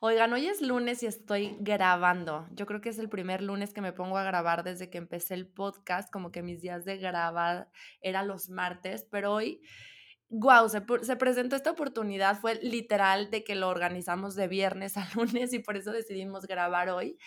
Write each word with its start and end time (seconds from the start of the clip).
Oigan, 0.00 0.32
hoy 0.32 0.46
es 0.46 0.62
lunes 0.62 1.02
y 1.02 1.06
estoy 1.06 1.56
grabando. 1.58 2.46
Yo 2.52 2.66
creo 2.66 2.80
que 2.80 2.90
es 2.90 3.00
el 3.00 3.08
primer 3.08 3.42
lunes 3.42 3.74
que 3.74 3.80
me 3.80 3.92
pongo 3.92 4.16
a 4.16 4.22
grabar 4.22 4.62
desde 4.62 4.90
que 4.90 4.98
empecé 4.98 5.34
el 5.34 5.48
podcast, 5.48 6.08
como 6.12 6.30
que 6.30 6.40
mis 6.40 6.62
días 6.62 6.84
de 6.84 6.98
grabar 6.98 7.68
eran 8.00 8.28
los 8.28 8.48
martes, 8.48 9.08
pero 9.10 9.32
hoy, 9.32 9.60
wow, 10.28 10.68
se, 10.68 10.84
se 11.02 11.16
presentó 11.16 11.56
esta 11.56 11.72
oportunidad, 11.72 12.38
fue 12.38 12.60
literal 12.62 13.28
de 13.32 13.42
que 13.42 13.56
lo 13.56 13.68
organizamos 13.68 14.36
de 14.36 14.46
viernes 14.46 14.96
a 14.96 15.08
lunes 15.16 15.52
y 15.52 15.58
por 15.58 15.76
eso 15.76 15.90
decidimos 15.90 16.46
grabar 16.46 16.90
hoy. 16.90 17.18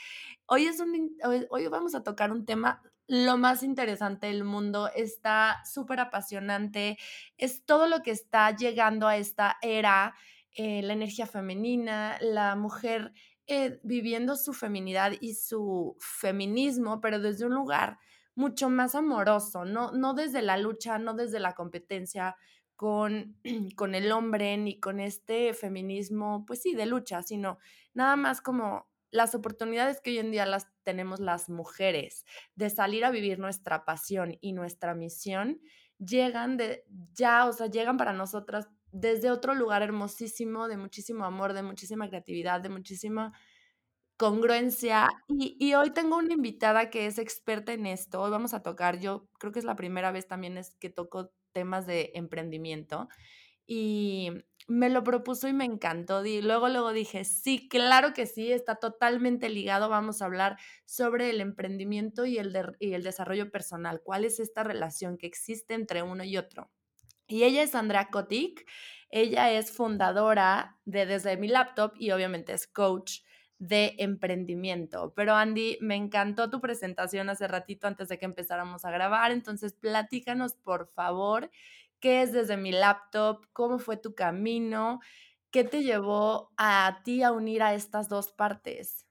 Hoy, 0.46 0.66
es 0.66 0.80
un, 0.80 1.18
hoy 1.50 1.68
vamos 1.68 1.94
a 1.94 2.04
tocar 2.04 2.32
un 2.32 2.46
tema 2.46 2.82
lo 3.06 3.38
más 3.38 3.64
interesante 3.64 4.28
del 4.28 4.46
mundo, 4.46 4.90
está 4.96 5.62
súper 5.66 6.00
apasionante, 6.00 6.98
es 7.36 7.66
todo 7.66 7.88
lo 7.88 8.02
que 8.02 8.12
está 8.12 8.56
llegando 8.56 9.10
a 9.10 9.18
esta 9.18 9.58
era 9.62 10.16
eh, 10.56 10.82
la 10.82 10.94
energía 10.94 11.28
femenina, 11.28 12.18
la 12.22 12.56
mujer 12.56 13.14
eh, 13.48 13.80
viviendo 13.84 14.36
su 14.36 14.54
feminidad 14.54 15.14
y 15.20 15.36
su 15.36 15.98
feminismo, 16.00 17.02
pero 17.02 17.20
desde 17.20 17.46
un 17.46 17.54
lugar 17.54 18.00
mucho 18.36 18.70
más 18.70 18.96
amoroso, 18.96 19.66
no, 19.66 19.92
no 19.92 20.14
desde 20.14 20.42
la 20.42 20.58
lucha, 20.58 20.98
no 21.00 21.14
desde 21.14 21.40
la 21.40 21.54
competencia 21.54 22.36
con, 22.76 23.38
con 23.76 23.96
el 23.96 24.12
hombre 24.12 24.58
ni 24.58 24.80
con 24.80 25.00
este 25.00 25.54
feminismo, 25.54 26.46
pues 26.46 26.62
sí, 26.62 26.76
de 26.76 26.86
lucha, 26.86 27.22
sino 27.24 27.60
nada 27.94 28.16
más 28.16 28.42
como 28.42 28.90
las 29.12 29.36
oportunidades 29.36 30.00
que 30.02 30.12
hoy 30.12 30.20
en 30.20 30.32
día 30.32 30.46
las 30.46 30.68
tenemos 30.84 31.20
las 31.20 31.50
mujeres 31.50 32.26
de 32.56 32.70
salir 32.70 33.06
a 33.06 33.12
vivir 33.12 33.40
nuestra 33.40 33.86
pasión 33.86 34.38
y 34.42 34.54
nuestra 34.54 34.96
misión 34.96 35.62
llegan 36.00 36.58
de 36.58 36.86
ya, 37.14 37.46
o 37.46 37.54
sea, 37.54 37.68
llegan 37.68 37.98
para 37.98 38.14
nosotras 38.14 38.70
desde 38.92 39.32
otro 39.32 39.56
lugar 39.56 39.82
hermosísimo, 39.82 40.68
de 40.68 40.78
muchísimo 40.78 41.26
amor, 41.26 41.54
de 41.54 41.64
muchísima 41.64 42.08
creatividad, 42.10 42.62
de 42.62 42.70
muchísima 42.70 43.34
congruencia. 44.18 45.10
Y, 45.30 45.74
hoy 45.74 45.92
tengo 45.92 46.18
una 46.18 46.34
invitada 46.34 46.90
que 46.90 47.08
es 47.08 47.18
experta 47.18 47.74
en 47.74 47.88
esto. 47.88 48.22
Hoy 48.22 48.32
vamos 48.32 48.54
a 48.54 48.62
tocar, 48.62 49.00
yo 49.00 49.28
creo 49.40 49.52
que 49.52 49.60
es 49.60 49.66
la 49.66 49.76
primera 49.76 50.12
vez 50.12 50.28
también 50.28 50.58
es 50.58 50.76
que 50.76 50.90
toco 50.90 51.32
temas 51.54 51.88
de 51.88 52.12
emprendimiento. 52.16 53.08
Y 53.66 54.30
me 54.68 54.90
lo 54.90 55.04
propuso 55.04 55.48
y 55.48 55.54
me 55.54 55.66
encantó. 55.66 56.26
Y 56.26 56.42
luego, 56.42 56.70
luego 56.70 56.94
dije, 56.94 57.24
sí, 57.26 57.68
claro 57.70 58.14
que 58.14 58.26
sí, 58.26 58.52
está 58.52 58.76
totalmente 58.76 59.50
ligado. 59.50 59.90
Vamos 59.90 60.22
a 60.22 60.26
hablar 60.26 60.58
sobre 60.86 61.30
el 61.30 61.42
emprendimiento 61.42 62.26
y 62.26 62.38
el, 62.38 62.56
y 62.80 62.94
el 62.94 63.04
desarrollo 63.04 63.50
personal. 63.52 64.02
¿Cuál 64.04 64.26
es 64.26 64.40
esta 64.40 64.64
relación 64.64 65.18
que 65.18 65.28
existe 65.28 65.74
entre 65.74 66.04
uno 66.04 66.24
y 66.24 66.38
otro? 66.38 66.70
Y 67.32 67.46
ella 67.46 67.64
es 67.64 67.76
Andrea 67.76 68.10
Kotik, 68.10 68.68
ella 69.10 69.52
es 69.52 69.72
fundadora 69.72 70.78
de 70.84 71.06
Desde 71.06 71.38
mi 71.38 71.48
laptop 71.48 71.94
y 71.98 72.12
obviamente 72.12 72.52
es 72.52 72.68
coach 72.68 73.22
de 73.58 73.96
emprendimiento. 74.00 75.14
Pero 75.16 75.36
Andy, 75.36 75.78
me 75.80 75.96
encantó 75.96 76.50
tu 76.50 76.60
presentación 76.60 77.30
hace 77.30 77.48
ratito 77.48 77.88
antes 77.88 78.10
de 78.10 78.20
que 78.20 78.26
empezáramos 78.26 78.84
a 78.84 78.92
grabar, 78.92 79.32
entonces 79.32 79.72
platícanos 79.74 80.56
por 80.56 80.88
favor 80.88 81.50
qué 82.02 82.24
es 82.24 82.34
Desde 82.34 82.58
mi 82.58 82.74
laptop, 82.74 83.46
cómo 83.54 83.80
fue 83.80 83.96
tu 83.96 84.14
camino, 84.14 85.00
qué 85.52 85.64
te 85.64 85.84
llevó 85.84 86.52
a 86.58 87.02
ti 87.06 87.24
a 87.24 87.32
unir 87.32 87.64
a 87.64 87.76
estas 87.76 88.10
dos 88.10 88.34
partes. 88.34 89.06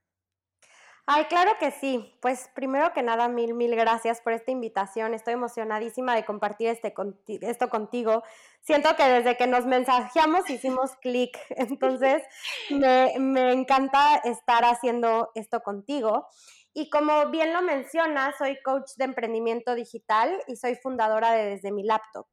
Ay, 1.13 1.25
claro 1.25 1.57
que 1.59 1.73
sí. 1.73 2.17
Pues 2.23 2.49
primero 2.55 2.93
que 2.93 3.03
nada, 3.03 3.27
mil, 3.27 3.53
mil 3.55 3.75
gracias 3.75 4.21
por 4.21 4.33
esta 4.33 4.53
invitación. 4.53 5.13
Estoy 5.13 5.35
emocionadísima 5.35 6.15
de 6.15 6.25
compartir 6.25 6.69
este, 6.69 6.95
esto 7.41 7.69
contigo. 7.69 8.23
Siento 8.61 8.95
que 8.95 9.03
desde 9.03 9.37
que 9.37 9.49
nos 9.49 9.67
mensajeamos 9.67 10.49
hicimos 10.49 10.93
clic. 11.03 11.37
Entonces, 11.51 12.23
me, 12.71 13.13
me 13.19 13.53
encanta 13.53 14.19
estar 14.23 14.65
haciendo 14.65 15.33
esto 15.35 15.63
contigo. 15.63 16.29
Y 16.75 16.89
como 16.91 17.29
bien 17.31 17.53
lo 17.55 17.63
menciona, 17.63 18.33
soy 18.39 18.63
coach 18.63 18.93
de 18.97 19.07
emprendimiento 19.07 19.75
digital 19.75 20.41
y 20.47 20.55
soy 20.55 20.77
fundadora 20.77 21.33
de 21.33 21.45
Desde 21.47 21.73
mi 21.73 21.83
laptop. 21.83 22.29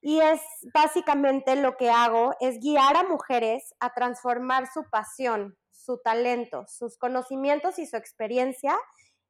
Y 0.00 0.18
es 0.18 0.40
básicamente 0.74 1.54
lo 1.54 1.76
que 1.76 1.90
hago, 1.90 2.34
es 2.40 2.58
guiar 2.58 2.96
a 2.96 3.04
mujeres 3.04 3.72
a 3.78 3.94
transformar 3.94 4.66
su 4.72 4.82
pasión, 4.90 5.56
su 5.86 5.98
talento, 5.98 6.66
sus 6.66 6.98
conocimientos 6.98 7.78
y 7.78 7.86
su 7.86 7.96
experiencia 7.96 8.76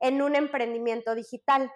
en 0.00 0.22
un 0.22 0.34
emprendimiento 0.34 1.14
digital. 1.14 1.70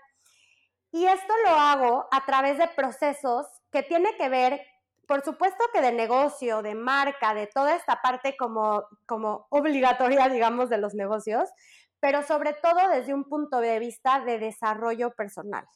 Y 0.91 1.07
esto 1.07 1.33
lo 1.45 1.51
hago 1.51 2.09
a 2.11 2.25
través 2.25 2.59
de 2.59 2.67
procesos 2.69 3.47
que 3.71 3.83
tiene 3.83 4.17
que 4.17 4.29
ver, 4.29 4.61
por 5.07 5.23
supuesto 5.23 5.63
que 5.73 5.81
de 5.81 5.93
negocio, 5.93 6.63
de 6.63 6.75
marca, 6.75 7.35
de 7.35 7.47
toda 7.47 7.77
esta 7.77 8.01
parte 8.01 8.37
como, 8.37 8.85
como 9.07 9.47
obligatoria, 9.51 10.29
digamos, 10.29 10.71
de 10.71 10.79
los 10.79 10.95
negocios, 10.95 11.49
pero 12.01 12.23
sobre 12.23 12.55
todo 12.55 12.89
desde 12.89 13.15
un 13.15 13.25
punto 13.25 13.61
de 13.61 13.79
vista 13.79 14.21
de 14.21 14.39
desarrollo 14.39 15.13
personal. 15.13 15.67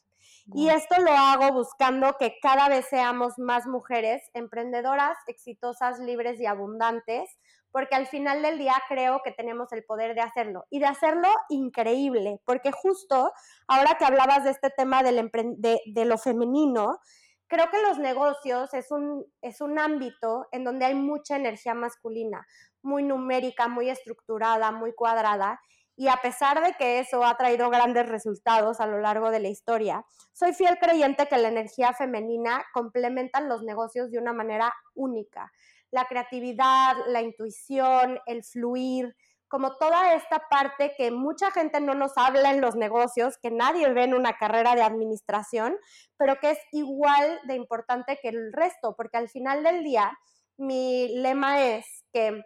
Y 0.53 0.69
esto 0.69 1.01
lo 1.01 1.11
hago 1.11 1.53
buscando 1.53 2.17
que 2.19 2.37
cada 2.39 2.69
vez 2.69 2.85
seamos 2.87 3.39
más 3.39 3.65
mujeres 3.65 4.21
emprendedoras, 4.33 5.17
exitosas, 5.27 5.99
libres 5.99 6.39
y 6.39 6.45
abundantes, 6.45 7.29
porque 7.71 7.95
al 7.95 8.05
final 8.07 8.41
del 8.41 8.57
día 8.57 8.75
creo 8.87 9.21
que 9.23 9.31
tenemos 9.31 9.71
el 9.73 9.83
poder 9.83 10.13
de 10.13 10.21
hacerlo 10.21 10.65
y 10.69 10.79
de 10.79 10.85
hacerlo 10.85 11.27
increíble, 11.49 12.39
porque 12.45 12.71
justo 12.71 13.33
ahora 13.67 13.97
que 13.97 14.05
hablabas 14.05 14.43
de 14.43 14.51
este 14.51 14.69
tema 14.69 15.03
del 15.03 15.31
de, 15.57 15.81
de, 15.85 16.05
lo 16.05 16.17
femenino, 16.17 16.99
creo 17.47 17.69
que 17.71 17.81
los 17.81 17.97
negocios 17.97 18.73
es 18.73 18.91
un, 18.91 19.25
es 19.41 19.61
un 19.61 19.79
ámbito 19.79 20.47
en 20.51 20.63
donde 20.63 20.85
hay 20.85 20.95
mucha 20.95 21.35
energía 21.35 21.73
masculina, 21.73 22.45
muy 22.81 23.03
numérica, 23.03 23.67
muy 23.67 23.89
estructurada, 23.89 24.71
muy 24.71 24.93
cuadrada, 24.93 25.59
y 25.95 26.07
a 26.07 26.17
pesar 26.17 26.63
de 26.63 26.73
que 26.73 26.99
eso 26.99 27.23
ha 27.23 27.37
traído 27.37 27.69
grandes 27.69 28.07
resultados 28.07 28.79
a 28.79 28.87
lo 28.87 28.99
largo 28.99 29.31
de 29.31 29.39
la 29.39 29.47
historia, 29.47 30.05
soy 30.33 30.53
fiel 30.53 30.77
creyente 30.77 31.27
que 31.27 31.37
la 31.37 31.47
energía 31.47 31.93
femenina 31.93 32.65
complementa 32.73 33.39
los 33.41 33.63
negocios 33.63 34.11
de 34.11 34.19
una 34.19 34.33
manera 34.33 34.73
única. 34.93 35.51
La 35.91 36.05
creatividad, 36.05 36.95
la 37.07 37.21
intuición, 37.21 38.19
el 38.25 38.43
fluir, 38.43 39.15
como 39.47 39.77
toda 39.77 40.15
esta 40.15 40.49
parte 40.49 40.93
que 40.97 41.11
mucha 41.11 41.51
gente 41.51 41.79
no 41.79 41.93
nos 41.93 42.17
habla 42.17 42.51
en 42.51 42.59
los 42.59 42.75
negocios, 42.75 43.37
que 43.37 43.51
nadie 43.51 43.87
ve 43.93 44.03
en 44.03 44.13
una 44.13 44.33
carrera 44.33 44.75
de 44.75 44.81
administración, 44.81 45.77
pero 46.17 46.39
que 46.41 46.51
es 46.51 46.59
igual 46.71 47.39
de 47.47 47.55
importante 47.55 48.19
que 48.21 48.29
el 48.29 48.51
resto, 48.51 48.95
porque 48.97 49.17
al 49.17 49.29
final 49.29 49.63
del 49.63 49.83
día 49.83 50.11
mi 50.57 51.09
lema 51.19 51.61
es 51.61 51.85
que 52.11 52.43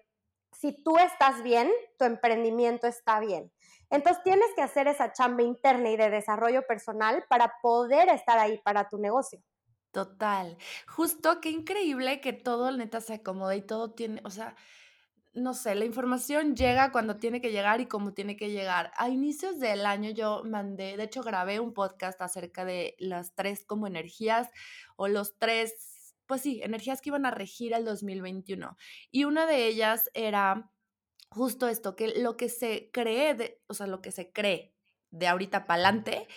si 0.60 0.74
tú 0.74 0.98
estás 0.98 1.42
bien, 1.42 1.72
tu 1.98 2.04
emprendimiento 2.04 2.86
está 2.86 3.22
bien. 3.22 3.50
Entonces 3.90 4.22
tienes 4.24 4.48
que 4.58 4.62
hacer 4.62 4.90
esa 4.90 5.14
chamba 5.14 5.42
interna 5.42 5.90
y 5.90 5.96
de 5.96 6.10
desarrollo 6.10 6.64
personal 6.68 7.24
para 7.30 7.54
poder 7.62 8.10
estar 8.10 8.38
ahí 8.38 8.60
para 8.66 8.90
tu 8.90 8.98
negocio. 8.98 9.42
Total. 9.92 10.58
Justo, 10.86 11.40
qué 11.40 11.50
increíble 11.50 12.20
que 12.20 12.34
todo 12.34 12.72
neta 12.74 13.00
se 13.00 13.14
acomoda 13.14 13.56
y 13.56 13.62
todo 13.62 13.92
tiene, 13.92 14.22
o 14.26 14.30
sea, 14.30 14.56
no 15.32 15.54
sé, 15.54 15.76
la 15.76 15.86
información 15.86 16.58
llega 16.58 16.92
cuando 16.92 17.16
tiene 17.16 17.40
que 17.40 17.52
llegar 17.52 17.80
y 17.80 17.86
como 17.86 18.14
tiene 18.14 18.36
que 18.36 18.52
llegar. 18.52 18.92
A 18.98 19.08
inicios 19.08 19.60
del 19.60 19.86
año 19.86 20.10
yo 20.10 20.44
mandé, 20.44 20.98
de 20.98 21.04
hecho 21.04 21.24
grabé 21.24 21.62
un 21.62 21.74
podcast 21.74 22.22
acerca 22.22 22.66
de 22.66 22.96
las 23.00 23.34
tres 23.34 23.64
como 23.64 23.88
energías 23.88 24.50
o 24.98 25.08
los 25.08 25.38
tres, 25.38 25.89
pues 26.30 26.44
sí, 26.44 26.62
energías 26.64 27.02
que 27.02 27.10
iban 27.10 27.26
a 27.26 27.32
regir 27.32 27.74
el 27.74 27.84
2021. 27.84 28.78
Y 29.10 29.24
una 29.24 29.48
de 29.48 29.66
ellas 29.66 30.12
era 30.14 30.72
justo 31.32 31.68
esto, 31.68 31.96
que 31.96 32.20
lo 32.20 32.38
que 32.38 32.50
se 32.50 32.92
cree, 32.94 33.34
de, 33.34 33.64
o 33.66 33.74
sea, 33.74 33.88
lo 33.88 34.00
que 34.00 34.12
se 34.12 34.32
cree 34.32 34.76
de 35.10 35.28
ahorita 35.28 35.66
para 35.66 35.86
adelante, 35.86 36.28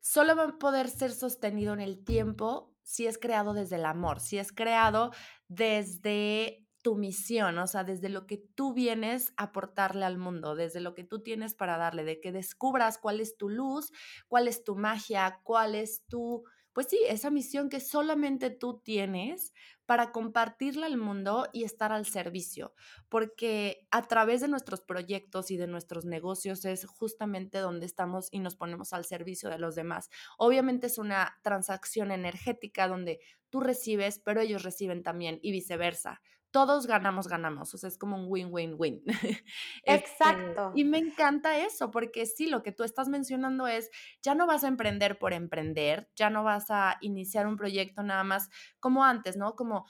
solo 0.00 0.34
va 0.34 0.46
a 0.46 0.58
poder 0.58 0.88
ser 0.88 1.12
sostenido 1.12 1.72
en 1.72 1.80
el 1.80 2.04
tiempo 2.04 2.74
si 2.82 3.06
es 3.06 3.18
creado 3.18 3.54
desde 3.54 3.76
el 3.76 3.84
amor, 3.84 4.18
si 4.18 4.36
es 4.36 4.50
creado 4.50 5.12
desde 5.46 6.66
tu 6.82 6.96
misión, 6.96 7.56
o 7.58 7.68
sea, 7.68 7.84
desde 7.84 8.08
lo 8.08 8.26
que 8.26 8.36
tú 8.36 8.74
vienes 8.74 9.32
a 9.36 9.44
aportarle 9.44 10.04
al 10.04 10.18
mundo, 10.18 10.56
desde 10.56 10.80
lo 10.80 10.92
que 10.94 11.04
tú 11.04 11.22
tienes 11.22 11.54
para 11.54 11.78
darle, 11.78 12.02
de 12.02 12.20
que 12.20 12.32
descubras 12.32 12.98
cuál 12.98 13.20
es 13.20 13.36
tu 13.36 13.48
luz, 13.48 13.92
cuál 14.26 14.48
es 14.48 14.64
tu 14.64 14.74
magia, 14.74 15.38
cuál 15.44 15.76
es 15.76 16.04
tu 16.08 16.42
pues 16.72 16.86
sí, 16.88 16.98
esa 17.08 17.30
misión 17.30 17.68
que 17.68 17.80
solamente 17.80 18.50
tú 18.50 18.80
tienes 18.82 19.52
para 19.86 20.12
compartirla 20.12 20.86
al 20.86 20.96
mundo 20.96 21.48
y 21.52 21.64
estar 21.64 21.90
al 21.92 22.06
servicio, 22.06 22.74
porque 23.08 23.88
a 23.90 24.02
través 24.02 24.40
de 24.40 24.48
nuestros 24.48 24.80
proyectos 24.80 25.50
y 25.50 25.56
de 25.56 25.66
nuestros 25.66 26.04
negocios 26.04 26.64
es 26.64 26.86
justamente 26.86 27.58
donde 27.58 27.86
estamos 27.86 28.28
y 28.30 28.38
nos 28.38 28.54
ponemos 28.54 28.92
al 28.92 29.04
servicio 29.04 29.50
de 29.50 29.58
los 29.58 29.74
demás. 29.74 30.10
Obviamente 30.38 30.86
es 30.86 30.98
una 30.98 31.38
transacción 31.42 32.12
energética 32.12 32.86
donde 32.86 33.20
tú 33.48 33.60
recibes, 33.60 34.20
pero 34.20 34.40
ellos 34.40 34.62
reciben 34.62 35.02
también 35.02 35.40
y 35.42 35.50
viceversa 35.50 36.20
todos 36.50 36.86
ganamos, 36.86 37.28
ganamos. 37.28 37.74
O 37.74 37.78
sea, 37.78 37.88
es 37.88 37.98
como 37.98 38.16
un 38.16 38.26
win-win-win. 38.28 39.02
Este, 39.84 40.10
Exacto. 40.10 40.72
y 40.74 40.84
me 40.84 40.98
encanta 40.98 41.58
eso, 41.58 41.90
porque 41.90 42.26
sí, 42.26 42.46
lo 42.48 42.62
que 42.62 42.72
tú 42.72 42.84
estás 42.84 43.08
mencionando 43.08 43.66
es, 43.66 43.90
ya 44.22 44.34
no 44.34 44.46
vas 44.46 44.64
a 44.64 44.68
emprender 44.68 45.18
por 45.18 45.32
emprender, 45.32 46.10
ya 46.14 46.30
no 46.30 46.44
vas 46.44 46.66
a 46.70 46.98
iniciar 47.00 47.46
un 47.46 47.56
proyecto 47.56 48.02
nada 48.02 48.24
más 48.24 48.50
como 48.78 49.04
antes, 49.04 49.36
¿no? 49.36 49.56
Como, 49.56 49.86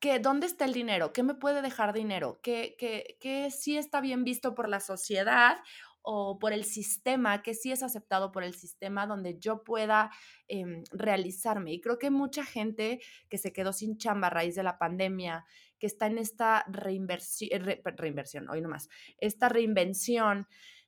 que, 0.00 0.18
¿dónde 0.18 0.46
está 0.46 0.64
el 0.64 0.72
dinero? 0.72 1.12
¿Qué 1.12 1.22
me 1.22 1.34
puede 1.34 1.62
dejar 1.62 1.92
dinero? 1.92 2.40
¿Qué, 2.42 2.74
qué, 2.78 3.16
qué 3.20 3.50
sí 3.50 3.76
está 3.76 4.00
bien 4.00 4.24
visto 4.24 4.54
por 4.54 4.68
la 4.68 4.80
sociedad 4.80 5.58
o 6.02 6.38
por 6.38 6.54
el 6.54 6.64
sistema, 6.64 7.42
que 7.42 7.52
sí 7.52 7.70
es 7.70 7.82
aceptado 7.82 8.32
por 8.32 8.42
el 8.42 8.54
sistema, 8.54 9.06
donde 9.06 9.38
yo 9.38 9.62
pueda 9.62 10.10
em, 10.46 10.82
realizarme. 10.90 11.72
Y 11.74 11.80
creo 11.82 11.98
que 11.98 12.10
mucha 12.10 12.44
gente 12.44 13.00
que 13.28 13.36
se 13.36 13.52
quedó 13.52 13.74
sin 13.74 13.98
chamba 13.98 14.28
a 14.28 14.30
raíz 14.30 14.54
de 14.54 14.62
la 14.62 14.78
pandemia, 14.78 15.44
que 15.78 15.86
está 15.86 16.06
en 16.06 16.18
esta 16.18 16.64
reinversión, 16.68 17.68
eh, 17.68 17.82
reinversión, 17.96 18.48
hoy 18.48 18.60
nomás, 18.60 18.88
esta 19.18 19.48
reinvención, 19.48 20.46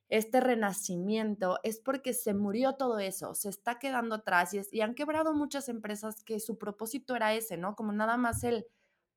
este 0.09 0.41
renacimiento, 0.41 1.59
es 1.63 1.79
porque 1.79 2.13
se 2.13 2.33
murió 2.33 2.73
todo 2.73 2.99
eso, 2.99 3.33
se 3.33 3.49
está 3.49 3.79
quedando 3.79 4.15
atrás 4.15 4.53
y, 4.53 4.61
y 4.71 4.81
han 4.81 4.93
quebrado 4.93 5.33
muchas 5.33 5.69
empresas 5.69 6.23
que 6.23 6.39
su 6.39 6.57
propósito 6.57 7.15
era 7.15 7.33
ese, 7.33 7.57
¿no? 7.57 7.75
Como 7.75 7.93
nada 7.93 8.17
más 8.17 8.43
el, 8.43 8.65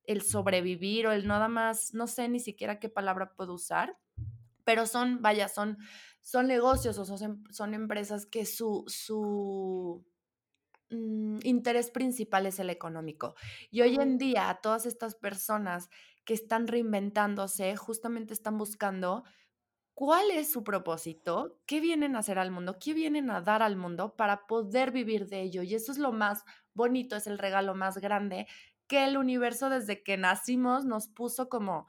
el 0.04 0.22
sobrevivir 0.22 1.06
o 1.06 1.12
el 1.12 1.26
nada 1.26 1.48
más, 1.48 1.94
no 1.94 2.06
sé 2.06 2.28
ni 2.28 2.40
siquiera 2.40 2.78
qué 2.78 2.88
palabra 2.88 3.34
puedo 3.34 3.54
usar, 3.54 3.98
pero 4.64 4.86
son, 4.86 5.20
vaya, 5.20 5.48
son, 5.48 5.78
son 6.20 6.46
negocios 6.46 6.98
o 6.98 7.04
son, 7.04 7.44
son 7.50 7.74
empresas 7.74 8.26
que 8.26 8.46
su, 8.46 8.84
su 8.86 10.04
Mm, 10.90 11.38
interés 11.44 11.90
principal 11.90 12.46
es 12.46 12.58
el 12.58 12.70
económico. 12.70 13.34
Y 13.70 13.82
hoy 13.82 13.96
en 13.96 14.18
día 14.18 14.58
todas 14.62 14.86
estas 14.86 15.14
personas 15.14 15.88
que 16.24 16.34
están 16.34 16.66
reinventándose 16.66 17.76
justamente 17.76 18.34
están 18.34 18.58
buscando 18.58 19.24
cuál 19.94 20.30
es 20.30 20.52
su 20.52 20.64
propósito, 20.64 21.60
qué 21.66 21.80
vienen 21.80 22.16
a 22.16 22.20
hacer 22.20 22.38
al 22.38 22.50
mundo, 22.50 22.78
qué 22.80 22.94
vienen 22.94 23.30
a 23.30 23.40
dar 23.40 23.62
al 23.62 23.76
mundo 23.76 24.16
para 24.16 24.46
poder 24.46 24.92
vivir 24.92 25.26
de 25.28 25.42
ello. 25.42 25.62
Y 25.62 25.74
eso 25.74 25.92
es 25.92 25.98
lo 25.98 26.12
más 26.12 26.44
bonito, 26.74 27.16
es 27.16 27.26
el 27.26 27.38
regalo 27.38 27.74
más 27.74 27.98
grande 27.98 28.46
que 28.88 29.04
el 29.04 29.16
universo 29.16 29.70
desde 29.70 30.02
que 30.02 30.16
nacimos 30.18 30.84
nos 30.84 31.08
puso 31.08 31.48
como 31.48 31.86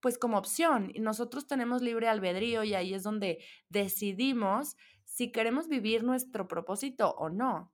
pues 0.00 0.18
como 0.18 0.38
opción 0.38 0.90
y 0.94 1.00
nosotros 1.00 1.46
tenemos 1.48 1.82
libre 1.82 2.08
albedrío 2.08 2.62
y 2.64 2.74
ahí 2.74 2.94
es 2.94 3.02
donde 3.02 3.42
decidimos 3.70 4.76
si 5.04 5.32
queremos 5.32 5.68
vivir 5.68 6.04
nuestro 6.04 6.46
propósito 6.48 7.10
o 7.18 7.30
no. 7.30 7.72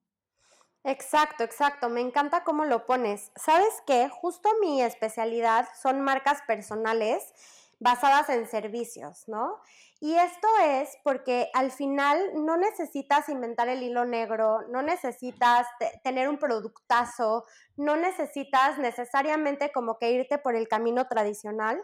Exacto, 0.84 1.44
exacto. 1.44 1.88
Me 1.88 2.00
encanta 2.00 2.42
cómo 2.44 2.64
lo 2.64 2.86
pones. 2.86 3.30
¿Sabes 3.36 3.82
qué? 3.86 4.08
Justo 4.08 4.48
mi 4.60 4.82
especialidad 4.82 5.68
son 5.80 6.00
marcas 6.00 6.42
personales 6.46 7.32
basadas 7.78 8.28
en 8.28 8.46
servicios, 8.48 9.24
¿no? 9.28 9.60
Y 10.00 10.14
esto 10.14 10.48
es 10.64 10.98
porque 11.04 11.50
al 11.52 11.70
final 11.70 12.18
no 12.44 12.56
necesitas 12.56 13.28
inventar 13.28 13.68
el 13.68 13.82
hilo 13.82 14.04
negro, 14.04 14.62
no 14.68 14.82
necesitas 14.82 15.66
tener 16.02 16.28
un 16.28 16.38
productazo, 16.38 17.44
no 17.76 17.96
necesitas 17.96 18.78
necesariamente 18.78 19.70
como 19.72 19.98
que 19.98 20.10
irte 20.12 20.38
por 20.38 20.56
el 20.56 20.68
camino 20.68 21.06
tradicional, 21.06 21.80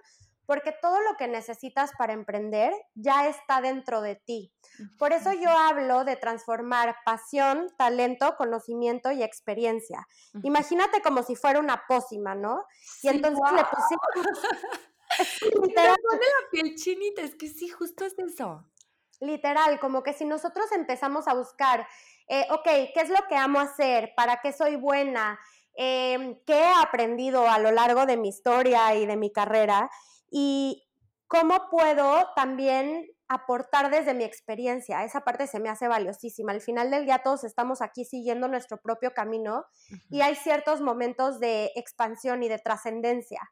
porque 0.48 0.72
todo 0.72 0.98
lo 1.02 1.18
que 1.18 1.28
necesitas 1.28 1.90
para 1.98 2.14
emprender 2.14 2.72
ya 2.94 3.28
está 3.28 3.60
dentro 3.60 4.00
de 4.00 4.16
ti. 4.16 4.50
Por 4.98 5.12
eso 5.12 5.30
yo 5.34 5.50
hablo 5.50 6.04
de 6.04 6.16
transformar 6.16 6.96
pasión, 7.04 7.68
talento, 7.76 8.34
conocimiento 8.38 9.12
y 9.12 9.22
experiencia. 9.22 10.08
Imagínate 10.42 11.02
como 11.02 11.22
si 11.22 11.36
fuera 11.36 11.60
una 11.60 11.82
pócima, 11.86 12.34
¿no? 12.34 12.64
Y 13.02 13.08
entonces 13.08 13.44
le 13.52 13.62
pusimos... 13.62 14.08
literal. 15.62 15.96
pone 16.02 16.20
la 16.20 16.50
piel 16.50 16.74
chinita, 16.76 17.20
es 17.20 17.34
que 17.34 17.48
sí, 17.48 17.68
justo 17.68 18.06
es 18.06 18.18
eso. 18.18 18.64
Literal, 19.20 19.78
como 19.80 20.02
que 20.02 20.14
si 20.14 20.24
nosotros 20.24 20.72
empezamos 20.72 21.28
a 21.28 21.34
buscar, 21.34 21.86
eh, 22.26 22.46
ok, 22.50 22.64
¿qué 22.64 23.00
es 23.02 23.10
lo 23.10 23.26
que 23.28 23.36
amo 23.36 23.60
hacer? 23.60 24.14
¿Para 24.16 24.40
qué 24.40 24.54
soy 24.54 24.76
buena? 24.76 25.38
Em, 25.74 26.38
¿Qué 26.46 26.54
he 26.54 26.72
aprendido 26.82 27.46
a 27.50 27.58
lo 27.58 27.70
largo 27.70 28.06
de 28.06 28.16
mi 28.16 28.30
historia 28.30 28.94
y 28.94 29.04
de 29.04 29.16
mi 29.16 29.30
carrera? 29.30 29.90
Y 30.30 30.88
cómo 31.28 31.68
puedo 31.70 32.26
también 32.34 33.06
aportar 33.28 33.90
desde 33.90 34.14
mi 34.14 34.24
experiencia. 34.24 35.04
Esa 35.04 35.20
parte 35.20 35.46
se 35.46 35.60
me 35.60 35.68
hace 35.68 35.86
valiosísima. 35.86 36.52
Al 36.52 36.62
final 36.62 36.90
del 36.90 37.04
día 37.04 37.18
todos 37.18 37.44
estamos 37.44 37.82
aquí 37.82 38.06
siguiendo 38.06 38.48
nuestro 38.48 38.80
propio 38.80 39.12
camino 39.12 39.66
y 40.08 40.22
hay 40.22 40.34
ciertos 40.34 40.80
momentos 40.80 41.38
de 41.38 41.70
expansión 41.76 42.42
y 42.42 42.48
de 42.48 42.58
trascendencia. 42.58 43.42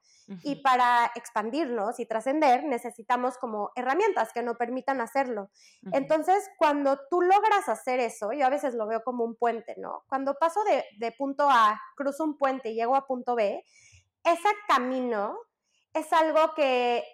Y 0.42 0.62
para 0.62 1.12
expandirnos 1.14 2.00
y 2.00 2.06
trascender 2.06 2.64
necesitamos 2.64 3.36
como 3.36 3.70
herramientas 3.76 4.32
que 4.32 4.42
nos 4.42 4.56
permitan 4.56 5.02
hacerlo. 5.02 5.50
Entonces, 5.92 6.48
cuando 6.58 6.98
tú 7.10 7.20
logras 7.20 7.68
hacer 7.68 8.00
eso, 8.00 8.32
yo 8.32 8.46
a 8.46 8.50
veces 8.50 8.74
lo 8.74 8.86
veo 8.86 9.02
como 9.04 9.24
un 9.24 9.36
puente, 9.36 9.74
¿no? 9.76 10.04
Cuando 10.08 10.34
paso 10.34 10.64
de, 10.64 10.84
de 10.98 11.12
punto 11.12 11.48
A, 11.50 11.78
cruzo 11.96 12.24
un 12.24 12.38
puente 12.38 12.70
y 12.70 12.74
llego 12.74 12.96
a 12.96 13.06
punto 13.06 13.36
B, 13.36 13.62
ese 14.24 14.48
camino 14.66 15.36
es 15.96 16.12
algo 16.12 16.54
que 16.54 17.04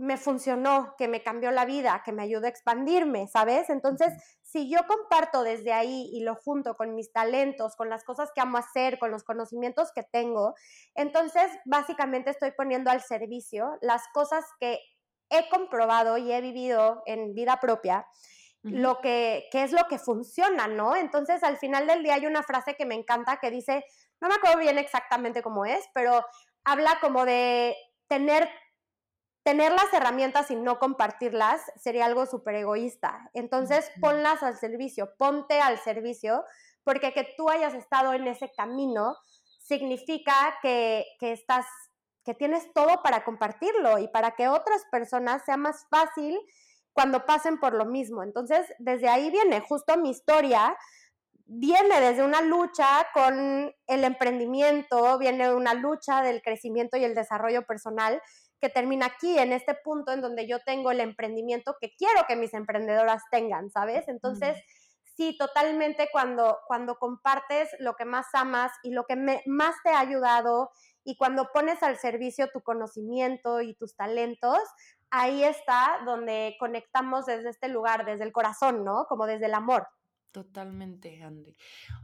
me 0.00 0.16
funcionó, 0.16 0.94
que 0.96 1.08
me 1.08 1.22
cambió 1.22 1.50
la 1.50 1.66
vida, 1.66 2.02
que 2.02 2.12
me 2.12 2.22
ayudó 2.22 2.46
a 2.46 2.48
expandirme, 2.48 3.26
¿sabes? 3.28 3.68
Entonces, 3.68 4.14
si 4.40 4.70
yo 4.70 4.86
comparto 4.86 5.42
desde 5.42 5.74
ahí 5.74 6.08
y 6.14 6.22
lo 6.22 6.34
junto 6.36 6.74
con 6.74 6.94
mis 6.94 7.12
talentos, 7.12 7.76
con 7.76 7.90
las 7.90 8.02
cosas 8.02 8.30
que 8.34 8.40
amo 8.40 8.56
hacer, 8.56 8.98
con 8.98 9.10
los 9.10 9.24
conocimientos 9.24 9.92
que 9.94 10.02
tengo, 10.02 10.54
entonces 10.94 11.50
básicamente 11.66 12.30
estoy 12.30 12.52
poniendo 12.52 12.90
al 12.90 13.02
servicio 13.02 13.76
las 13.82 14.02
cosas 14.14 14.46
que 14.58 14.80
he 15.28 15.50
comprobado 15.50 16.16
y 16.16 16.32
he 16.32 16.40
vivido 16.40 17.02
en 17.04 17.34
vida 17.34 17.60
propia, 17.60 18.06
lo 18.62 19.00
que, 19.00 19.48
que 19.52 19.62
es 19.62 19.72
lo 19.72 19.86
que 19.88 19.98
funciona, 19.98 20.66
¿no? 20.66 20.96
Entonces, 20.96 21.42
al 21.42 21.58
final 21.58 21.86
del 21.86 22.02
día 22.02 22.14
hay 22.14 22.26
una 22.26 22.42
frase 22.42 22.74
que 22.74 22.86
me 22.86 22.94
encanta 22.94 23.38
que 23.38 23.50
dice, 23.50 23.84
no 24.20 24.28
me 24.28 24.34
acuerdo 24.34 24.58
bien 24.58 24.78
exactamente 24.78 25.42
cómo 25.42 25.66
es, 25.66 25.84
pero 25.94 26.24
habla 26.64 26.98
como 27.00 27.24
de 27.24 27.74
tener, 28.10 28.50
tener 29.44 29.72
las 29.72 29.90
herramientas 29.94 30.50
y 30.50 30.56
no 30.56 30.78
compartirlas 30.78 31.62
sería 31.76 32.04
algo 32.04 32.26
súper 32.26 32.56
egoísta. 32.56 33.30
Entonces, 33.32 33.90
ponlas 34.00 34.42
al 34.42 34.58
servicio, 34.58 35.14
ponte 35.16 35.60
al 35.60 35.78
servicio, 35.78 36.44
porque 36.82 37.14
que 37.14 37.32
tú 37.36 37.48
hayas 37.48 37.72
estado 37.72 38.12
en 38.12 38.26
ese 38.26 38.50
camino 38.52 39.16
significa 39.58 40.58
que, 40.60 41.06
que 41.18 41.32
estás 41.32 41.64
que 42.22 42.34
tienes 42.34 42.70
todo 42.74 43.02
para 43.02 43.24
compartirlo 43.24 43.98
y 43.98 44.06
para 44.08 44.32
que 44.32 44.48
otras 44.48 44.84
personas 44.90 45.42
sea 45.46 45.56
más 45.56 45.86
fácil 45.88 46.38
cuando 46.92 47.24
pasen 47.24 47.58
por 47.58 47.72
lo 47.72 47.86
mismo. 47.86 48.22
Entonces, 48.22 48.66
desde 48.78 49.08
ahí 49.08 49.30
viene 49.30 49.60
justo 49.60 49.96
mi 49.96 50.10
historia, 50.10 50.76
viene 51.52 52.00
desde 52.00 52.22
una 52.22 52.42
lucha 52.42 53.08
con 53.12 53.74
el 53.88 54.04
emprendimiento, 54.04 55.18
viene 55.18 55.48
de 55.48 55.54
una 55.54 55.74
lucha 55.74 56.22
del 56.22 56.42
crecimiento 56.42 56.96
y 56.96 57.02
el 57.02 57.16
desarrollo 57.16 57.66
personal 57.66 58.22
que 58.60 58.68
termina 58.68 59.06
aquí, 59.06 59.36
en 59.36 59.52
este 59.52 59.74
punto 59.74 60.12
en 60.12 60.20
donde 60.20 60.46
yo 60.46 60.60
tengo 60.60 60.92
el 60.92 61.00
emprendimiento 61.00 61.74
que 61.80 61.92
quiero 61.96 62.24
que 62.28 62.36
mis 62.36 62.54
emprendedoras 62.54 63.22
tengan, 63.32 63.68
¿sabes? 63.68 64.06
Entonces, 64.06 64.62
sí, 65.16 65.36
totalmente 65.36 66.08
cuando, 66.12 66.58
cuando 66.68 66.94
compartes 66.96 67.68
lo 67.80 67.94
que 67.94 68.04
más 68.04 68.26
amas 68.32 68.70
y 68.84 68.92
lo 68.92 69.06
que 69.06 69.16
más 69.46 69.74
te 69.82 69.90
ha 69.90 69.98
ayudado 69.98 70.70
y 71.02 71.16
cuando 71.16 71.50
pones 71.52 71.82
al 71.82 71.98
servicio 71.98 72.48
tu 72.52 72.60
conocimiento 72.60 73.60
y 73.60 73.74
tus 73.74 73.96
talentos, 73.96 74.60
ahí 75.10 75.42
está 75.42 75.98
donde 76.04 76.54
conectamos 76.60 77.26
desde 77.26 77.50
este 77.50 77.66
lugar, 77.66 78.04
desde 78.04 78.22
el 78.22 78.30
corazón, 78.30 78.84
¿no? 78.84 79.06
Como 79.08 79.26
desde 79.26 79.46
el 79.46 79.54
amor. 79.54 79.88
Totalmente, 80.32 81.22
Andy. 81.22 81.56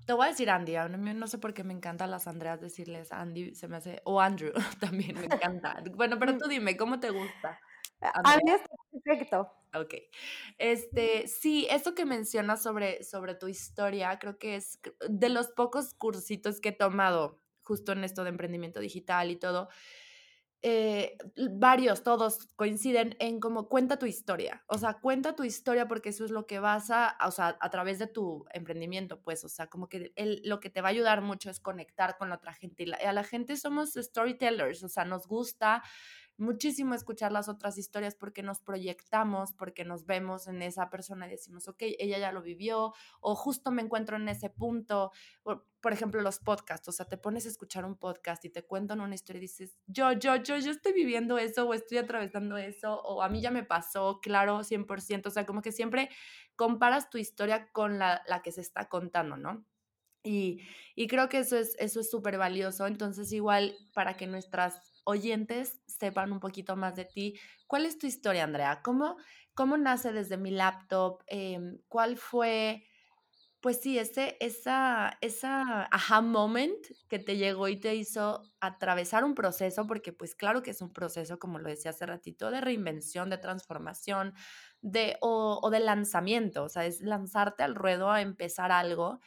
Te 0.05 0.13
voy 0.13 0.27
a 0.27 0.31
decir 0.31 0.51
Andy, 0.51 0.75
a 0.75 0.89
mí 0.89 1.15
no 1.15 1.29
sé 1.29 1.39
por 1.39 1.55
qué 1.55 1.63
me 1.63 1.73
encanta 1.73 2.09
las 2.09 2.27
Andreas 2.27 2.61
decirles 2.61 3.13
Andy, 3.13 3.55
se 3.55 3.69
me 3.69 3.77
hace, 3.77 4.01
o 4.05 4.21
Andrew 4.21 4.53
también 4.81 5.15
me 5.19 5.27
encanta. 5.27 5.83
Bueno, 5.95 6.19
pero 6.19 6.33
mm. 6.33 6.39
tú 6.39 6.49
dime, 6.49 6.77
¿cómo 6.77 6.99
te 6.99 7.11
gusta? 7.11 7.61
A 8.01 8.37
mí 8.37 8.51
está 8.51 8.69
perfecto. 8.93 9.53
Ok. 9.75 9.95
Este, 10.59 11.29
sí, 11.29 11.67
eso 11.71 11.95
que 11.95 12.05
mencionas 12.05 12.63
sobre, 12.63 13.05
sobre 13.05 13.35
tu 13.35 13.49
historia, 13.49 14.19
creo 14.19 14.39
que 14.39 14.57
es 14.57 14.81
de 15.09 15.29
los 15.29 15.49
pocos 15.49 15.95
cursitos 15.95 16.61
que 16.61 16.71
he 16.71 16.73
tomado 16.73 17.41
justo 17.63 17.93
en 17.93 18.05
esto 18.05 18.23
de 18.23 18.31
emprendimiento 18.31 18.81
digital 18.81 19.31
y 19.31 19.37
todo. 19.37 19.69
Eh, 20.69 21.17
varios, 21.53 22.03
todos 22.03 22.49
coinciden 22.57 23.15
en 23.21 23.39
cómo 23.39 23.69
cuenta 23.69 24.01
tu 24.01 24.07
historia. 24.07 24.65
O 24.67 24.79
sea, 24.79 24.95
cuenta 24.95 25.37
tu 25.37 25.45
historia 25.45 25.87
porque 25.87 26.09
eso 26.09 26.25
es 26.25 26.33
lo 26.33 26.49
que 26.49 26.59
vas 26.59 26.91
a, 26.91 27.17
o 27.25 27.31
sea, 27.31 27.57
a 27.61 27.71
través 27.71 28.01
de 28.01 28.09
tu 28.09 28.47
emprendimiento, 28.53 29.21
pues, 29.23 29.45
o 29.45 29.49
sea, 29.49 29.69
como 29.69 29.89
que 29.89 30.13
lo 30.43 30.59
que 30.59 30.69
te 30.69 30.81
va 30.81 30.89
a 30.89 30.91
ayudar 30.91 31.23
mucho 31.23 31.51
es 31.51 31.61
conectar 31.61 32.17
con 32.19 32.31
la 32.31 32.35
otra 32.35 32.53
gente. 32.53 32.83
Y 32.83 32.91
a 32.91 33.13
la 33.13 33.23
gente 33.23 33.57
somos 33.57 33.93
storytellers, 33.95 34.83
o 34.83 34.89
sea, 34.89 35.05
nos 35.05 35.29
gusta 35.29 35.85
muchísimo 36.39 36.95
escuchar 36.95 37.33
las 37.33 37.49
otras 37.49 37.79
historias 37.79 38.15
porque 38.15 38.43
nos 38.43 38.61
proyectamos, 38.61 39.53
porque 39.53 39.85
nos 39.85 40.07
vemos 40.07 40.47
en 40.49 40.63
esa 40.63 40.91
persona 40.91 41.27
y 41.27 41.31
decimos, 41.31 41.69
ok, 41.69 41.77
ella 41.99 42.19
ya 42.19 42.33
lo 42.33 42.43
vivió, 42.43 42.93
o 43.21 43.35
justo 43.35 43.71
me 43.71 43.83
encuentro 43.83 44.17
en 44.17 44.29
ese 44.29 44.51
punto. 44.51 45.13
Por, 45.43 45.93
ejemplo, 45.93 46.21
los 46.21 46.41
podcasts, 46.41 46.89
o 46.89 46.93
sea, 46.93 47.07
te 47.07 47.17
pones 47.17 47.47
a 47.47 47.49
escuchar 47.49 47.85
un 47.85 47.97
podcast 47.97 48.45
y 48.45 48.51
te 48.51 48.65
cuentan 48.65 49.01
una 49.01 49.15
historia 49.15 49.39
y 49.39 49.43
dices, 49.43 49.77
yo, 49.87 50.13
yo, 50.13 50.37
yo, 50.37 50.59
yo 50.59 50.71
estoy 50.71 50.93
viviendo 50.93 51.39
eso 51.39 51.67
o 51.67 51.75
estoy 51.75 51.99
atravesando 51.99 52.57
eso, 52.57 53.01
o 53.03 53.23
a 53.23 53.29
mí 53.29 53.41
ya 53.41 53.51
me 53.51 53.63
pasó, 53.63 54.21
claro, 54.21 54.61
100%, 54.61 55.27
o 55.27 55.31
sea, 55.31 55.47
como 55.47 55.63
que 55.63 55.73
siempre 55.73 56.11
comparas 56.57 57.09
tu 57.09 57.19
historia 57.19 57.71
con 57.73 57.99
la, 57.99 58.23
la 58.27 58.43
que 58.43 58.53
se 58.53 58.61
está 58.61 58.89
contando, 58.89 59.37
¿no? 59.37 59.65
Y, 60.23 60.61
y, 60.97 61.07
creo 61.07 61.29
que 61.29 61.39
eso 61.39 61.57
es 61.57 61.77
eso 61.79 62.01
es 62.01 62.11
súper 62.11 62.37
valioso. 62.37 62.89
Entonces, 62.89 63.31
igual 63.33 63.77
para 63.95 64.17
que 64.17 64.27
nuestras 64.27 64.96
oyentes 65.07 65.81
sepan 65.87 66.33
un 66.33 66.41
poquito 66.41 66.77
más 66.77 66.97
de 66.97 67.07
ti. 67.07 67.39
¿Cuál 67.67 67.87
es 67.87 67.99
tu 67.99 68.07
historia, 68.07 68.45
Andrea? 68.45 68.83
¿Cómo, 68.83 69.17
cómo 69.55 69.77
nace 69.79 70.13
desde 70.13 70.37
mi 70.37 70.51
laptop? 70.51 71.23
Em, 71.29 71.79
¿Cuál 71.89 72.17
fue, 72.19 72.85
pues 73.61 73.81
sí, 73.81 73.99
ese, 73.99 74.37
esa, 74.41 75.19
esa 75.21 75.89
aha 75.91 76.21
moment 76.21 76.77
que 77.09 77.19
te 77.19 77.37
llegó 77.37 77.69
y 77.69 77.79
te 77.81 77.95
hizo 77.97 78.43
atravesar 78.61 79.25
un 79.25 79.35
proceso? 79.35 79.87
Porque 79.87 80.13
pues 80.13 80.35
claro 80.37 80.63
que 80.63 80.71
es 80.71 80.81
un 80.83 80.93
proceso, 80.93 81.39
como 81.39 81.59
lo 81.59 81.69
decía 81.69 81.91
hace 81.93 82.07
ratito, 82.07 82.51
de 82.51 82.61
reinvención, 82.61 83.31
de 83.31 83.39
transformación, 83.39 84.35
de, 84.83 85.17
o, 85.21 85.59
o 85.63 85.71
de 85.71 85.81
lanzamiento, 85.81 86.65
o 86.65 86.69
sea, 86.69 86.87
es 86.87 87.01
lanzarte 87.01 87.63
al 87.65 87.75
ruedo 87.75 88.11
a 88.11 88.21
empezar 88.23 88.71
algo 88.73 89.21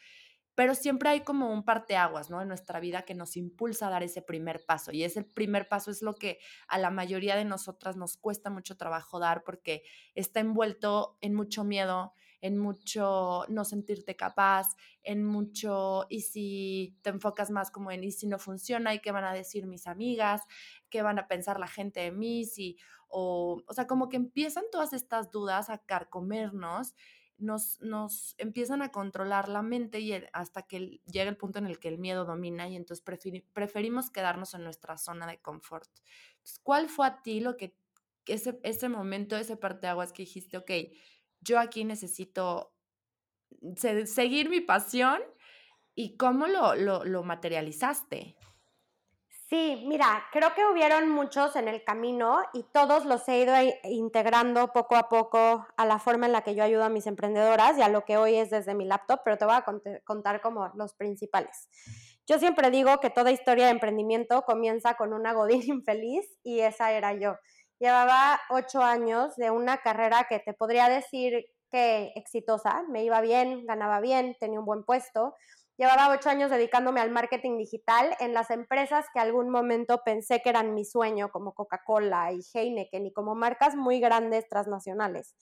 pero 0.59 0.75
siempre 0.75 1.07
hay 1.07 1.21
como 1.21 1.53
un 1.53 1.63
parteaguas, 1.63 2.29
¿no? 2.29 2.41
En 2.41 2.49
nuestra 2.49 2.81
vida 2.81 3.03
que 3.03 3.15
nos 3.15 3.37
impulsa 3.37 3.87
a 3.87 3.91
dar 3.91 4.03
ese 4.03 4.21
primer 4.21 4.65
paso. 4.65 4.91
Y 4.91 5.05
ese 5.05 5.23
primer 5.23 5.69
paso 5.69 5.89
es 5.89 6.01
lo 6.01 6.15
que 6.15 6.37
a 6.67 6.77
la 6.77 6.89
mayoría 6.89 7.37
de 7.37 7.45
nosotras 7.45 7.95
nos 7.95 8.17
cuesta 8.17 8.49
mucho 8.49 8.75
trabajo 8.75 9.19
dar 9.19 9.45
porque 9.45 9.83
está 10.15 10.41
envuelto 10.41 11.17
en 11.21 11.33
mucho 11.33 11.63
miedo, 11.63 12.11
en 12.41 12.57
mucho 12.57 13.45
no 13.47 13.63
sentirte 13.63 14.17
capaz, 14.17 14.75
en 15.01 15.23
mucho, 15.23 16.05
y 16.09 16.23
si 16.23 16.99
te 17.03 17.11
enfocas 17.11 17.51
más 17.51 17.71
como 17.71 17.89
en, 17.91 18.03
y 18.03 18.11
si 18.11 18.27
no 18.27 18.37
funciona, 18.37 18.93
y 18.93 18.99
qué 18.99 19.13
van 19.13 19.23
a 19.23 19.33
decir 19.33 19.65
mis 19.65 19.87
amigas, 19.87 20.41
qué 20.89 21.01
van 21.03 21.19
a 21.19 21.29
pensar 21.29 21.57
la 21.57 21.67
gente 21.67 22.01
de 22.01 22.11
mí, 22.11 22.43
si, 22.43 22.75
o, 23.07 23.63
o 23.65 23.73
sea, 23.73 23.87
como 23.87 24.09
que 24.09 24.17
empiezan 24.17 24.65
todas 24.73 24.91
estas 24.91 25.31
dudas 25.31 25.69
a 25.69 25.77
carcomernos 25.77 26.95
nos, 27.39 27.79
nos 27.81 28.35
empiezan 28.37 28.81
a 28.81 28.91
controlar 28.91 29.49
la 29.49 29.61
mente 29.61 29.99
y 29.99 30.13
hasta 30.33 30.63
que 30.63 31.01
llega 31.05 31.29
el 31.29 31.37
punto 31.37 31.59
en 31.59 31.65
el 31.65 31.79
que 31.79 31.87
el 31.87 31.97
miedo 31.97 32.25
domina 32.25 32.67
y 32.67 32.75
entonces 32.75 33.03
preferimos 33.53 34.11
quedarnos 34.11 34.53
en 34.53 34.63
nuestra 34.63 34.97
zona 34.97 35.25
de 35.27 35.39
confort. 35.39 35.89
¿Cuál 36.63 36.89
fue 36.89 37.07
a 37.07 37.21
ti 37.21 37.39
lo 37.39 37.57
que, 37.57 37.75
ese, 38.25 38.59
ese 38.63 38.89
momento, 38.89 39.37
ese 39.37 39.57
parteaguas 39.57 40.13
que 40.13 40.23
dijiste, 40.23 40.57
ok, 40.57 40.71
yo 41.41 41.59
aquí 41.59 41.85
necesito 41.85 42.73
seguir 44.05 44.49
mi 44.49 44.61
pasión 44.61 45.21
y 45.95 46.17
cómo 46.17 46.47
lo, 46.47 46.75
lo, 46.75 47.03
lo 47.05 47.23
materializaste? 47.23 48.35
Sí, 49.49 49.83
mira, 49.87 50.25
creo 50.31 50.53
que 50.53 50.63
hubieron 50.63 51.09
muchos 51.09 51.55
en 51.55 51.67
el 51.67 51.83
camino 51.83 52.37
y 52.53 52.61
todos 52.71 53.05
los 53.05 53.27
he 53.27 53.39
ido 53.39 53.53
integrando 53.83 54.71
poco 54.71 54.95
a 54.95 55.09
poco 55.09 55.65
a 55.75 55.85
la 55.87 55.97
forma 55.97 56.27
en 56.27 56.33
la 56.33 56.43
que 56.43 56.53
yo 56.53 56.63
ayudo 56.63 56.83
a 56.83 56.89
mis 56.89 57.07
emprendedoras 57.07 57.75
y 57.75 57.81
a 57.81 57.89
lo 57.89 58.05
que 58.05 58.17
hoy 58.17 58.35
es 58.35 58.51
desde 58.51 58.75
mi 58.75 58.85
laptop, 58.85 59.21
pero 59.25 59.39
te 59.39 59.45
voy 59.45 59.55
a 59.55 59.65
contar 60.03 60.41
como 60.41 60.71
los 60.75 60.93
principales. 60.93 61.67
Yo 62.27 62.37
siempre 62.37 62.69
digo 62.69 62.99
que 62.99 63.09
toda 63.09 63.31
historia 63.31 63.65
de 63.65 63.71
emprendimiento 63.71 64.43
comienza 64.43 64.93
con 64.93 65.13
una 65.13 65.33
godín 65.33 65.63
infeliz 65.65 66.27
y 66.43 66.59
esa 66.59 66.91
era 66.91 67.13
yo. 67.13 67.35
Llevaba 67.79 68.39
ocho 68.51 68.83
años 68.83 69.35
de 69.35 69.49
una 69.49 69.77
carrera 69.77 70.27
que 70.29 70.37
te 70.37 70.53
podría 70.53 70.89
decir 70.89 71.47
que 71.71 72.11
exitosa, 72.15 72.83
me 72.87 73.03
iba 73.03 73.19
bien, 73.21 73.65
ganaba 73.65 73.99
bien, 73.99 74.35
tenía 74.39 74.59
un 74.59 74.65
buen 74.65 74.83
puesto, 74.83 75.33
Llevaba 75.79 76.09
ocho 76.13 76.29
años 76.29 76.51
dedicándome 76.51 76.99
al 76.99 77.09
marketing 77.09 77.57
digital 77.57 78.13
en 78.19 78.33
las 78.33 78.49
empresas 78.49 79.05
que 79.13 79.21
algún 79.21 79.49
momento 79.49 80.01
pensé 80.03 80.41
que 80.41 80.49
eran 80.49 80.73
mi 80.73 80.83
sueño, 80.83 81.31
como 81.31 81.53
Coca-Cola 81.53 82.33
y 82.33 82.41
Heineken, 82.53 83.05
y 83.05 83.13
como 83.13 83.33
marcas 83.33 83.77
muy 83.77 84.01
grandes 84.01 84.45
transnacionales. 84.49 85.35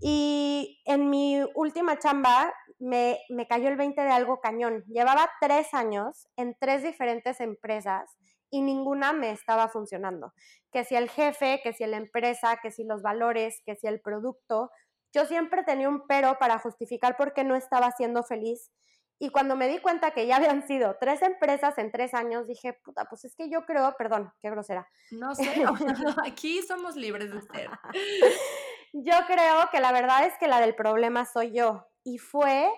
Y 0.00 0.80
en 0.84 1.10
mi 1.10 1.40
última 1.56 1.98
chamba 1.98 2.54
me, 2.78 3.18
me 3.28 3.48
cayó 3.48 3.68
el 3.68 3.76
20 3.76 4.00
de 4.00 4.10
algo 4.12 4.40
cañón. 4.40 4.84
Llevaba 4.86 5.28
tres 5.40 5.74
años 5.74 6.28
en 6.36 6.56
tres 6.60 6.84
diferentes 6.84 7.40
empresas 7.40 8.08
y 8.50 8.62
ninguna 8.62 9.12
me 9.14 9.32
estaba 9.32 9.66
funcionando. 9.66 10.32
Que 10.70 10.84
si 10.84 10.94
el 10.94 11.10
jefe, 11.10 11.60
que 11.64 11.72
si 11.72 11.84
la 11.86 11.96
empresa, 11.96 12.60
que 12.62 12.70
si 12.70 12.84
los 12.84 13.02
valores, 13.02 13.62
que 13.66 13.74
si 13.74 13.88
el 13.88 14.00
producto. 14.00 14.70
Yo 15.12 15.26
siempre 15.26 15.64
tenía 15.64 15.88
un 15.88 16.06
pero 16.06 16.38
para 16.38 16.60
justificar 16.60 17.16
por 17.16 17.32
qué 17.32 17.42
no 17.42 17.56
estaba 17.56 17.90
siendo 17.90 18.22
feliz 18.22 18.70
y 19.18 19.30
cuando 19.30 19.56
me 19.56 19.68
di 19.68 19.78
cuenta 19.78 20.10
que 20.10 20.26
ya 20.26 20.36
habían 20.36 20.66
sido 20.66 20.96
tres 21.00 21.22
empresas 21.22 21.78
en 21.78 21.90
tres 21.90 22.12
años, 22.12 22.46
dije, 22.46 22.74
puta, 22.74 23.06
pues 23.06 23.24
es 23.24 23.34
que 23.34 23.48
yo 23.48 23.64
creo, 23.64 23.96
perdón, 23.96 24.30
qué 24.40 24.50
grosera. 24.50 24.86
No 25.10 25.34
sé, 25.34 25.44
aquí 26.26 26.62
somos 26.62 26.96
libres 26.96 27.32
de 27.32 27.40
ser. 27.40 27.70
yo 28.92 29.14
creo 29.26 29.70
que 29.72 29.80
la 29.80 29.92
verdad 29.92 30.26
es 30.26 30.34
que 30.38 30.48
la 30.48 30.60
del 30.60 30.74
problema 30.74 31.24
soy 31.24 31.52
yo. 31.52 31.86
Y 32.04 32.18
fue 32.18 32.70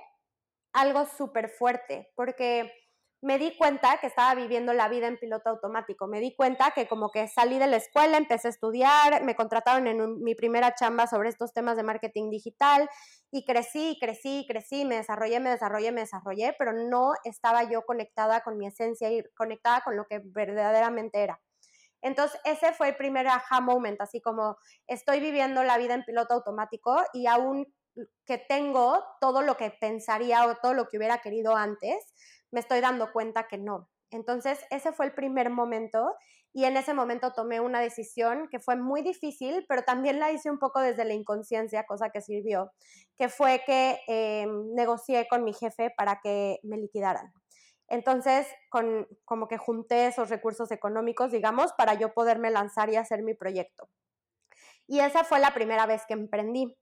algo 0.73 1.07
súper 1.07 1.49
fuerte, 1.49 2.13
porque 2.15 2.73
me 3.21 3.39
di 3.39 3.57
cuenta 3.57 3.99
que 4.01 4.07
estaba 4.07 4.35
viviendo 4.35 4.73
la 4.73 4.89
vida 4.89 5.09
en 5.09 5.19
piloto 5.19 5.51
automático. 5.51 6.07
Me 6.07 6.21
di 6.21 6.37
cuenta 6.37 6.71
que 6.71 6.87
como 6.87 7.11
que 7.11 7.27
salí 7.27 7.59
de 7.59 7.67
la 7.67 7.77
escuela, 7.77 8.17
empecé 8.17 8.49
a 8.49 8.51
estudiar, 8.51 9.25
me 9.25 9.35
contrataron 9.35 9.87
en 9.89 10.23
mi 10.23 10.35
primera 10.37 10.75
chamba 10.75 11.07
sobre 11.09 11.29
estos 11.29 11.53
temas 11.53 11.77
de 11.77 11.83
marketing 11.83 12.31
digital 12.31 12.89
y 13.33 13.45
crecí, 13.45 13.99
crecí, 14.01 14.47
crecí, 14.49 14.85
me 14.85 14.97
desarrollé, 14.97 15.41
me 15.41 15.51
desarrollé, 15.51 15.91
me 15.91 16.03
desarrollé, 16.03 16.55
pero 16.59 16.73
no 16.73 17.13
estaba 17.25 17.65
yo 17.65 17.83
conectada 17.83 18.43
con 18.43 18.57
mi 18.57 18.67
esencia 18.67 19.11
y 19.11 19.25
conectada 19.37 19.81
con 19.81 19.97
lo 19.97 20.07
que 20.07 20.21
verdaderamente 20.25 21.21
era. 21.21 21.41
Entonces, 22.01 22.41
ese 22.45 22.73
fue 22.73 22.91
el 22.91 22.97
primer 22.97 23.27
aha 23.27 23.61
moment, 23.61 24.01
así 24.01 24.21
como 24.21 24.57
estoy 24.87 25.19
viviendo 25.19 25.65
la 25.65 25.79
vida 25.79 25.95
en 25.95 26.05
piloto 26.05 26.35
automático 26.35 26.97
y 27.13 27.27
aún 27.27 27.67
que 28.25 28.39
tengo 28.39 29.03
todo 29.21 29.43
lo 29.43 29.57
que 29.57 29.71
pensaría 29.71 30.47
o 30.47 30.57
todo 30.57 30.75
lo 30.75 30.89
que 30.89 30.99
hubiera 30.99 31.19
querido 31.19 31.57
antes, 31.57 31.97
me 32.51 32.61
estoy 32.61 32.81
dando 32.81 33.13
cuenta 33.13 33.47
que 33.49 33.59
no. 33.59 33.89
Entonces, 34.11 34.59
ese 34.71 34.93
fue 34.93 35.07
el 35.07 35.15
primer 35.15 35.51
momento 35.51 36.15
y 36.53 36.65
en 36.65 36.77
ese 36.77 36.95
momento 36.95 37.33
tomé 37.33 37.61
una 37.61 37.81
decisión 37.81 38.49
que 38.51 38.59
fue 38.59 38.77
muy 38.77 39.03
difícil, 39.03 39.67
pero 39.69 39.83
también 39.83 40.19
la 40.19 40.33
hice 40.33 40.51
un 40.51 40.59
poco 40.59 40.81
desde 40.81 41.05
la 41.05 41.13
inconsciencia, 41.13 41.85
cosa 41.85 42.11
que 42.11 42.23
sirvió, 42.23 42.73
que 43.17 43.29
fue 43.29 43.63
que 43.67 44.01
eh, 44.09 44.47
negocié 44.75 45.29
con 45.29 45.45
mi 45.45 45.53
jefe 45.53 45.93
para 45.97 46.21
que 46.23 46.59
me 46.63 46.79
liquidaran. 46.79 47.33
Entonces, 47.87 48.47
con, 48.71 49.07
como 49.25 49.49
que 49.49 49.59
junté 49.59 50.07
esos 50.07 50.31
recursos 50.31 50.71
económicos, 50.71 51.31
digamos, 51.33 51.73
para 51.75 51.95
yo 51.95 52.13
poderme 52.13 52.51
lanzar 52.51 52.91
y 52.91 52.97
hacer 52.97 53.23
mi 53.23 53.35
proyecto. 53.35 53.89
Y 54.87 55.01
esa 55.01 55.25
fue 55.25 55.39
la 55.39 55.53
primera 55.53 55.87
vez 55.87 56.03
que 56.07 56.15
emprendí 56.15 56.77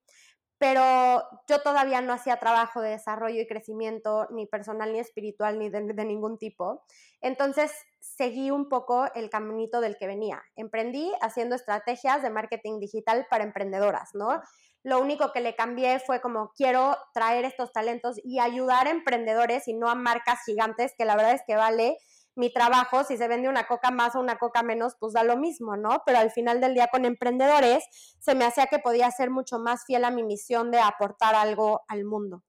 pero 0.59 1.23
yo 1.49 1.61
todavía 1.61 2.01
no 2.01 2.13
hacía 2.13 2.39
trabajo 2.39 2.81
de 2.81 2.91
desarrollo 2.91 3.41
y 3.41 3.47
crecimiento 3.47 4.27
ni 4.31 4.47
personal 4.47 4.93
ni 4.93 4.99
espiritual 4.99 5.59
ni 5.59 5.69
de, 5.69 6.05
ningún 6.05 6.39
tipo. 6.39 6.85
Entonces 7.21 7.73
seguí 8.01 8.51
un 8.51 8.69
poco 8.69 9.07
el 9.15 9.29
caminito 9.29 9.81
del 9.81 9.99
que 9.99 10.07
venía. 10.07 10.43
Emprendí 10.57 11.13
haciendo 11.21 11.57
estrategias 11.57 12.23
de 12.23 12.31
marketing 12.31 12.81
digital 12.81 13.27
para 13.29 13.45
emprendedoras, 13.45 14.15
¿no? 14.15 14.41
Lo 14.83 15.01
único 15.01 15.33
que 15.33 15.41
le 15.41 15.57
cambié 15.57 15.99
fue 15.99 16.21
como 16.21 16.53
quiero 16.57 16.97
traer 17.13 17.45
estos 17.45 17.73
talentos 17.73 18.17
y 18.23 18.39
ayudar 18.39 18.87
a 18.87 18.91
emprendedores 18.91 19.69
y 19.69 19.75
no 19.75 19.91
a 19.91 19.95
marcas 19.95 20.39
gigantes, 20.47 20.95
que 20.97 21.05
la 21.05 21.17
verdad 21.17 21.33
es 21.33 21.43
que 21.47 21.57
vale 21.57 21.99
mi 22.37 22.52
trabajo, 22.52 23.02
si 23.02 23.16
se 23.16 23.28
vende 23.28 23.49
una 23.49 23.66
coca 23.66 23.90
más 23.90 24.14
o 24.14 24.21
una 24.21 24.38
coca 24.38 24.62
menos, 24.62 24.95
pues 25.00 25.14
da 25.14 25.25
lo 25.25 25.37
mismo, 25.37 25.76
¿no? 25.76 26.02
Pero 26.05 26.19
al 26.19 26.31
final 26.31 26.61
del 26.61 26.75
día 26.75 26.88
con 26.88 27.05
emprendedores 27.05 27.85
se 28.21 28.35
me 28.35 28.45
hacía 28.45 28.66
que 28.66 28.78
podía 28.78 29.11
ser 29.11 29.31
mucho 29.31 29.59
más 29.59 29.85
fiel 29.87 30.05
a 30.05 30.11
mi 30.11 30.23
misión 30.23 30.71
de 30.71 30.78
aportar 30.78 31.35
algo 31.35 31.83
al 31.88 32.05
mundo. 32.05 32.45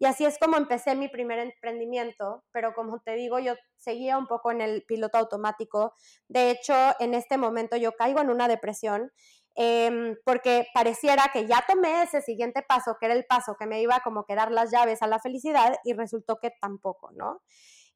Y 0.00 0.06
así 0.06 0.24
es 0.24 0.38
como 0.38 0.56
empecé 0.56 0.94
mi 0.94 1.08
primer 1.08 1.40
emprendimiento, 1.40 2.44
pero 2.52 2.72
como 2.74 3.00
te 3.00 3.14
digo, 3.14 3.40
yo 3.40 3.54
seguía 3.78 4.16
un 4.16 4.26
poco 4.26 4.52
en 4.52 4.60
el 4.60 4.84
piloto 4.86 5.18
automático. 5.18 5.92
De 6.28 6.50
hecho, 6.50 6.74
en 7.00 7.14
este 7.14 7.36
momento 7.36 7.76
yo 7.76 7.92
caigo 7.92 8.20
en 8.20 8.30
una 8.30 8.46
depresión 8.46 9.10
em, 9.56 10.16
porque 10.24 10.66
pareciera 10.72 11.30
que 11.32 11.46
ya 11.46 11.64
tomé 11.66 12.02
ese 12.02 12.20
siguiente 12.22 12.62
paso, 12.62 12.96
que 13.00 13.06
era 13.06 13.14
el 13.14 13.24
paso 13.26 13.56
que 13.58 13.66
me 13.66 13.82
iba 13.82 14.00
como 14.04 14.24
que 14.24 14.36
dar 14.36 14.52
las 14.52 14.70
llaves 14.70 15.02
a 15.02 15.08
la 15.08 15.18
felicidad 15.18 15.76
y 15.82 15.94
resultó 15.94 16.38
que 16.40 16.52
tampoco, 16.60 17.10
¿no? 17.12 17.42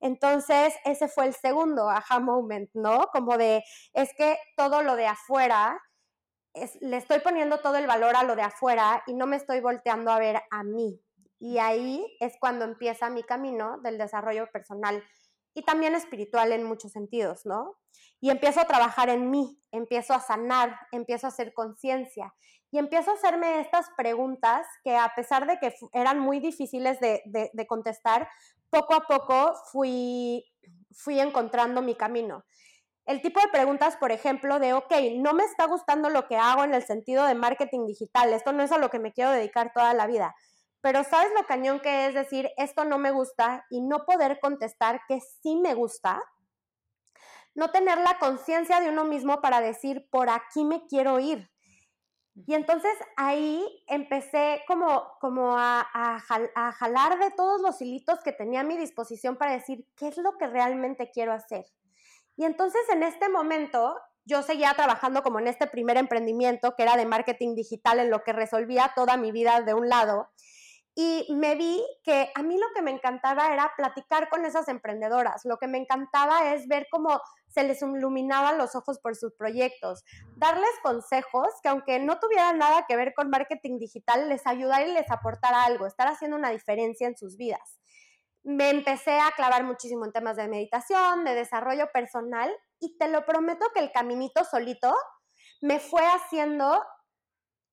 Entonces, 0.03 0.75
ese 0.85 1.07
fue 1.07 1.27
el 1.27 1.35
segundo 1.35 1.89
aha 1.89 2.19
moment, 2.19 2.69
¿no? 2.75 3.07
Como 3.13 3.39
de, 3.39 3.63
es 3.95 4.11
que 4.17 4.37
todo 4.57 4.83
lo 4.83 4.97
de 4.97 5.07
afuera, 5.07 5.81
le 6.81 6.97
estoy 6.97 7.21
poniendo 7.21 7.61
todo 7.61 7.77
el 7.77 7.87
valor 7.87 8.17
a 8.17 8.25
lo 8.25 8.35
de 8.35 8.43
afuera 8.43 9.05
y 9.07 9.15
no 9.15 9.27
me 9.27 9.37
estoy 9.37 9.61
volteando 9.61 10.11
a 10.11 10.19
ver 10.19 10.43
a 10.51 10.65
mí. 10.65 11.01
Y 11.39 11.59
ahí 11.59 12.05
es 12.19 12.35
cuando 12.41 12.65
empieza 12.65 13.11
mi 13.11 13.23
camino 13.23 13.79
del 13.83 13.97
desarrollo 13.97 14.49
personal 14.53 15.03
y 15.55 15.63
también 15.63 15.95
espiritual 15.95 16.53
en 16.53 16.65
muchos 16.65 16.93
sentidos, 16.93 17.45
¿no? 17.45 17.77
Y 18.21 18.31
empiezo 18.31 18.61
a 18.61 18.67
trabajar 18.67 19.09
en 19.09 19.31
mí, 19.31 19.61
empiezo 19.71 20.15
a 20.15 20.21
sanar, 20.21 20.79
empiezo 20.93 21.27
a 21.27 21.31
hacer 21.31 21.53
conciencia 21.53 22.33
y 22.71 22.79
empiezo 22.79 23.11
a 23.11 23.15
hacerme 23.15 23.61
estas 23.61 23.91
preguntas 23.97 24.67
que 24.83 24.97
a 24.97 25.13
pesar 25.15 25.47
de 25.47 25.59
que 25.59 25.75
eran 25.93 26.19
muy 26.19 26.41
difíciles 26.41 26.99
de, 27.01 27.67
contestar, 27.69 28.29
poco 28.71 28.95
a 28.95 29.07
poco 29.07 29.55
fui, 29.71 30.45
fui 30.91 31.21
encontrando 31.21 31.83
mi 31.83 31.95
camino. 31.95 32.45
El 33.05 33.21
tipo 33.21 33.41
de 33.41 33.49
preguntas, 33.49 33.97
por 33.97 34.11
ejemplo, 34.11 34.59
de, 34.59 34.73
ok, 34.73 34.93
no 35.17 35.35
me 35.35 35.45
está 35.45 35.67
gustando 35.67 36.09
lo 36.09 36.29
que 36.29 36.37
hago 36.37 36.65
en 36.65 36.73
el 36.73 36.85
sentido 36.85 37.27
de 37.27 37.35
marketing 37.35 37.87
digital, 37.87 38.33
esto 38.33 38.53
no 38.53 38.63
es 38.63 38.73
a 38.73 38.79
lo 38.79 38.89
que 38.89 39.01
me 39.01 39.13
quiero 39.13 39.33
dedicar 39.33 39.73
toda 39.75 39.93
la 39.93 40.07
vida, 40.07 40.35
pero 40.83 41.05
¿sabes 41.05 41.31
lo 41.39 41.47
cañón 41.47 41.81
que 41.81 42.07
es 42.07 42.15
decir, 42.15 42.51
esto 42.57 42.85
no 42.85 42.99
me 42.99 43.13
gusta 43.13 43.65
y 43.71 43.81
no 43.81 44.05
poder 44.05 44.41
contestar 44.41 45.01
que 45.07 45.21
sí 45.21 45.55
me 45.57 45.75
gusta? 45.75 46.21
No 47.55 47.71
tener 47.71 47.99
la 47.99 48.19
conciencia 48.19 48.81
de 48.81 48.89
uno 48.89 49.05
mismo 49.05 49.41
para 49.41 49.61
decir, 49.61 50.09
por 50.11 50.29
aquí 50.29 50.65
me 50.65 50.85
quiero 50.89 51.21
ir. 51.21 51.51
Y 52.35 52.55
entonces 52.55 52.93
ahí 53.17 53.65
empecé 53.87 54.65
como, 54.67 55.07
como 55.21 55.57
a, 55.57 55.87
a, 55.95 56.73
jalar 56.73 57.19
de 57.21 57.31
todos 57.31 57.61
los 57.61 57.81
hilitos 57.81 58.21
que 58.25 58.33
tenía 58.33 58.61
a 58.61 58.65
mi 58.65 58.77
disposición 58.77 59.37
para 59.37 59.53
decir 59.53 59.87
qué 59.97 60.09
es 60.09 60.17
lo 60.17 60.37
que 60.37 60.49
realmente 60.49 61.11
quiero 61.13 61.33
hacer. 61.33 61.65
Y 62.37 62.45
entonces 62.45 62.81
en 62.91 63.05
este 63.05 63.29
momento 63.29 63.95
yo 64.25 64.43
seguía 64.43 64.75
trabajando 64.75 65.23
como 65.23 65.39
en 65.39 65.47
este 65.47 65.69
primer 65.69 65.97
emprendimiento 65.97 66.75
que 66.75 66.83
era 66.83 66.97
de 66.97 67.07
marketing 67.07 67.55
digital 67.55 68.01
en 68.01 68.11
lo 68.11 68.25
que 68.25 68.33
resolvía 68.33 68.93
toda 68.97 69.17
mi 69.17 69.31
vida 69.31 69.61
de 69.61 69.75
un 69.75 69.89
lado 69.89 70.31
y 70.95 71.27
me 71.31 71.55
vi 71.55 71.83
que 72.05 72.31
a 72.35 72.43
mí 72.43 72.59
lo 72.59 72.67
que 72.75 72.83
me 72.83 72.91
encantaba 72.91 73.53
era 73.53 73.73
platicar 73.77 74.29
con 74.29 74.45
esas 74.45 74.69
emprendedoras. 74.69 75.43
Lo 75.45 75.57
que 75.57 75.67
me 75.67 75.79
encantaba 75.79 76.53
es 76.53 76.69
ver 76.69 76.87
cómo 76.91 77.21
se 77.49 77.65
les 77.65 77.81
iluminaban 77.81 78.59
los 78.59 78.75
ojos 78.75 78.99
por 78.99 79.17
sus 79.17 79.35
proyectos, 79.35 80.05
darles 80.37 80.71
consejos 80.83 81.49
que 81.63 81.71
aunque 81.71 81.99
no 81.99 82.19
tuvieran 82.19 82.59
nada 82.59 82.85
que 82.87 82.97
ver 82.97 83.15
con 83.15 83.31
marketing 83.31 83.79
digital, 83.79 84.29
les 84.29 84.47
ayudara 84.47 84.87
y 84.87 84.93
les 84.93 85.11
aportara 85.11 85.65
algo, 85.65 85.87
estar 85.87 86.09
haciendo 86.09 86.37
una 86.37 86.51
diferencia 86.51 87.07
en 87.07 87.17
sus 87.17 87.37
vidas. 87.37 87.79
Me 88.43 88.71
empecé 88.71 89.19
a 89.19 89.31
clavar 89.37 89.65
muchísimo 89.65 90.05
en 90.05 90.13
temas 90.13 90.37
de 90.37 90.49
meditación, 90.49 91.25
de 91.25 91.35
desarrollo 91.35 91.91
personal 91.93 92.53
y 92.81 92.99
te 92.99 93.09
lo 93.09 93.25
prometo 93.25 93.67
que 93.73 93.81
el 93.81 93.93
caminito 93.93 94.45
solito 94.45 94.95
me 95.61 95.79
fue 95.79 96.03
haciendo 96.03 96.83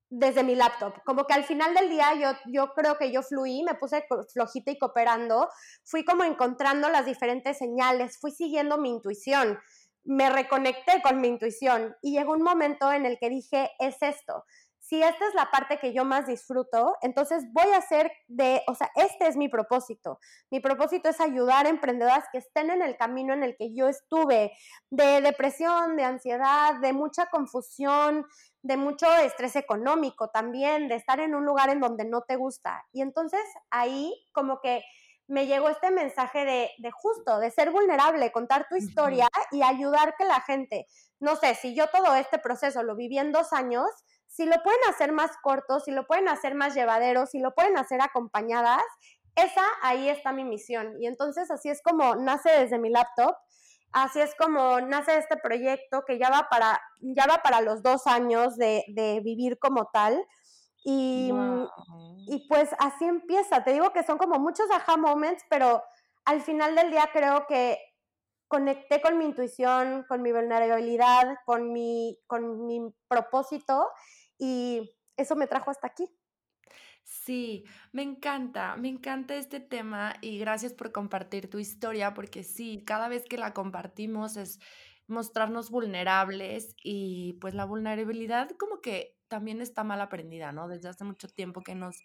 desde 0.09 0.43
mi 0.43 0.55
laptop. 0.55 1.03
Como 1.03 1.25
que 1.25 1.33
al 1.33 1.43
final 1.43 1.73
del 1.73 1.89
día 1.89 2.13
yo, 2.15 2.31
yo 2.47 2.73
creo 2.73 2.97
que 2.97 3.11
yo 3.11 3.21
fluí, 3.21 3.63
me 3.63 3.75
puse 3.75 4.05
flojita 4.33 4.71
y 4.71 4.77
cooperando, 4.77 5.49
fui 5.83 6.03
como 6.03 6.23
encontrando 6.23 6.89
las 6.89 7.05
diferentes 7.05 7.57
señales, 7.57 8.19
fui 8.19 8.31
siguiendo 8.31 8.77
mi 8.77 8.89
intuición, 8.89 9.59
me 10.03 10.29
reconecté 10.29 11.01
con 11.03 11.21
mi 11.21 11.27
intuición 11.27 11.95
y 12.01 12.13
llegó 12.13 12.33
un 12.33 12.41
momento 12.41 12.91
en 12.91 13.05
el 13.05 13.19
que 13.19 13.29
dije, 13.29 13.69
es 13.79 13.97
esto. 14.01 14.45
Si 14.89 15.03
esta 15.03 15.27
es 15.27 15.35
la 15.35 15.51
parte 15.51 15.77
que 15.77 15.93
yo 15.93 16.03
más 16.03 16.25
disfruto, 16.25 16.95
entonces 17.03 17.45
voy 17.53 17.71
a 17.73 17.77
hacer 17.77 18.11
de, 18.27 18.63
o 18.65 18.73
sea, 18.73 18.89
este 18.95 19.27
es 19.27 19.37
mi 19.37 19.47
propósito. 19.47 20.19
Mi 20.49 20.61
propósito 20.61 21.09
es 21.09 21.21
ayudar 21.21 21.67
a 21.67 21.69
emprendedoras 21.69 22.23
que 22.31 22.39
estén 22.39 22.71
en 22.71 22.81
el 22.81 22.97
camino 22.97 23.35
en 23.35 23.43
el 23.43 23.55
que 23.55 23.75
yo 23.75 23.87
estuve, 23.87 24.51
de 24.89 25.21
depresión, 25.21 25.95
de 25.95 26.05
ansiedad, 26.05 26.79
de 26.81 26.93
mucha 26.93 27.27
confusión, 27.27 28.25
de 28.61 28.77
mucho 28.77 29.11
estrés 29.17 29.55
económico 29.55 30.29
también, 30.29 30.87
de 30.87 30.95
estar 30.95 31.19
en 31.19 31.35
un 31.35 31.45
lugar 31.45 31.69
en 31.69 31.79
donde 31.79 32.05
no 32.05 32.21
te 32.21 32.35
gusta. 32.35 32.85
Y 32.91 33.01
entonces 33.01 33.41
ahí 33.69 34.13
como 34.33 34.59
que 34.61 34.83
me 35.27 35.45
llegó 35.45 35.69
este 35.69 35.91
mensaje 35.91 36.43
de, 36.43 36.71
de 36.79 36.91
justo, 36.91 37.39
de 37.39 37.51
ser 37.51 37.69
vulnerable, 37.71 38.31
contar 38.31 38.67
tu 38.67 38.75
historia 38.75 39.27
y 39.51 39.61
ayudar 39.61 40.15
que 40.17 40.25
la 40.25 40.41
gente, 40.41 40.87
no 41.19 41.35
sé, 41.35 41.53
si 41.55 41.75
yo 41.75 41.87
todo 41.87 42.15
este 42.15 42.39
proceso 42.39 42.81
lo 42.81 42.95
viví 42.95 43.19
en 43.19 43.31
dos 43.31 43.53
años, 43.53 43.85
si 44.25 44.45
lo 44.45 44.61
pueden 44.63 44.79
hacer 44.89 45.11
más 45.11 45.31
corto, 45.41 45.79
si 45.79 45.91
lo 45.91 46.07
pueden 46.07 46.27
hacer 46.27 46.55
más 46.55 46.73
llevadero, 46.73 47.27
si 47.27 47.39
lo 47.39 47.53
pueden 47.53 47.77
hacer 47.77 48.01
acompañadas, 48.01 48.81
esa 49.35 49.63
ahí 49.81 50.09
está 50.09 50.33
mi 50.33 50.43
misión. 50.43 50.95
Y 50.99 51.07
entonces 51.07 51.49
así 51.51 51.69
es 51.69 51.81
como 51.81 52.15
nace 52.15 52.49
desde 52.51 52.79
mi 52.79 52.89
laptop 52.89 53.35
Así 53.91 54.21
es 54.21 54.35
como 54.35 54.81
nace 54.81 55.17
este 55.17 55.37
proyecto 55.37 56.03
que 56.05 56.19
ya 56.19 56.29
va 56.29 56.47
para, 56.49 56.79
ya 57.01 57.25
va 57.27 57.41
para 57.41 57.61
los 57.61 57.81
dos 57.81 58.05
años 58.07 58.55
de, 58.57 58.83
vivir 59.23 59.57
como 59.59 59.89
tal. 59.91 60.23
Y, 60.83 61.31
y, 62.27 62.47
pues 62.47 62.69
así 62.79 63.05
empieza. 63.05 63.63
Te 63.63 63.73
digo 63.73 63.91
que 63.91 64.03
son 64.03 64.17
como 64.17 64.39
muchos 64.39 64.67
aha 64.71 64.97
moments, 64.97 65.43
pero 65.49 65.83
al 66.25 66.41
final 66.41 66.75
del 66.75 66.91
día 66.91 67.09
creo 67.11 67.45
que 67.47 67.77
conecté 68.49 69.01
con 69.01 69.17
mi 69.17 69.25
intuición, 69.25 70.05
con 70.09 70.21
mi 70.21 70.31
vulnerabilidad, 70.31 71.37
con 71.45 71.71
mi, 71.71 72.19
con 72.27 72.65
mi 72.65 72.93
propósito 73.07 73.87
y 74.37 74.95
eso 75.15 75.35
me 75.35 75.47
trajo 75.47 75.71
hasta 75.71 75.87
aquí. 75.87 76.09
Sí, 77.11 77.65
me 77.91 78.03
encanta, 78.03 78.75
me 78.77 78.87
encanta 78.87 79.35
este 79.35 79.59
tema 79.59 80.13
y 80.21 80.37
gracias 80.37 80.73
por 80.73 80.91
compartir 80.91 81.49
tu 81.49 81.57
historia, 81.57 82.13
porque 82.13 82.43
sí, 82.43 82.83
cada 82.85 83.07
vez 83.09 83.25
que 83.27 83.39
la 83.39 83.51
compartimos 83.51 84.37
es 84.37 84.59
mostrarnos 85.07 85.71
vulnerables 85.71 86.75
y 86.83 87.33
pues 87.41 87.55
la 87.55 87.65
vulnerabilidad 87.65 88.51
como 88.59 88.79
que 88.81 89.17
también 89.27 89.59
está 89.59 89.83
mal 89.83 90.01
aprendida, 90.01 90.51
¿no? 90.51 90.67
Desde 90.67 90.87
hace 90.89 91.03
mucho 91.03 91.27
tiempo 91.27 91.63
que 91.63 91.73
nos 91.73 92.03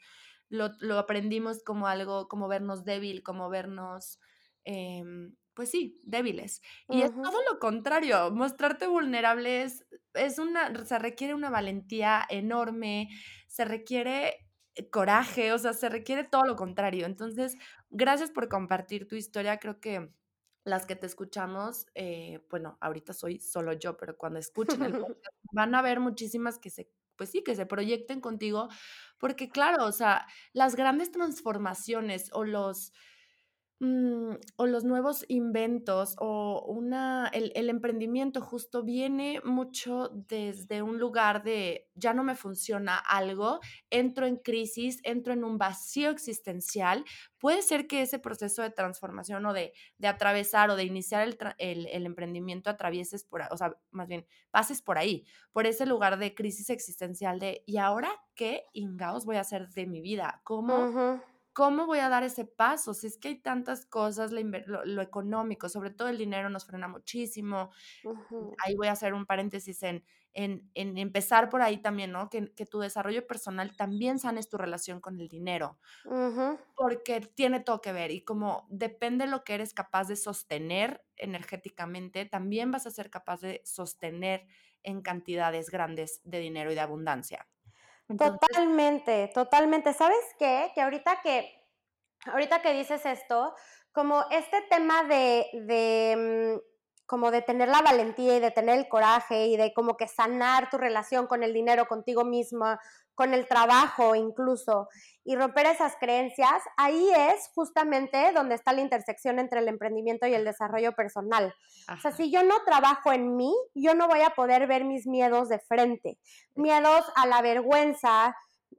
lo, 0.48 0.70
lo 0.80 0.98
aprendimos 0.98 1.62
como 1.62 1.86
algo, 1.86 2.26
como 2.26 2.48
vernos 2.48 2.84
débil, 2.86 3.22
como 3.22 3.50
vernos, 3.50 4.18
em, 4.64 5.36
pues 5.52 5.70
sí, 5.70 6.00
débiles. 6.02 6.62
Y 6.88 7.02
es 7.02 7.10
todo 7.20 7.42
lo 7.52 7.58
contrario, 7.58 8.30
mostrarte 8.30 8.86
vulnerable 8.86 9.64
es, 9.64 9.84
es 10.14 10.38
una, 10.38 10.86
se 10.86 10.98
requiere 10.98 11.34
una 11.34 11.50
valentía 11.50 12.24
enorme, 12.30 13.10
se 13.48 13.66
requiere 13.66 14.43
coraje, 14.90 15.52
o 15.52 15.58
sea, 15.58 15.72
se 15.72 15.88
requiere 15.88 16.24
todo 16.24 16.44
lo 16.44 16.56
contrario. 16.56 17.06
Entonces, 17.06 17.56
gracias 17.90 18.30
por 18.30 18.48
compartir 18.48 19.06
tu 19.08 19.16
historia. 19.16 19.58
Creo 19.58 19.80
que 19.80 20.10
las 20.64 20.86
que 20.86 20.96
te 20.96 21.06
escuchamos, 21.06 21.86
eh, 21.94 22.40
bueno, 22.50 22.78
ahorita 22.80 23.12
soy 23.12 23.38
solo 23.38 23.72
yo, 23.74 23.96
pero 23.96 24.16
cuando 24.16 24.38
escuchen 24.38 24.82
el 24.82 24.92
podcast 24.98 25.36
van 25.52 25.74
a 25.74 25.82
ver 25.82 26.00
muchísimas 26.00 26.58
que 26.58 26.70
se, 26.70 26.90
pues 27.16 27.30
sí, 27.30 27.42
que 27.44 27.54
se 27.54 27.66
proyecten 27.66 28.20
contigo, 28.20 28.68
porque 29.18 29.48
claro, 29.50 29.84
o 29.86 29.92
sea, 29.92 30.26
las 30.52 30.74
grandes 30.74 31.10
transformaciones 31.12 32.30
o 32.32 32.44
los 32.44 32.92
Mm, 33.80 34.36
o 34.54 34.66
los 34.66 34.84
nuevos 34.84 35.24
inventos 35.26 36.14
o 36.18 36.64
una, 36.68 37.28
el, 37.32 37.50
el, 37.56 37.68
emprendimiento 37.68 38.40
justo 38.40 38.84
viene 38.84 39.40
mucho 39.44 40.10
desde 40.28 40.80
un 40.80 41.00
lugar 41.00 41.42
de 41.42 41.90
ya 41.96 42.14
no 42.14 42.22
me 42.22 42.36
funciona 42.36 42.96
algo, 42.96 43.58
entro 43.90 44.26
en 44.26 44.36
crisis, 44.36 45.00
entro 45.02 45.32
en 45.32 45.42
un 45.42 45.58
vacío 45.58 46.10
existencial. 46.10 47.04
Puede 47.36 47.62
ser 47.62 47.88
que 47.88 48.02
ese 48.02 48.20
proceso 48.20 48.62
de 48.62 48.70
transformación 48.70 49.44
o 49.44 49.52
de, 49.52 49.72
de 49.98 50.06
atravesar 50.08 50.70
o 50.70 50.76
de 50.76 50.84
iniciar 50.84 51.26
el, 51.26 51.36
el, 51.58 51.88
el, 51.88 52.06
emprendimiento 52.06 52.70
atravieses 52.70 53.24
por, 53.24 53.42
o 53.50 53.56
sea, 53.56 53.76
más 53.90 54.06
bien 54.06 54.24
pases 54.52 54.82
por 54.82 54.98
ahí, 54.98 55.26
por 55.50 55.66
ese 55.66 55.84
lugar 55.84 56.18
de 56.18 56.32
crisis 56.32 56.70
existencial 56.70 57.40
de, 57.40 57.64
¿y 57.66 57.78
ahora 57.78 58.10
qué 58.36 58.66
ingaos 58.72 59.24
voy 59.24 59.36
a 59.36 59.40
hacer 59.40 59.68
de 59.70 59.86
mi 59.86 60.00
vida? 60.00 60.40
¿Cómo? 60.44 61.20
¿Cómo 61.54 61.86
voy 61.86 62.00
a 62.00 62.08
dar 62.10 62.24
ese 62.24 62.44
paso? 62.44 62.92
Si 62.92 63.06
es 63.06 63.16
que 63.16 63.28
hay 63.28 63.38
tantas 63.40 63.86
cosas, 63.86 64.32
lo, 64.32 65.00
económico, 65.02 65.68
sobre 65.68 65.90
todo 65.90 66.08
el 66.08 66.18
dinero 66.18 66.50
nos 66.50 66.66
frena 66.66 66.88
muchísimo. 66.88 67.70
Ahí 68.62 68.74
voy 68.74 68.88
a 68.88 68.92
hacer 68.92 69.14
un 69.14 69.24
paréntesis 69.24 69.82
en, 69.84 70.04
en, 70.34 70.68
empezar 70.74 71.48
por 71.48 71.62
ahí 71.62 71.78
también, 71.78 72.10
¿no? 72.10 72.28
Que, 72.28 72.42
tu 72.66 72.80
desarrollo 72.80 73.26
personal 73.26 73.76
también 73.76 74.18
sanes 74.18 74.48
tu 74.48 74.58
relación 74.58 75.00
con 75.00 75.20
el 75.20 75.28
dinero, 75.28 75.78
porque 76.76 77.20
tiene 77.20 77.60
todo 77.60 77.80
que 77.80 77.92
ver 77.92 78.10
y 78.10 78.24
como 78.24 78.66
depende 78.68 79.26
de 79.26 79.30
lo 79.30 79.44
que 79.44 79.54
eres 79.54 79.72
capaz 79.72 80.08
de 80.08 80.16
sostener 80.16 81.04
energéticamente, 81.16 82.24
también 82.24 82.72
vas 82.72 82.86
a 82.86 82.90
ser 82.90 83.10
capaz 83.10 83.40
de 83.40 83.62
sostener 83.64 84.46
en 84.82 85.02
cantidades 85.02 85.70
grandes 85.70 86.20
de 86.24 86.40
dinero 86.40 86.72
y 86.72 86.74
de 86.74 86.80
abundancia 86.80 87.46
totalmente, 88.08 89.30
totalmente. 89.34 89.92
¿Sabes 89.92 90.24
qué? 90.38 90.70
Que 90.74 90.82
ahorita 90.82 91.20
que, 91.22 91.50
ahorita 92.26 92.62
que 92.62 92.72
dices 92.72 93.04
esto, 93.06 93.54
como 93.92 94.24
este 94.30 94.60
tema 94.70 95.04
de, 95.04 95.46
de, 95.52 96.60
como 97.06 97.30
de 97.30 97.42
tener 97.42 97.68
la 97.68 97.82
valentía 97.82 98.36
y 98.36 98.40
de 98.40 98.50
tener 98.50 98.78
el 98.78 98.88
coraje 98.88 99.46
y 99.46 99.56
de 99.56 99.72
como 99.72 99.96
que 99.96 100.08
sanar 100.08 100.70
tu 100.70 100.78
relación 100.78 101.26
con 101.26 101.42
el 101.42 101.52
dinero, 101.52 101.86
contigo 101.86 102.24
misma, 102.24 102.80
con 103.14 103.34
el 103.34 103.46
trabajo 103.46 104.14
incluso, 104.14 104.88
y 105.24 105.36
romper 105.36 105.66
esas 105.66 105.96
creencias, 105.96 106.62
ahí 106.76 107.08
es 107.16 107.50
justamente 107.54 108.32
donde 108.32 108.54
está 108.54 108.72
la 108.72 108.82
intersección 108.82 109.38
entre 109.38 109.60
el 109.60 109.68
emprendimiento 109.68 110.26
y 110.26 110.34
el 110.34 110.44
desarrollo 110.44 110.92
personal. 110.92 111.54
O 111.92 111.96
sea, 112.00 112.12
si 112.12 112.30
yo 112.30 112.42
no 112.42 112.62
trabajo 112.64 113.12
en 113.12 113.36
mí, 113.36 113.54
yo 113.74 113.94
no 113.94 114.08
voy 114.08 114.20
a 114.20 114.30
poder 114.30 114.66
ver 114.66 114.84
mis 114.84 115.06
miedos 115.06 115.48
de 115.48 115.58
frente. 115.60 116.18
Miedos 116.54 117.04
a 117.16 117.26
la 117.26 117.40
vergüenza, 117.40 118.36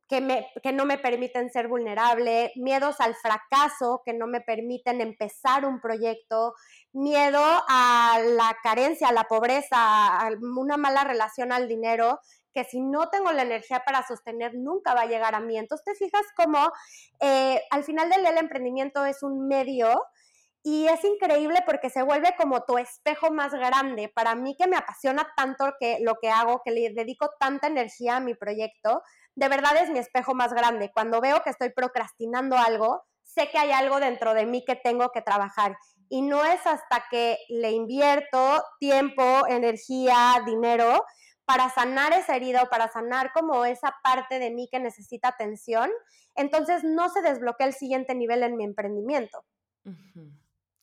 que, 0.08 0.21
me, 0.21 0.48
que 0.62 0.71
no 0.71 0.86
me 0.86 0.98
permiten 0.98 1.50
ser 1.50 1.67
vulnerable, 1.67 2.52
miedos 2.56 3.00
al 3.00 3.15
fracaso 3.15 4.02
que 4.06 4.13
no 4.13 4.28
me 4.28 4.41
permiten 4.41 5.02
empezar 5.02 5.65
un 5.65 5.80
proyecto, 5.80 6.54
miedo 6.93 7.41
a 7.41 8.19
la 8.24 8.56
carencia, 8.62 9.10
a 9.10 9.13
la 9.13 9.24
pobreza, 9.24 9.78
a 10.19 10.30
una 10.41 10.78
mala 10.78 11.04
relación 11.04 11.52
al 11.52 11.67
dinero, 11.67 12.19
que 12.55 12.63
si 12.63 12.79
no 12.79 13.09
tengo 13.09 13.33
la 13.33 13.41
energía 13.41 13.83
para 13.85 14.07
sostener, 14.07 14.55
nunca 14.55 14.93
va 14.93 15.01
a 15.01 15.07
llegar 15.07 15.35
a 15.35 15.41
mí. 15.41 15.57
Entonces 15.57 15.83
te 15.83 16.05
fijas 16.05 16.23
cómo 16.37 16.71
eh, 17.19 17.61
al 17.69 17.83
final 17.83 18.09
del 18.09 18.25
el 18.25 18.37
emprendimiento 18.37 19.05
es 19.05 19.21
un 19.23 19.45
medio 19.47 20.01
y 20.63 20.87
es 20.87 21.03
increíble 21.03 21.59
porque 21.65 21.89
se 21.89 22.01
vuelve 22.01 22.33
como 22.37 22.63
tu 22.63 22.77
espejo 22.77 23.29
más 23.29 23.53
grande. 23.53 24.07
Para 24.07 24.35
mí 24.35 24.55
que 24.57 24.67
me 24.67 24.77
apasiona 24.77 25.27
tanto 25.35 25.73
que, 25.79 25.97
lo 25.99 26.15
que 26.21 26.29
hago, 26.29 26.61
que 26.63 26.71
le 26.71 26.91
dedico 26.91 27.29
tanta 27.39 27.67
energía 27.67 28.15
a 28.15 28.19
mi 28.21 28.35
proyecto, 28.35 29.03
de 29.35 29.49
verdad 29.49 29.75
es 29.75 29.89
mi 29.89 29.99
espejo 29.99 30.33
más 30.33 30.53
grande. 30.53 30.91
Cuando 30.93 31.19
veo 31.19 31.41
que 31.43 31.49
estoy 31.49 31.71
procrastinando 31.71 32.57
algo, 32.57 33.03
sé 33.21 33.49
que 33.51 33.57
hay 33.57 33.73
algo 33.73 33.99
dentro 33.99 34.33
de 34.33 34.45
mí 34.45 34.63
que 34.63 34.77
tengo 34.77 35.09
que 35.09 35.21
trabajar. 35.21 35.77
Y 36.07 36.21
no 36.21 36.45
es 36.45 36.65
hasta 36.65 37.03
que 37.11 37.37
le 37.49 37.71
invierto 37.71 38.63
tiempo, 38.79 39.45
energía, 39.47 40.41
dinero 40.45 41.03
para 41.45 41.69
sanar 41.69 42.13
esa 42.13 42.36
herida 42.36 42.63
o 42.63 42.69
para 42.69 42.91
sanar 42.91 43.31
como 43.31 43.65
esa 43.65 43.95
parte 44.03 44.39
de 44.39 44.51
mí 44.51 44.67
que 44.71 44.79
necesita 44.79 45.29
atención, 45.29 45.89
entonces 46.36 46.84
no 46.84 47.10
se 47.10 47.21
desbloquea 47.21 47.67
el 47.67 47.73
siguiente 47.73 48.15
nivel 48.15 48.43
en 48.43 48.58
mi 48.58 48.63
emprendimiento. 48.63 49.45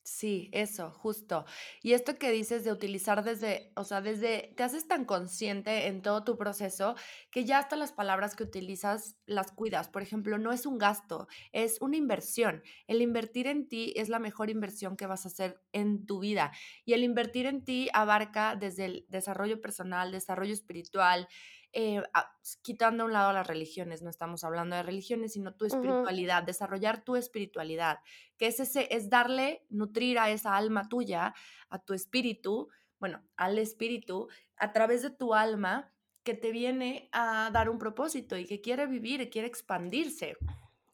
Sí, 0.05 0.51
eso, 0.53 0.91
justo. 0.91 1.45
Y 1.81 1.93
esto 1.93 2.19
que 2.19 2.33
dices 2.33 2.65
de 2.65 2.73
utilizar 2.73 3.23
desde, 3.23 3.73
o 3.77 3.85
sea, 3.85 4.01
desde, 4.01 4.53
te 4.57 4.65
haces 4.65 4.89
tan 4.89 5.05
consciente 5.05 5.87
en 5.87 6.03
todo 6.03 6.25
tu 6.25 6.37
proceso 6.37 6.97
que 7.31 7.45
ya 7.45 7.59
hasta 7.59 7.77
las 7.77 7.93
palabras 7.93 8.35
que 8.35 8.43
utilizas 8.43 9.17
las 9.27 9.53
cuidas. 9.53 9.89
Por 9.89 10.03
ejemplo, 10.03 10.39
no 10.39 10.51
es 10.53 10.67
un 10.67 10.79
gasto, 10.79 11.29
es 11.53 11.81
una 11.81 11.97
inversión. 11.97 12.65
El 12.89 13.01
invertir 13.01 13.47
en 13.47 13.69
ti 13.69 13.93
es 13.95 14.09
la 14.09 14.19
mejor 14.19 14.51
inversión 14.51 14.97
que 14.97 15.07
vas 15.07 15.25
a 15.25 15.29
hacer 15.29 15.63
en 15.73 16.05
tu 16.05 16.19
vida. 16.19 16.51
Y 16.85 16.95
el 16.95 17.05
invertir 17.05 17.47
en 17.47 17.65
ti 17.65 17.89
abarca 17.93 18.57
desde 18.57 18.87
el 18.87 19.07
desarrollo 19.09 19.61
personal, 19.61 20.11
desarrollo 20.11 20.53
espiritual, 20.53 21.29
eh, 21.73 22.03
quitando 22.61 23.03
a 23.03 23.07
un 23.07 23.13
lado 23.13 23.33
las 23.33 23.47
religiones, 23.47 24.03
no 24.03 24.11
estamos 24.11 24.45
hablando 24.45 24.77
de 24.77 24.83
religiones, 24.83 25.33
sino 25.33 25.55
tu 25.55 25.65
espiritualidad, 25.65 26.43
desarrollar 26.43 27.03
tu 27.03 27.17
espiritualidad, 27.17 28.01
que 28.37 28.47
es, 28.47 28.61
ese, 28.61 28.89
es 28.95 29.09
darle, 29.09 29.65
nutrir 29.71 30.19
a 30.19 30.31
esa 30.31 30.57
alma 30.57 30.89
tuya, 30.89 31.35
a 31.71 31.79
tu 31.79 31.95
espíritu, 31.95 32.69
bueno, 32.99 33.23
al 33.37 33.59
espíritu, 33.59 34.29
a 34.57 34.73
través 34.73 35.03
de 35.03 35.11
tu 35.11 35.35
alma 35.35 35.93
que 36.23 36.35
te 36.35 36.53
viene 36.53 37.09
a 37.13 37.51
dar 37.53 37.69
un 37.69 37.79
propósito 37.79 38.37
y 38.37 38.47
que 38.47 38.61
quiere 38.61 38.87
vivir, 38.87 39.29
quiere 39.31 39.49
expandirse. 39.49 40.37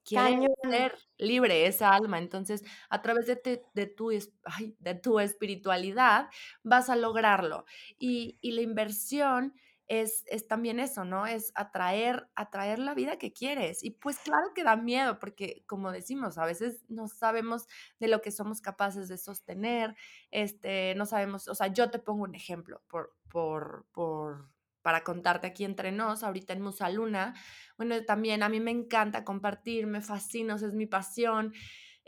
Quiere 0.04 0.46
ser 0.62 0.94
libre 1.18 1.66
esa 1.66 1.92
alma. 1.92 2.16
Entonces, 2.16 2.64
a 2.88 3.02
través 3.02 3.26
de, 3.26 3.62
de, 3.74 3.86
tu, 3.86 4.08
de 4.08 4.94
tu 4.94 5.20
espiritualidad 5.20 6.30
vas 6.62 6.88
a 6.88 6.96
lograrlo. 6.96 7.66
Y, 7.98 8.38
y 8.40 8.52
la 8.52 8.62
inversión 8.62 9.52
es, 9.88 10.24
también 10.46 10.79
eso, 10.81 11.05
¿no? 11.05 11.27
Es 11.27 11.51
atraer, 11.55 12.29
atraer 12.35 12.79
la 12.79 12.94
vida 12.94 13.16
que 13.16 13.33
quieres. 13.33 13.83
Y 13.83 13.90
pues 13.92 14.18
claro 14.18 14.53
que 14.55 14.62
da 14.62 14.77
miedo, 14.77 15.18
porque 15.18 15.64
como 15.66 15.90
decimos, 15.90 16.37
a 16.38 16.44
veces 16.44 16.85
no 16.88 17.09
sabemos 17.09 17.66
de 17.98 18.09
lo 18.09 18.20
que 18.20 18.31
somos 18.31 18.61
capaces 18.61 19.09
de 19.09 19.16
sostener, 19.16 19.96
este, 20.31 20.94
no 20.96 21.07
sabemos, 21.07 21.48
o 21.48 21.55
sea, 21.55 21.68
yo 21.68 21.90
te 21.90 21.98
pongo 21.98 22.24
un 22.24 22.35
ejemplo 22.35 22.83
por, 22.87 23.16
por, 23.31 23.87
por, 23.92 24.51
para 24.83 25.05
contarte 25.05 25.46
aquí 25.46 25.64
entre 25.64 25.90
nos, 25.90 26.22
ahorita 26.22 26.53
en 26.53 26.61
Musaluna, 26.61 27.35
bueno, 27.79 28.05
también 28.05 28.42
a 28.42 28.48
mí 28.51 28.61
me 28.61 28.70
encanta 28.70 29.24
compartir, 29.24 29.87
me 29.87 30.03
fascina, 30.03 30.57
es 30.57 30.74
mi 30.74 30.87
pasión. 30.87 31.55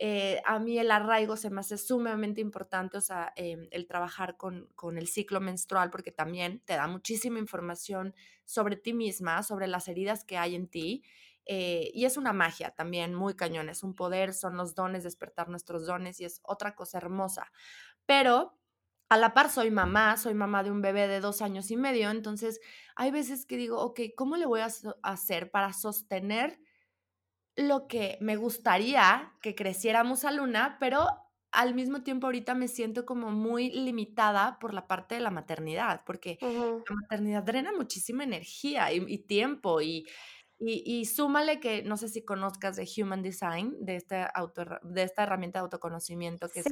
Eh, 0.03 0.41
a 0.47 0.59
mí 0.59 0.79
el 0.79 0.91
arraigo 0.91 1.37
se 1.37 1.51
me 1.51 1.61
hace 1.61 1.77
sumamente 1.77 2.41
importante, 2.41 2.97
o 2.97 3.03
sea, 3.03 3.35
em, 3.37 3.69
el 3.71 3.87
trabajar 3.87 4.39
con, 4.39 4.67
con, 4.75 4.97
el 4.97 5.09
ciclo 5.09 5.41
menstrual, 5.41 5.91
porque 5.91 6.11
también 6.11 6.63
te 6.65 6.73
da 6.73 6.87
muchísima 6.87 7.39
información 7.39 8.15
sobre 8.47 8.77
ti 8.77 8.95
misma, 8.95 9.43
sobre 9.43 9.67
las 9.67 9.89
heridas 9.89 10.25
que 10.25 10.39
hay 10.39 10.55
en 10.55 10.69
ti. 10.69 11.05
Eh, 11.45 11.91
y 11.93 12.07
es 12.07 12.17
una 12.17 12.33
magia 12.33 12.71
también 12.71 13.15
muy 13.15 13.35
cañón, 13.35 13.69
es 13.69 13.83
un 13.83 13.95
poder, 13.95 14.33
son 14.33 14.57
los 14.57 14.75
dones, 14.75 15.05
despertar 15.05 15.51
nuestros 15.51 15.87
dones 15.87 16.19
y 16.19 16.25
es 16.25 16.41
otra 16.45 16.75
cosa 16.75 16.97
hermosa. 16.97 17.53
Pero 18.07 18.59
a 19.11 19.19
la 19.19 19.35
par 19.35 19.51
soy 19.51 19.71
mamá, 19.71 20.17
soy 20.17 20.33
mamá 20.33 20.63
de 20.63 20.71
un 20.71 20.81
bebé 20.81 21.09
de 21.09 21.21
dos 21.21 21.43
años 21.43 21.71
y 21.71 21.77
medio, 21.77 22.11
entonces 22.11 22.61
hay 22.97 23.11
veces 23.11 23.45
que 23.45 23.59
digo, 23.59 23.81
ok, 23.81 24.01
¿cómo 24.17 24.37
le 24.37 24.47
voy 24.47 24.61
a 24.61 24.69
hacer 25.03 25.51
para 25.51 25.75
sostener? 25.75 26.59
Lo 27.61 27.87
que 27.87 28.19
me 28.21 28.37
gustaría 28.37 29.33
que 29.43 29.55
creciéramos 29.55 30.25
a 30.25 30.31
Luna, 30.31 30.77
pero 30.81 31.07
al 31.53 31.75
mismo 31.75 32.03
tiempo 32.03 32.27
ahorita 32.27 32.55
me 32.55 32.69
siento 32.69 33.05
como 33.05 33.31
muy 33.31 33.71
limitada 33.71 34.59
por 34.61 34.73
la 34.73 34.87
parte 34.87 35.17
de 35.17 35.21
la 35.21 35.31
maternidad, 35.31 36.03
porque 36.05 36.39
la 36.41 36.95
maternidad 37.03 37.43
drena 37.43 37.73
muchísima 37.73 38.25
energía 38.25 38.93
y, 38.93 39.19
tiempo 39.19 39.81
y, 39.81 40.07
y, 40.59 41.05
súmale 41.07 41.59
que 41.59 41.83
no 41.83 41.97
sé 41.97 42.09
si 42.09 42.25
conozcas 42.25 42.77
de 42.77 42.89
Human 42.97 43.23
Design, 43.23 43.77
de, 43.81 43.97
este 43.97 44.27
auto, 44.35 44.65
de 44.83 45.03
esta 45.03 45.25
herramienta 45.25 45.59
de 45.59 45.65
autoconocimiento 45.65 46.49
que 46.49 46.63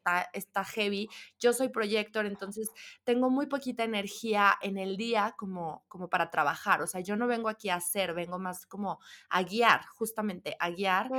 está, 0.00 0.30
está, 0.32 0.64
heavy. 0.64 1.08
Yo 1.38 1.52
soy 1.52 1.68
proyector, 1.68 2.26
entonces 2.26 2.70
tengo 3.04 3.30
muy 3.30 3.46
poquita 3.46 3.84
energía 3.84 4.56
en 4.62 4.78
el 4.78 4.96
día 4.96 5.34
como, 5.36 5.84
como 5.88 6.08
para 6.08 6.30
trabajar. 6.30 6.82
O 6.82 6.86
sea, 6.86 7.00
yo 7.00 7.16
no 7.16 7.26
vengo 7.26 7.48
aquí 7.48 7.68
a 7.68 7.76
hacer, 7.76 8.14
vengo 8.14 8.38
más 8.38 8.66
como 8.66 8.98
a 9.28 9.42
guiar, 9.42 9.84
justamente 9.86 10.56
a 10.58 10.70
guiar. 10.70 11.10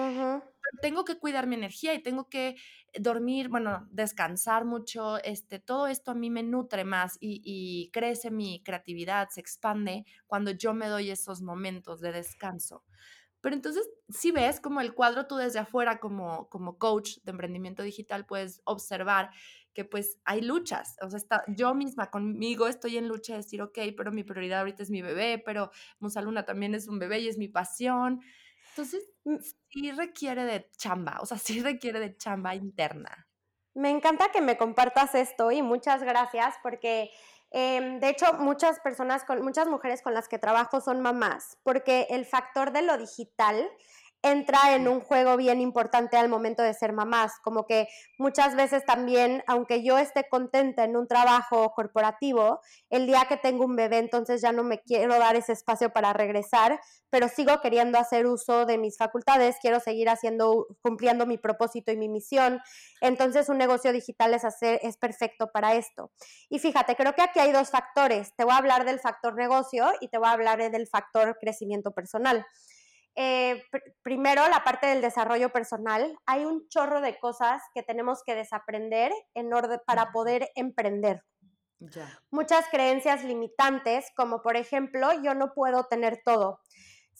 Tengo 0.81 1.05
que 1.05 1.17
cuidar 1.17 1.47
mi 1.47 1.55
energía 1.55 1.93
y 1.93 2.01
tengo 2.01 2.29
que 2.29 2.55
dormir, 2.99 3.49
bueno, 3.49 3.87
descansar 3.91 4.65
mucho. 4.65 5.17
Este, 5.23 5.59
todo 5.59 5.87
esto 5.87 6.11
a 6.11 6.15
mí 6.15 6.29
me 6.29 6.43
nutre 6.43 6.83
más 6.83 7.17
y, 7.19 7.41
y 7.43 7.89
crece 7.91 8.31
mi 8.31 8.61
creatividad, 8.63 9.29
se 9.29 9.41
expande 9.41 10.05
cuando 10.27 10.51
yo 10.51 10.73
me 10.73 10.87
doy 10.87 11.11
esos 11.11 11.41
momentos 11.41 11.99
de 11.99 12.11
descanso. 12.11 12.83
Pero 13.41 13.55
entonces, 13.55 13.89
si 14.09 14.31
ves 14.31 14.59
como 14.59 14.81
el 14.81 14.93
cuadro 14.93 15.27
tú 15.27 15.35
desde 15.35 15.59
afuera, 15.59 15.99
como, 15.99 16.47
como 16.49 16.77
coach 16.77 17.17
de 17.23 17.31
emprendimiento 17.31 17.83
digital, 17.83 18.25
puedes 18.25 18.61
observar 18.65 19.31
que 19.73 19.83
pues 19.85 20.19
hay 20.25 20.41
luchas. 20.41 20.95
O 21.01 21.09
sea, 21.09 21.17
está, 21.17 21.43
yo 21.47 21.73
misma 21.73 22.11
conmigo 22.11 22.67
estoy 22.67 22.97
en 22.97 23.07
lucha 23.07 23.33
de 23.33 23.39
decir, 23.39 23.61
ok, 23.61 23.79
pero 23.97 24.11
mi 24.11 24.23
prioridad 24.23 24.59
ahorita 24.59 24.83
es 24.83 24.91
mi 24.91 25.01
bebé, 25.01 25.41
pero 25.43 25.71
Musaluna 25.99 26.45
también 26.45 26.75
es 26.75 26.87
un 26.87 26.99
bebé 26.99 27.19
y 27.19 27.29
es 27.29 27.37
mi 27.37 27.47
pasión. 27.47 28.21
Entonces, 28.69 29.09
mm. 29.23 29.37
sí 29.69 29.91
requiere 29.91 30.43
de 30.45 30.69
chamba, 30.77 31.19
o 31.21 31.25
sea, 31.25 31.37
sí 31.37 31.61
requiere 31.61 31.99
de 31.99 32.15
chamba 32.15 32.55
interna. 32.55 33.27
Me 33.73 33.89
encanta 33.89 34.31
que 34.31 34.41
me 34.41 34.57
compartas 34.57 35.15
esto 35.15 35.51
y 35.51 35.61
muchas 35.61 36.03
gracias 36.03 36.55
porque 36.61 37.09
Em, 37.51 37.99
de 37.99 38.09
hecho, 38.09 38.33
muchas 38.33 38.79
personas, 38.79 39.25
con, 39.25 39.43
muchas 39.43 39.67
mujeres 39.67 40.01
con 40.01 40.13
las 40.13 40.27
que 40.27 40.39
trabajo 40.39 40.79
son 40.79 41.01
mamás, 41.01 41.57
porque 41.63 42.07
el 42.09 42.25
factor 42.25 42.71
de 42.71 42.81
lo 42.81 42.97
digital 42.97 43.69
entra 44.23 44.75
en 44.75 44.87
un 44.87 45.01
juego 45.01 45.35
bien 45.37 45.61
importante 45.61 46.17
al 46.17 46.29
momento 46.29 46.61
de 46.61 46.73
ser 46.73 46.93
mamás, 46.93 47.33
como 47.43 47.65
que 47.65 47.87
muchas 48.17 48.55
veces 48.55 48.85
también, 48.85 49.43
aunque 49.47 49.83
yo 49.83 49.97
esté 49.97 50.27
contenta 50.29 50.83
en 50.83 50.95
un 50.95 51.07
trabajo 51.07 51.73
corporativo, 51.73 52.61
el 52.89 53.07
día 53.07 53.25
que 53.27 53.37
tengo 53.37 53.65
un 53.65 53.75
bebé, 53.75 53.97
entonces 53.97 54.41
ya 54.41 54.51
no 54.51 54.63
me 54.63 54.79
quiero 54.81 55.17
dar 55.17 55.35
ese 55.35 55.53
espacio 55.53 55.91
para 55.91 56.13
regresar, 56.13 56.79
pero 57.09 57.27
sigo 57.27 57.59
queriendo 57.61 57.97
hacer 57.97 58.27
uso 58.27 58.65
de 58.65 58.77
mis 58.77 58.97
facultades, 58.97 59.57
quiero 59.61 59.79
seguir 59.79 60.09
haciendo, 60.09 60.67
cumpliendo 60.81 61.25
mi 61.25 61.37
propósito 61.37 61.91
y 61.91 61.97
mi 61.97 62.07
misión. 62.07 62.61
Entonces, 63.01 63.49
un 63.49 63.57
negocio 63.57 63.91
digital 63.91 64.33
es 64.33 64.45
hacer, 64.45 64.79
es 64.83 64.97
perfecto 64.97 65.51
para 65.51 65.73
esto. 65.73 66.11
Y 66.49 66.59
fíjate, 66.59 66.95
creo 66.95 67.13
que 67.13 67.21
aquí 67.21 67.39
hay 67.39 67.51
dos 67.51 67.69
factores. 67.69 68.33
Te 68.35 68.43
voy 68.43 68.53
a 68.53 68.57
hablar 68.57 68.85
del 68.85 68.99
factor 68.99 69.35
negocio 69.35 69.91
y 69.99 70.07
te 70.07 70.17
voy 70.17 70.27
a 70.27 70.31
hablar 70.31 70.71
del 70.71 70.87
factor 70.87 71.37
crecimiento 71.39 71.91
personal. 71.91 72.45
Eh, 73.15 73.63
primero, 74.03 74.47
la 74.47 74.63
parte 74.63 74.87
del 74.87 75.01
desarrollo 75.01 75.51
personal. 75.51 76.17
Hay 76.25 76.45
un 76.45 76.67
chorro 76.69 77.01
de 77.01 77.17
cosas 77.19 77.61
que 77.73 77.83
tenemos 77.83 78.23
que 78.23 78.35
desaprender 78.35 79.11
en 79.33 79.53
orden 79.53 79.79
para 79.85 80.11
poder 80.11 80.49
emprender. 80.55 81.23
Muchas 82.29 82.65
creencias 82.69 83.23
limitantes, 83.23 84.05
como 84.15 84.41
por 84.43 84.55
ejemplo, 84.55 85.09
yo 85.23 85.33
no 85.33 85.53
puedo 85.53 85.85
tener 85.85 86.21
todo. 86.23 86.59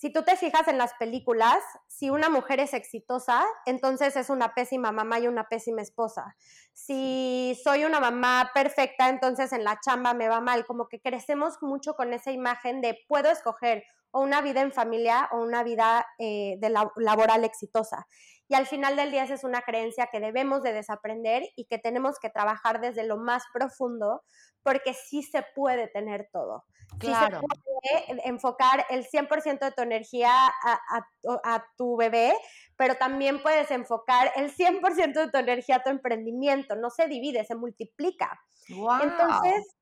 Si 0.01 0.11
tú 0.11 0.23
te 0.23 0.35
fijas 0.35 0.67
en 0.67 0.77
las 0.77 0.93
películas, 0.95 1.59
si 1.87 2.09
una 2.09 2.29
mujer 2.29 2.59
es 2.59 2.73
exitosa, 2.73 3.43
entonces 3.65 4.15
es 4.15 4.29
una 4.29 4.53
pésima 4.55 4.91
mamá 4.91 5.19
y 5.19 5.27
una 5.27 5.47
pésima 5.47 5.81
esposa. 5.81 6.35
Si 6.73 7.59
soy 7.63 7.85
una 7.85 7.99
mamá 7.99 8.49
perfecta, 8.53 9.09
entonces 9.09 9.53
en 9.53 9.63
la 9.63 9.79
chamba 9.79 10.13
me 10.13 10.27
va 10.27 10.41
mal. 10.41 10.65
Como 10.65 10.87
que 10.87 11.01
crecemos 11.01 11.61
mucho 11.61 11.93
con 11.95 12.13
esa 12.13 12.31
imagen 12.31 12.81
de 12.81 12.97
puedo 13.07 13.29
escoger 13.29 13.83
o 14.11 14.21
una 14.21 14.41
vida 14.41 14.61
en 14.61 14.71
familia 14.71 15.29
o 15.31 15.37
una 15.37 15.63
vida 15.63 16.05
eh, 16.19 16.55
de 16.59 16.69
laboral 16.69 17.43
exitosa. 17.43 18.07
Y 18.47 18.53
al 18.53 18.67
final 18.67 18.97
del 18.97 19.11
día 19.11 19.23
esa 19.23 19.35
es 19.35 19.45
una 19.45 19.61
creencia 19.61 20.09
que 20.11 20.19
debemos 20.19 20.61
de 20.61 20.73
desaprender 20.73 21.43
y 21.55 21.65
que 21.65 21.77
tenemos 21.77 22.19
que 22.19 22.29
trabajar 22.29 22.81
desde 22.81 23.05
lo 23.05 23.17
más 23.17 23.43
profundo 23.53 24.23
porque 24.61 24.93
sí 24.93 25.23
se 25.23 25.45
puede 25.55 25.87
tener 25.87 26.27
todo. 26.33 26.65
Claro. 26.99 27.39
Sí 27.39 27.45
se 27.49 27.61
puede 27.63 28.27
enfocar 28.27 28.85
el 28.89 29.07
100% 29.07 29.59
de 29.59 29.71
tu 29.71 29.81
energía 29.81 30.31
a, 30.33 31.65
tu 31.77 31.95
bebé, 31.95 32.35
pero 32.75 32.95
también 32.95 33.41
puedes 33.41 33.71
enfocar 33.71 34.33
el 34.35 34.53
100% 34.53 35.13
de 35.13 35.31
tu 35.31 35.37
energía 35.37 35.77
a 35.77 35.83
tu 35.83 35.89
emprendimiento. 35.89 36.75
No 36.75 36.89
se 36.89 37.07
divide, 37.07 37.45
se 37.45 37.55
multiplica. 37.55 38.37
Entonces, 38.67 39.75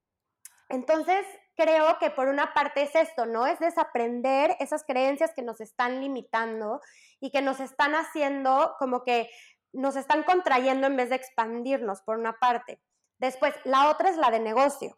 entonces, 0.70 1.26
creo 1.56 1.98
que 1.98 2.10
por 2.10 2.28
una 2.28 2.54
parte 2.54 2.82
es 2.82 2.94
esto, 2.94 3.26
¿no? 3.26 3.46
Es 3.46 3.58
desaprender 3.58 4.56
esas 4.60 4.84
creencias 4.84 5.32
que 5.34 5.42
nos 5.42 5.60
están 5.60 6.00
limitando 6.00 6.80
y 7.20 7.30
que 7.30 7.42
nos 7.42 7.60
están 7.60 7.94
haciendo 7.94 8.74
como 8.78 9.02
que 9.02 9.28
nos 9.72 9.96
están 9.96 10.22
contrayendo 10.22 10.86
en 10.86 10.96
vez 10.96 11.10
de 11.10 11.16
expandirnos, 11.16 12.02
por 12.02 12.18
una 12.18 12.38
parte. 12.38 12.80
Después, 13.18 13.54
la 13.64 13.90
otra 13.90 14.10
es 14.10 14.16
la 14.16 14.30
de 14.30 14.40
negocio, 14.40 14.96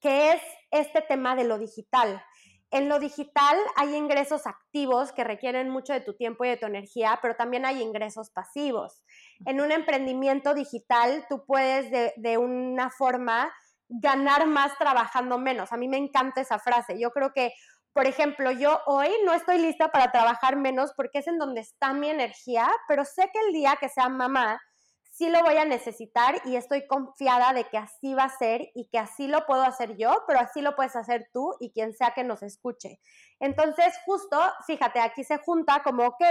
que 0.00 0.32
es 0.32 0.42
este 0.70 1.02
tema 1.02 1.36
de 1.36 1.44
lo 1.44 1.58
digital. 1.58 2.22
En 2.70 2.88
lo 2.88 2.98
digital 2.98 3.56
hay 3.76 3.94
ingresos 3.94 4.46
activos 4.46 5.12
que 5.12 5.22
requieren 5.22 5.70
mucho 5.70 5.92
de 5.92 6.00
tu 6.00 6.16
tiempo 6.16 6.44
y 6.44 6.48
de 6.48 6.56
tu 6.56 6.66
energía, 6.66 7.18
pero 7.22 7.36
también 7.36 7.64
hay 7.64 7.80
ingresos 7.80 8.30
pasivos. 8.30 9.04
En 9.46 9.60
un 9.60 9.70
emprendimiento 9.70 10.54
digital 10.54 11.24
tú 11.28 11.44
puedes 11.46 11.90
de, 11.92 12.12
de 12.16 12.36
una 12.36 12.90
forma 12.90 13.52
ganar 13.88 14.46
más 14.46 14.76
trabajando 14.78 15.38
menos. 15.38 15.72
A 15.72 15.76
mí 15.76 15.88
me 15.88 15.96
encanta 15.96 16.40
esa 16.40 16.58
frase. 16.58 16.98
Yo 16.98 17.10
creo 17.10 17.32
que, 17.32 17.52
por 17.92 18.06
ejemplo, 18.06 18.50
yo 18.50 18.80
hoy 18.86 19.08
no 19.24 19.32
estoy 19.32 19.58
lista 19.58 19.90
para 19.90 20.10
trabajar 20.10 20.56
menos 20.56 20.92
porque 20.96 21.18
es 21.18 21.26
en 21.26 21.38
donde 21.38 21.60
está 21.60 21.92
mi 21.92 22.10
energía, 22.10 22.68
pero 22.88 23.04
sé 23.04 23.30
que 23.32 23.40
el 23.46 23.52
día 23.52 23.76
que 23.80 23.88
sea 23.88 24.08
mamá, 24.08 24.60
sí 25.14 25.30
lo 25.30 25.40
voy 25.42 25.56
a 25.56 25.64
necesitar 25.64 26.42
y 26.44 26.56
estoy 26.56 26.88
confiada 26.88 27.52
de 27.52 27.64
que 27.64 27.78
así 27.78 28.14
va 28.14 28.24
a 28.24 28.36
ser 28.36 28.70
y 28.74 28.88
que 28.88 28.98
así 28.98 29.28
lo 29.28 29.46
puedo 29.46 29.62
hacer 29.62 29.96
yo, 29.96 30.12
pero 30.26 30.40
así 30.40 30.60
lo 30.60 30.74
puedes 30.74 30.96
hacer 30.96 31.28
tú 31.32 31.54
y 31.60 31.70
quien 31.70 31.94
sea 31.94 32.14
que 32.14 32.24
nos 32.24 32.42
escuche. 32.42 32.98
Entonces, 33.38 33.94
justo, 34.04 34.36
fíjate, 34.66 34.98
aquí 34.98 35.22
se 35.22 35.38
junta 35.38 35.84
como, 35.84 36.04
ok, 36.04 36.24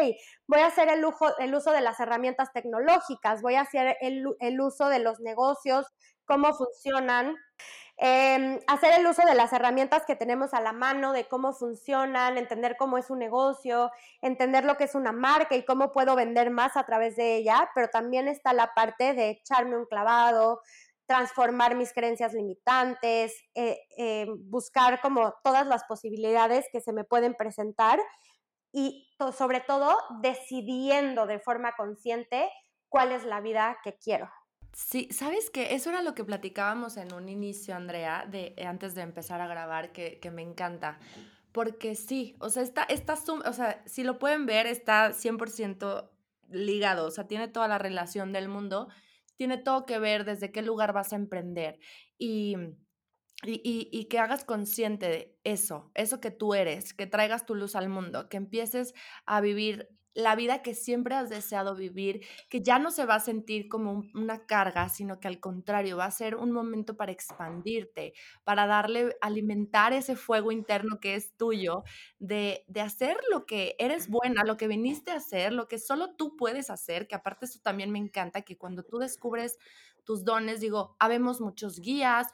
voy 0.47 0.59
a 0.59 0.67
hacer 0.67 0.89
el, 0.89 0.99
lujo, 0.99 1.37
el 1.37 1.55
uso 1.55 1.71
de 1.71 1.79
las 1.79 1.97
herramientas 2.01 2.51
tecnológicas, 2.51 3.41
voy 3.41 3.55
a 3.55 3.61
hacer 3.61 3.95
el, 4.01 4.25
el 4.39 4.59
uso 4.59 4.89
de 4.89 4.99
los 4.99 5.21
negocios, 5.21 5.87
cómo 6.25 6.53
funcionan, 6.53 7.35
em, 7.97 8.59
hacer 8.67 8.99
el 8.99 9.07
uso 9.07 9.21
de 9.25 9.35
las 9.35 9.53
herramientas 9.53 10.03
que 10.05 10.15
tenemos 10.15 10.53
a 10.53 10.61
la 10.61 10.73
mano, 10.73 11.13
de 11.13 11.27
cómo 11.27 11.53
funcionan, 11.53 12.37
entender 12.37 12.75
cómo 12.77 12.97
es 12.97 13.09
un 13.09 13.19
negocio, 13.19 13.91
entender 14.21 14.65
lo 14.65 14.77
que 14.77 14.85
es 14.85 14.95
una 14.95 15.11
marca 15.11 15.55
y 15.55 15.65
cómo 15.65 15.91
puedo 15.91 16.15
vender 16.15 16.49
más 16.49 16.75
a 16.77 16.85
través 16.85 17.15
de 17.15 17.35
ella, 17.37 17.69
pero 17.75 17.89
también 17.89 18.27
está 18.27 18.53
la 18.53 18.73
parte 18.73 19.13
de 19.13 19.29
echarme 19.29 19.77
un 19.77 19.85
clavado, 19.85 20.61
transformar 21.05 21.75
mis 21.75 21.93
creencias 21.93 22.33
limitantes, 22.33 23.35
eh, 23.55 23.79
eh, 23.97 24.25
buscar 24.45 25.01
como 25.01 25.33
todas 25.43 25.67
las 25.67 25.83
posibilidades 25.83 26.65
que 26.71 26.81
se 26.81 26.93
me 26.93 27.03
pueden 27.03 27.35
presentar 27.35 27.99
y 28.71 29.07
sobre 29.37 29.59
todo 29.61 29.95
decidiendo 30.21 31.27
de 31.27 31.39
forma 31.39 31.73
consciente 31.75 32.49
cuál 32.89 33.11
es 33.11 33.23
la 33.23 33.41
vida 33.41 33.77
que 33.83 33.97
quiero. 33.97 34.29
Sí, 34.73 35.07
sabes 35.11 35.49
que 35.51 35.75
eso 35.75 35.91
era 35.91 36.01
lo 36.01 36.15
que 36.15 36.23
platicábamos 36.23 36.97
en 36.97 37.13
un 37.13 37.29
inicio, 37.29 37.75
Andrea, 37.75 38.25
de 38.29 38.55
eh, 38.57 38.65
antes 38.65 38.95
de 38.95 39.01
empezar 39.01 39.39
a 39.39 39.47
grabar, 39.47 39.91
que, 39.91 40.19
que 40.19 40.31
me 40.31 40.41
encanta. 40.41 40.99
Porque 41.51 41.95
sí, 41.95 42.35
o 42.39 42.49
sea, 42.49 42.63
está, 42.63 42.83
está, 42.83 43.13
o 43.13 43.53
sea, 43.53 43.83
si 43.85 44.03
lo 44.03 44.17
pueden 44.17 44.47
ver, 44.47 44.65
está 44.65 45.13
100% 45.13 46.09
ligado, 46.49 47.05
o 47.05 47.11
sea, 47.11 47.27
tiene 47.27 47.47
toda 47.47 47.67
la 47.67 47.77
relación 47.77 48.33
del 48.33 48.49
mundo, 48.49 48.87
tiene 49.35 49.57
todo 49.57 49.85
que 49.85 49.99
ver 49.99 50.25
desde 50.25 50.51
qué 50.51 50.63
lugar 50.63 50.93
vas 50.93 51.13
a 51.13 51.17
emprender. 51.17 51.79
Y 52.17 52.55
y, 53.45 53.89
y, 53.91 54.05
que 54.05 54.19
hagas 54.19 54.45
consciente 54.45 55.07
de 55.07 55.37
eso, 55.43 55.91
eso 55.95 56.21
que 56.21 56.31
tú 56.31 56.53
eres, 56.53 56.93
que 56.93 57.07
traigas 57.07 57.45
tu 57.45 57.55
luz 57.55 57.75
al 57.75 57.89
mundo, 57.89 58.29
que 58.29 58.37
empieces 58.37 58.93
a 59.25 59.41
vivir 59.41 59.89
la 60.13 60.35
vida 60.35 60.61
que 60.61 60.75
siempre 60.75 61.15
has 61.15 61.29
deseado 61.29 61.75
vivir, 61.75 62.25
que 62.49 62.61
ya 62.61 62.79
no 62.79 62.91
se 62.91 63.05
va 63.05 63.15
a 63.15 63.19
sentir 63.19 63.67
como 63.67 64.03
una 64.13 64.45
carga, 64.45 64.89
sino 64.89 65.19
que 65.19 65.27
al 65.27 65.39
contrario 65.39 65.97
va 65.97 66.05
a 66.05 66.11
ser 66.11 66.35
un 66.35 66.51
momento 66.51 66.95
para 66.95 67.11
expandirte, 67.11 68.13
para 68.43 68.67
darle, 68.67 69.15
alimentar 69.21 69.93
ese 69.93 70.15
fuego 70.15 70.51
interno 70.51 70.99
que 70.99 71.15
es 71.15 71.35
tuyo, 71.35 71.83
de, 72.19 72.63
de 72.67 72.81
hacer 72.81 73.17
lo 73.31 73.45
que 73.45 73.75
eres 73.79 74.07
buena, 74.07 74.43
lo 74.43 74.57
que 74.57 74.67
viniste 74.67 75.11
a 75.11 75.15
hacer, 75.15 75.51
lo 75.51 75.67
que 75.67 75.79
solo 75.79 76.15
tú 76.15 76.35
puedes 76.37 76.69
hacer, 76.69 77.07
que 77.07 77.15
aparte 77.15 77.45
eso 77.45 77.59
también 77.61 77.91
me 77.91 77.99
encanta, 77.99 78.43
que 78.43 78.57
cuando 78.57 78.83
tú 78.83 78.99
descubres 78.99 79.57
tus 80.03 80.23
dones, 80.25 80.59
digo, 80.59 80.95
habemos 80.99 81.41
muchos 81.41 81.79
guías, 81.79 82.27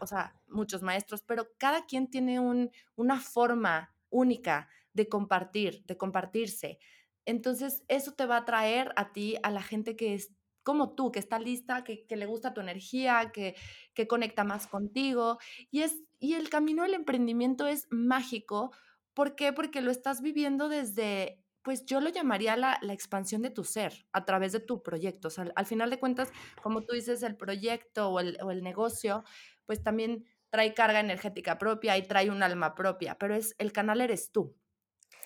o 0.00 0.06
sea, 0.06 0.34
muchos 0.48 0.82
maestros, 0.82 1.22
pero 1.22 1.48
cada 1.56 1.86
quien 1.86 2.10
tiene 2.10 2.40
un, 2.40 2.70
una 2.96 3.20
forma 3.20 3.94
única 4.10 4.68
de 4.92 5.08
compartir, 5.08 5.84
de 5.86 5.96
compartirse. 5.96 6.78
Entonces, 7.24 7.84
eso 7.88 8.12
te 8.12 8.26
va 8.26 8.38
a 8.38 8.44
traer 8.44 8.92
a 8.96 9.12
ti, 9.12 9.36
a 9.42 9.50
la 9.50 9.62
gente 9.62 9.96
que 9.96 10.14
es 10.14 10.34
como 10.62 10.94
tú, 10.94 11.10
que 11.10 11.18
está 11.18 11.38
lista, 11.38 11.84
que, 11.84 12.04
le 12.08 12.26
gusta 12.26 12.54
tu 12.54 12.60
energía, 12.60 13.30
que, 13.32 13.56
que 13.94 14.06
conecta 14.06 14.44
más 14.44 14.66
contigo. 14.66 15.38
Y, 15.70 15.82
es, 15.82 16.02
y 16.18 16.34
el 16.34 16.50
camino 16.50 16.82
del 16.82 16.94
emprendimiento 16.94 17.66
es 17.66 17.86
mágico. 17.90 18.72
¿Por 19.14 19.36
qué? 19.36 19.52
Porque 19.52 19.80
lo 19.80 19.90
estás 19.90 20.20
viviendo 20.20 20.68
desde 20.68 21.40
pues 21.62 21.84
yo 21.84 22.00
lo 22.00 22.08
llamaría 22.08 22.56
la, 22.56 22.78
expansión 22.88 23.42
de 23.42 23.50
tu 23.50 23.64
ser 23.64 24.06
a 24.12 24.24
través 24.24 24.52
de 24.52 24.60
tu 24.60 24.82
proyecto. 24.82 25.28
O 25.28 25.30
sea, 25.30 25.46
al, 25.54 25.66
final 25.66 25.90
de 25.90 25.98
cuentas, 25.98 26.32
como 26.62 26.82
tú 26.82 26.94
dices, 26.94 27.22
el 27.22 27.36
proyecto 27.36 28.08
o 28.08 28.20
el, 28.20 28.38
o 28.42 28.50
el, 28.50 28.62
negocio, 28.62 29.24
pues 29.66 29.82
también 29.82 30.24
trae 30.48 30.74
carga 30.74 31.00
energética 31.00 31.58
propia 31.58 31.96
y 31.98 32.06
trae 32.06 32.30
un 32.30 32.42
alma 32.42 32.74
propia, 32.74 33.16
pero 33.18 33.34
es 33.34 33.54
el 33.58 33.72
canal 33.72 34.00
eres 34.00 34.32
tú. 34.32 34.56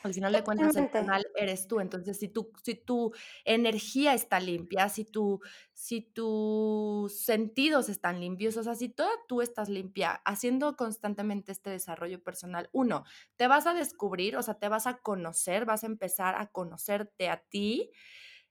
Al 0.05 0.13
final 0.13 0.35
de 0.35 0.45
cuentas, 0.45 0.77
el 0.77 0.91
canal 0.91 1.25
eres 1.35 1.67
tú. 1.67 1.81
Entonces, 1.81 2.19
si 2.19 2.29
tu, 2.29 2.53
si 2.63 2.75
tu 2.75 3.15
energía 3.47 4.13
está 4.13 4.39
limpia, 4.39 4.91
si, 4.91 5.07
tu, 5.07 5.41
si 5.73 6.03
tus 6.03 7.19
sentidos 7.25 7.89
están 7.89 8.21
limpios, 8.21 8.59
o 8.59 8.63
sea, 8.63 8.75
si 8.75 8.91
toda 8.91 9.11
tú 9.29 9.41
estás 9.41 9.71
limpia, 9.71 10.21
haciendo 10.27 10.77
constantemente 10.77 11.53
este 11.53 11.71
desarrollo 11.71 12.23
personal, 12.23 12.69
uno, 12.73 13.05
te 13.37 13.47
vas 13.47 13.67
a 13.67 13.73
descubrir, 13.73 14.37
o 14.37 14.43
sea, 14.43 14.55
te 14.55 14.69
vas 14.69 14.87
a 14.87 14.99
conocer, 14.99 15.65
vas 15.65 15.85
a 15.85 15.87
empezar 15.87 16.35
a 16.37 16.49
conocerte 16.49 17.31
a 17.31 17.39
ti, 17.39 17.91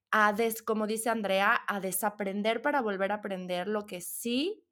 a 0.09 0.33
des, 0.33 0.63
como 0.63 0.87
dice 0.87 1.11
Andrea, 1.11 1.61
a 1.67 1.79
desaprender 1.79 2.63
para 2.63 2.81
volver 2.81 3.11
a 3.11 3.15
aprender 3.15 3.67
lo 3.67 3.85
que 3.85 4.01
sí, 4.01 4.63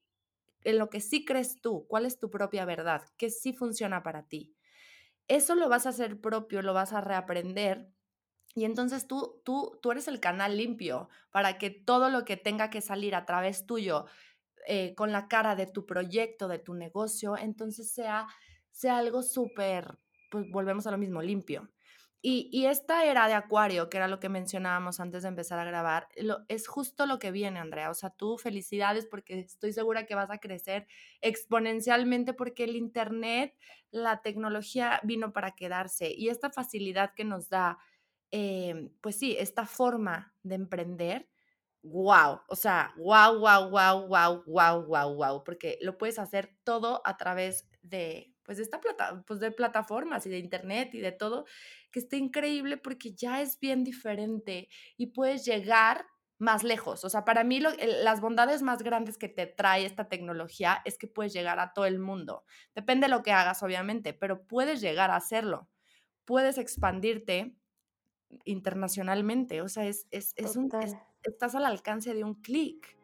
en 0.63 0.80
lo 0.80 0.89
que 0.89 1.00
sí 1.00 1.26
crees 1.26 1.62
tú, 1.62 1.86
cuál 1.88 2.08
es 2.08 2.17
tu 2.17 2.32
propia 2.32 2.65
verdad, 2.65 3.04
qué 3.17 3.30
sí 3.30 3.54
funciona 3.54 4.02
para 4.02 4.24
ti 4.24 4.56
eso 5.36 5.56
lo 5.56 5.70
vas 5.70 5.86
a 5.86 5.89
hacer 5.89 6.20
propio, 6.20 6.62
lo 6.62 6.74
vas 6.74 6.91
a 6.94 7.02
reaprender. 7.02 7.89
Y 8.54 8.65
entonces 8.65 9.08
tú, 9.08 9.41
tú, 9.46 9.80
tú 9.82 9.91
eres 9.91 10.10
el 10.10 10.20
canal 10.20 10.58
limpio 10.58 11.08
para 11.32 11.58
que 11.58 11.70
todo 11.70 12.10
lo 12.10 12.26
que 12.26 12.36
tenga 12.36 12.70
que 12.70 12.82
salir 12.82 13.15
a 13.15 13.26
través 13.26 13.65
tuyo 13.65 14.08
eh, 14.67 14.94
con 14.94 15.13
la 15.13 15.30
cara 15.30 15.56
de 15.56 15.67
tu 15.67 15.86
proyecto, 15.86 16.50
de 16.50 16.60
tu 16.60 16.74
negocio, 16.74 17.38
entonces 17.38 17.94
sea, 17.94 18.28
sea 18.72 18.98
algo 18.98 19.24
súper, 19.24 19.98
pues 20.30 20.46
volvemos 20.52 20.86
a 20.86 20.91
lo 20.91 20.98
mismo, 20.98 21.22
limpio. 21.22 21.70
Y, 22.23 22.65
esta 22.67 23.05
era 23.05 23.27
de 23.27 23.34
Acuario, 23.34 23.89
que 23.89 23.97
era 23.97 24.07
lo 24.07 24.19
que 24.19 24.29
mencionábamos 24.29 24.99
antes 24.99 25.23
de 25.23 25.29
empezar 25.29 25.57
a 25.57 25.63
grabar, 25.65 26.07
es 26.49 26.67
justo 26.67 27.07
lo 27.07 27.17
que 27.17 27.31
viene, 27.31 27.60
Andrea. 27.60 27.89
O 27.89 27.95
sea, 27.95 28.12
tú 28.12 28.38
felicidades 28.38 29.07
porque 29.07 29.39
estoy 29.39 29.73
segura 29.73 30.05
que 30.05 30.13
vas 30.13 30.29
a 30.29 30.38
crecer 30.38 30.86
exponencialmente 31.21 32.34
porque 32.36 32.65
el 32.65 32.75
Internet, 32.75 33.55
la 33.89 34.21
tecnología 34.21 34.99
vino 35.03 35.34
para 35.34 35.55
quedarse 35.55 36.12
y 36.15 36.29
esta 36.29 36.51
facilidad 36.51 37.13
que 37.15 37.25
nos 37.25 37.49
da, 37.49 37.79
eh, 38.29 38.91
pues 39.01 39.17
sí, 39.17 39.36
esta 39.39 39.65
forma 39.65 40.36
de 40.43 40.55
emprender, 40.55 41.27
wow, 41.81 42.41
o 42.47 42.55
sea, 42.55 42.93
wow, 42.97 43.39
wow, 43.39 43.69
wow, 43.71 44.07
wow, 44.07 44.43
wow, 44.45 44.86
wow, 44.86 45.15
wow, 45.15 45.43
porque 45.43 45.79
lo 45.81 45.97
puedes 45.97 46.19
hacer 46.19 46.55
todo 46.63 47.01
a 47.03 47.17
través 47.17 47.67
de 47.81 48.31
pues 48.43 48.58
de 48.58 48.63
esta 48.63 48.80
plata, 48.82 49.23
pues 49.27 49.39
de 49.39 49.51
plataformas 49.51 50.25
y 50.25 50.30
de 50.30 50.39
internet 50.39 50.93
y 50.93 50.99
de 50.99 51.12
todo, 51.12 51.45
que 51.91 51.99
está 51.99 52.15
increíble 52.17 52.77
porque 52.77 53.13
ya 53.13 53.41
es 53.41 53.60
bien 53.60 53.84
diferente 53.84 54.69
y 54.97 55.08
puedes 55.08 55.45
llegar 55.45 56.06
más 56.41 56.63
lejos. 56.63 57.06
O 57.06 57.10
sea, 57.10 57.23
para 57.23 57.43
mí 57.43 57.60
las 57.60 58.19
bondades 58.19 58.63
más 58.63 58.82
grandes 58.82 59.17
que 59.17 59.30
te 59.30 59.45
trae 59.45 59.86
esta 59.86 60.10
tecnología 60.10 60.82
es 60.86 60.97
que 60.97 61.08
puedes 61.08 61.34
llegar 61.34 61.60
a 61.60 61.71
todo 61.71 61.86
el 61.86 61.99
mundo. 61.99 62.45
Depende 62.73 63.06
de 63.06 63.12
lo 63.12 63.21
que 63.21 63.32
hagas, 63.32 63.62
obviamente, 63.62 64.13
pero 64.13 64.47
puedes 64.47 64.82
llegar 64.82 65.12
a 65.12 65.17
hacerlo. 65.17 65.69
puedes 66.25 66.58
expandirte 66.58 67.56
internacionalmente. 68.45 69.62
O 69.62 69.69
sea, 69.69 69.86
es, 69.86 70.08
es, 70.12 70.34
es 70.36 70.56
un, 70.56 70.69
estás 71.23 71.56
al 71.56 71.65
alcance 71.65 72.13
de 72.13 72.23
un 72.23 72.36
clic. 72.41 72.97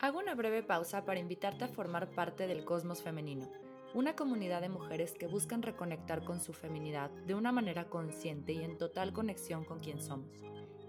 Hago 0.00 0.18
una 0.18 0.34
breve 0.34 0.62
pausa 0.62 1.04
para 1.04 1.20
invitarte 1.20 1.64
a 1.64 1.68
formar 1.68 2.08
parte 2.10 2.46
del 2.46 2.64
Cosmos 2.64 3.02
Femenino, 3.02 3.50
una 3.94 4.14
comunidad 4.14 4.60
de 4.60 4.68
mujeres 4.68 5.14
que 5.14 5.26
buscan 5.26 5.62
reconectar 5.62 6.22
con 6.22 6.40
su 6.40 6.52
feminidad 6.52 7.08
de 7.10 7.34
una 7.34 7.52
manera 7.52 7.88
consciente 7.88 8.52
y 8.52 8.62
en 8.62 8.76
total 8.76 9.14
conexión 9.14 9.64
con 9.64 9.80
quien 9.80 10.02
somos. 10.02 10.28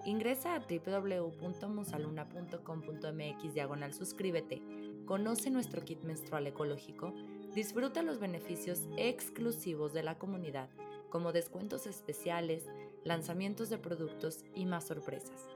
Ingresa 0.06 0.56
a 0.56 0.60
www.musaluna.com.mx 0.60 3.54
diagonal 3.54 3.94
suscríbete, 3.94 4.62
conoce 5.06 5.50
nuestro 5.50 5.82
kit 5.84 6.04
menstrual 6.04 6.48
ecológico, 6.48 7.14
disfruta 7.56 8.04
los 8.04 8.20
beneficios 8.20 8.82
exclusivos 8.98 9.94
de 9.94 10.04
la 10.04 10.18
comunidad, 10.18 10.70
como 11.10 11.32
descuentos 11.32 11.88
especiales, 11.88 12.66
lanzamientos 13.04 13.70
de 13.70 13.78
productos 13.78 14.44
y 14.56 14.66
más 14.66 14.88
sorpresas. 14.88 15.48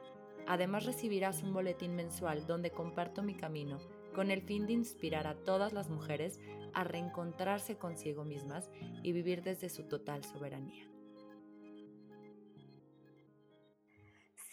Además 0.48 0.86
recibirás 0.86 1.44
un 1.44 1.54
boletín 1.54 1.94
mensual 1.96 2.48
donde 2.48 2.72
comparto 2.72 3.22
mi 3.22 3.36
camino 3.36 3.80
con 4.14 4.32
el 4.32 4.42
fin 4.42 4.66
de 4.68 4.74
inspirar 4.74 5.28
a 5.28 5.36
todas 5.36 5.74
las 5.74 5.90
mujeres 5.90 6.40
a 6.74 6.84
reencontrarse 6.84 7.78
consigo 7.78 8.24
mismas 8.24 8.70
y 9.02 9.12
vivir 9.12 9.44
desde 9.44 9.70
su 9.70 9.88
total 9.88 10.24
soberanía. 10.24 10.88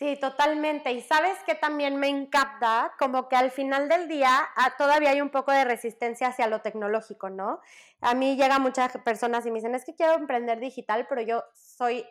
Sí, 0.00 0.16
totalmente. 0.18 0.92
Y 0.92 1.02
sabes 1.02 1.36
que 1.44 1.54
también 1.54 1.96
me 1.96 2.08
encanta, 2.08 2.94
como 2.98 3.28
que 3.28 3.36
al 3.36 3.50
final 3.50 3.86
del 3.86 4.08
día 4.08 4.30
ah, 4.56 4.74
todavía 4.78 5.10
hay 5.10 5.20
un 5.20 5.28
poco 5.28 5.52
de 5.52 5.64
resistencia 5.64 6.28
hacia 6.28 6.46
lo 6.46 6.62
tecnológico, 6.62 7.28
¿no? 7.28 7.60
A 8.00 8.14
mí 8.14 8.36
llegan 8.36 8.62
muchas 8.62 8.96
personas 9.04 9.44
y 9.44 9.50
me 9.50 9.56
dicen, 9.56 9.74
es 9.74 9.84
que 9.84 9.94
quiero 9.94 10.14
emprender 10.14 10.58
digital, 10.58 11.06
pero 11.06 11.20
yo 11.20 11.44
soy 11.54 12.06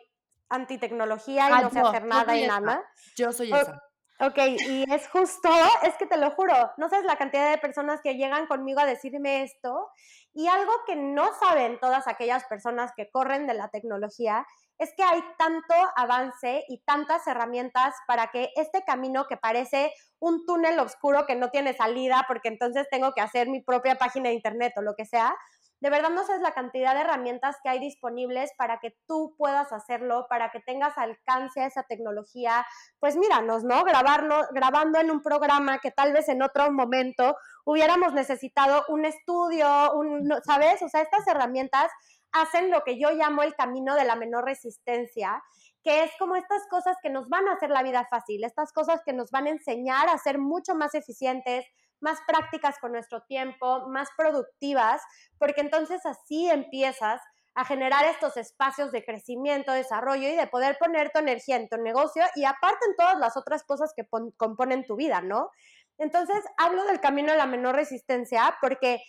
antitecnología 0.48 1.48
y 1.48 1.62
no 1.64 1.70
sé 1.70 1.80
hacer 1.80 2.04
nada 2.04 2.36
y 2.36 2.46
nada. 2.46 2.84
Yo 3.16 3.32
soy 3.32 3.52
esa. 3.52 3.82
Ok, 4.22 4.36
y 4.68 4.84
es 4.92 5.08
justo, 5.08 5.48
es 5.82 5.96
que 5.96 6.04
te 6.04 6.18
lo 6.18 6.30
juro, 6.32 6.52
no 6.76 6.90
sabes 6.90 7.06
la 7.06 7.16
cantidad 7.16 7.50
de 7.50 7.56
personas 7.56 8.02
que 8.02 8.16
llegan 8.16 8.46
conmigo 8.46 8.78
a 8.78 8.84
decirme 8.84 9.42
esto 9.44 9.88
y 10.34 10.46
algo 10.46 10.72
que 10.86 10.94
no 10.94 11.26
saben 11.40 11.80
todas 11.80 12.06
aquellas 12.06 12.44
personas 12.44 12.92
que 12.94 13.10
corren 13.10 13.46
de 13.46 13.54
la 13.54 13.70
tecnología 13.70 14.46
es 14.76 14.92
que 14.94 15.02
hay 15.02 15.22
tanto 15.38 15.74
avance 15.96 16.64
y 16.68 16.82
tantas 16.84 17.26
herramientas 17.26 17.94
para 18.06 18.26
que 18.26 18.50
este 18.56 18.82
camino 18.84 19.26
que 19.26 19.38
parece 19.38 19.90
un 20.18 20.44
túnel 20.44 20.78
oscuro 20.80 21.24
que 21.24 21.34
no 21.34 21.48
tiene 21.48 21.72
salida 21.72 22.26
porque 22.28 22.48
entonces 22.48 22.88
tengo 22.90 23.12
que 23.12 23.22
hacer 23.22 23.48
mi 23.48 23.62
propia 23.62 23.94
página 23.94 24.28
de 24.28 24.34
internet 24.34 24.74
o 24.76 24.82
lo 24.82 24.94
que 24.96 25.06
sea, 25.06 25.34
de 25.80 25.90
verdad 25.90 26.10
no 26.10 26.24
sabes 26.24 26.42
la 26.42 26.52
cantidad 26.52 26.94
de 26.94 27.00
herramientas 27.00 27.56
que 27.62 27.70
hay 27.70 27.78
disponibles 27.78 28.52
para 28.56 28.78
que 28.80 28.96
tú 29.06 29.34
puedas 29.38 29.72
hacerlo, 29.72 30.26
para 30.28 30.50
que 30.50 30.60
tengas 30.60 30.96
alcance 30.98 31.62
a 31.62 31.66
esa 31.66 31.82
tecnología. 31.84 32.66
Pues 32.98 33.16
míranos, 33.16 33.64
¿no? 33.64 33.82
Grabarlo, 33.84 34.42
grabando 34.52 34.98
en 34.98 35.10
un 35.10 35.22
programa 35.22 35.78
que 35.78 35.90
tal 35.90 36.12
vez 36.12 36.28
en 36.28 36.42
otro 36.42 36.70
momento 36.70 37.36
hubiéramos 37.64 38.12
necesitado 38.12 38.84
un 38.88 39.06
estudio, 39.06 39.92
un, 39.94 40.30
¿sabes? 40.44 40.82
O 40.82 40.88
sea, 40.88 41.00
estas 41.00 41.26
herramientas 41.26 41.90
hacen 42.32 42.70
lo 42.70 42.84
que 42.84 42.98
yo 42.98 43.10
llamo 43.10 43.42
el 43.42 43.54
camino 43.54 43.94
de 43.94 44.04
la 44.04 44.16
menor 44.16 44.44
resistencia, 44.44 45.42
que 45.82 46.04
es 46.04 46.10
como 46.18 46.36
estas 46.36 46.66
cosas 46.68 46.96
que 47.02 47.10
nos 47.10 47.28
van 47.28 47.48
a 47.48 47.54
hacer 47.54 47.70
la 47.70 47.82
vida 47.82 48.06
fácil, 48.10 48.44
estas 48.44 48.72
cosas 48.72 49.00
que 49.04 49.12
nos 49.12 49.30
van 49.30 49.46
a 49.46 49.50
enseñar 49.50 50.08
a 50.08 50.18
ser 50.18 50.38
mucho 50.38 50.74
más 50.74 50.94
eficientes, 50.94 51.64
más 52.00 52.18
prácticas 52.26 52.78
con 52.78 52.92
nuestro 52.92 53.22
tiempo, 53.22 53.88
más 53.88 54.08
productivas, 54.16 55.02
porque 55.38 55.60
entonces 55.60 56.04
así 56.06 56.48
empiezas 56.48 57.20
a 57.54 57.64
generar 57.64 58.04
estos 58.04 58.36
espacios 58.36 58.92
de 58.92 59.04
crecimiento, 59.04 59.72
desarrollo 59.72 60.28
y 60.28 60.36
de 60.36 60.46
poder 60.46 60.76
poner 60.78 61.10
tu 61.10 61.18
energía 61.18 61.56
en 61.56 61.68
tu 61.68 61.76
negocio 61.78 62.24
y 62.36 62.44
aparte 62.44 62.86
en 62.88 62.96
todas 62.96 63.18
las 63.18 63.36
otras 63.36 63.64
cosas 63.64 63.92
que 63.94 64.06
componen 64.36 64.86
tu 64.86 64.96
vida, 64.96 65.20
¿no? 65.20 65.50
Entonces, 65.98 66.42
hablo 66.56 66.84
del 66.84 67.00
camino 67.00 67.32
de 67.32 67.38
la 67.38 67.46
menor 67.46 67.74
resistencia 67.74 68.56
porque 68.60 69.02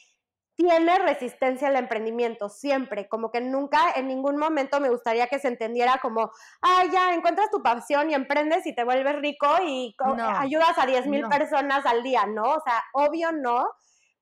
tiene 0.61 0.99
resistencia 0.99 1.69
al 1.69 1.75
emprendimiento, 1.75 2.47
siempre, 2.47 3.09
como 3.09 3.31
que 3.31 3.41
nunca, 3.41 3.93
en 3.95 4.07
ningún 4.07 4.37
momento 4.37 4.79
me 4.79 4.89
gustaría 4.89 5.25
que 5.25 5.39
se 5.39 5.47
entendiera 5.47 5.97
como, 5.99 6.31
ah, 6.61 6.83
ya 6.91 7.15
encuentras 7.15 7.49
tu 7.49 7.63
pasión 7.63 8.11
y 8.11 8.13
emprendes 8.13 8.67
y 8.67 8.75
te 8.75 8.83
vuelves 8.83 9.15
rico 9.15 9.47
y 9.65 9.95
ayudas 10.37 10.77
a 10.77 10.85
10 10.85 11.07
mil 11.07 11.27
personas 11.27 11.85
al 11.87 12.03
día, 12.03 12.27
¿no? 12.27 12.43
O 12.43 12.61
sea, 12.63 12.83
obvio 12.93 13.31
no, 13.31 13.71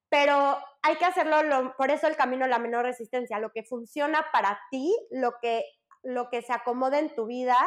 pero 0.07 0.57
hay 0.81 0.95
que 0.95 1.05
hacerlo, 1.05 1.73
por 1.77 1.91
eso 1.91 2.07
el 2.07 2.15
camino 2.15 2.47
la 2.47 2.57
menor 2.57 2.85
resistencia, 2.85 3.39
lo 3.39 3.51
que 3.51 3.63
funciona 3.63 4.25
para 4.31 4.61
ti, 4.71 4.95
lo 5.11 5.33
que, 5.41 5.65
lo 6.03 6.29
que 6.29 6.41
se 6.41 6.53
acomoda 6.53 6.99
en 6.99 7.13
tu 7.15 7.25
vida, 7.25 7.57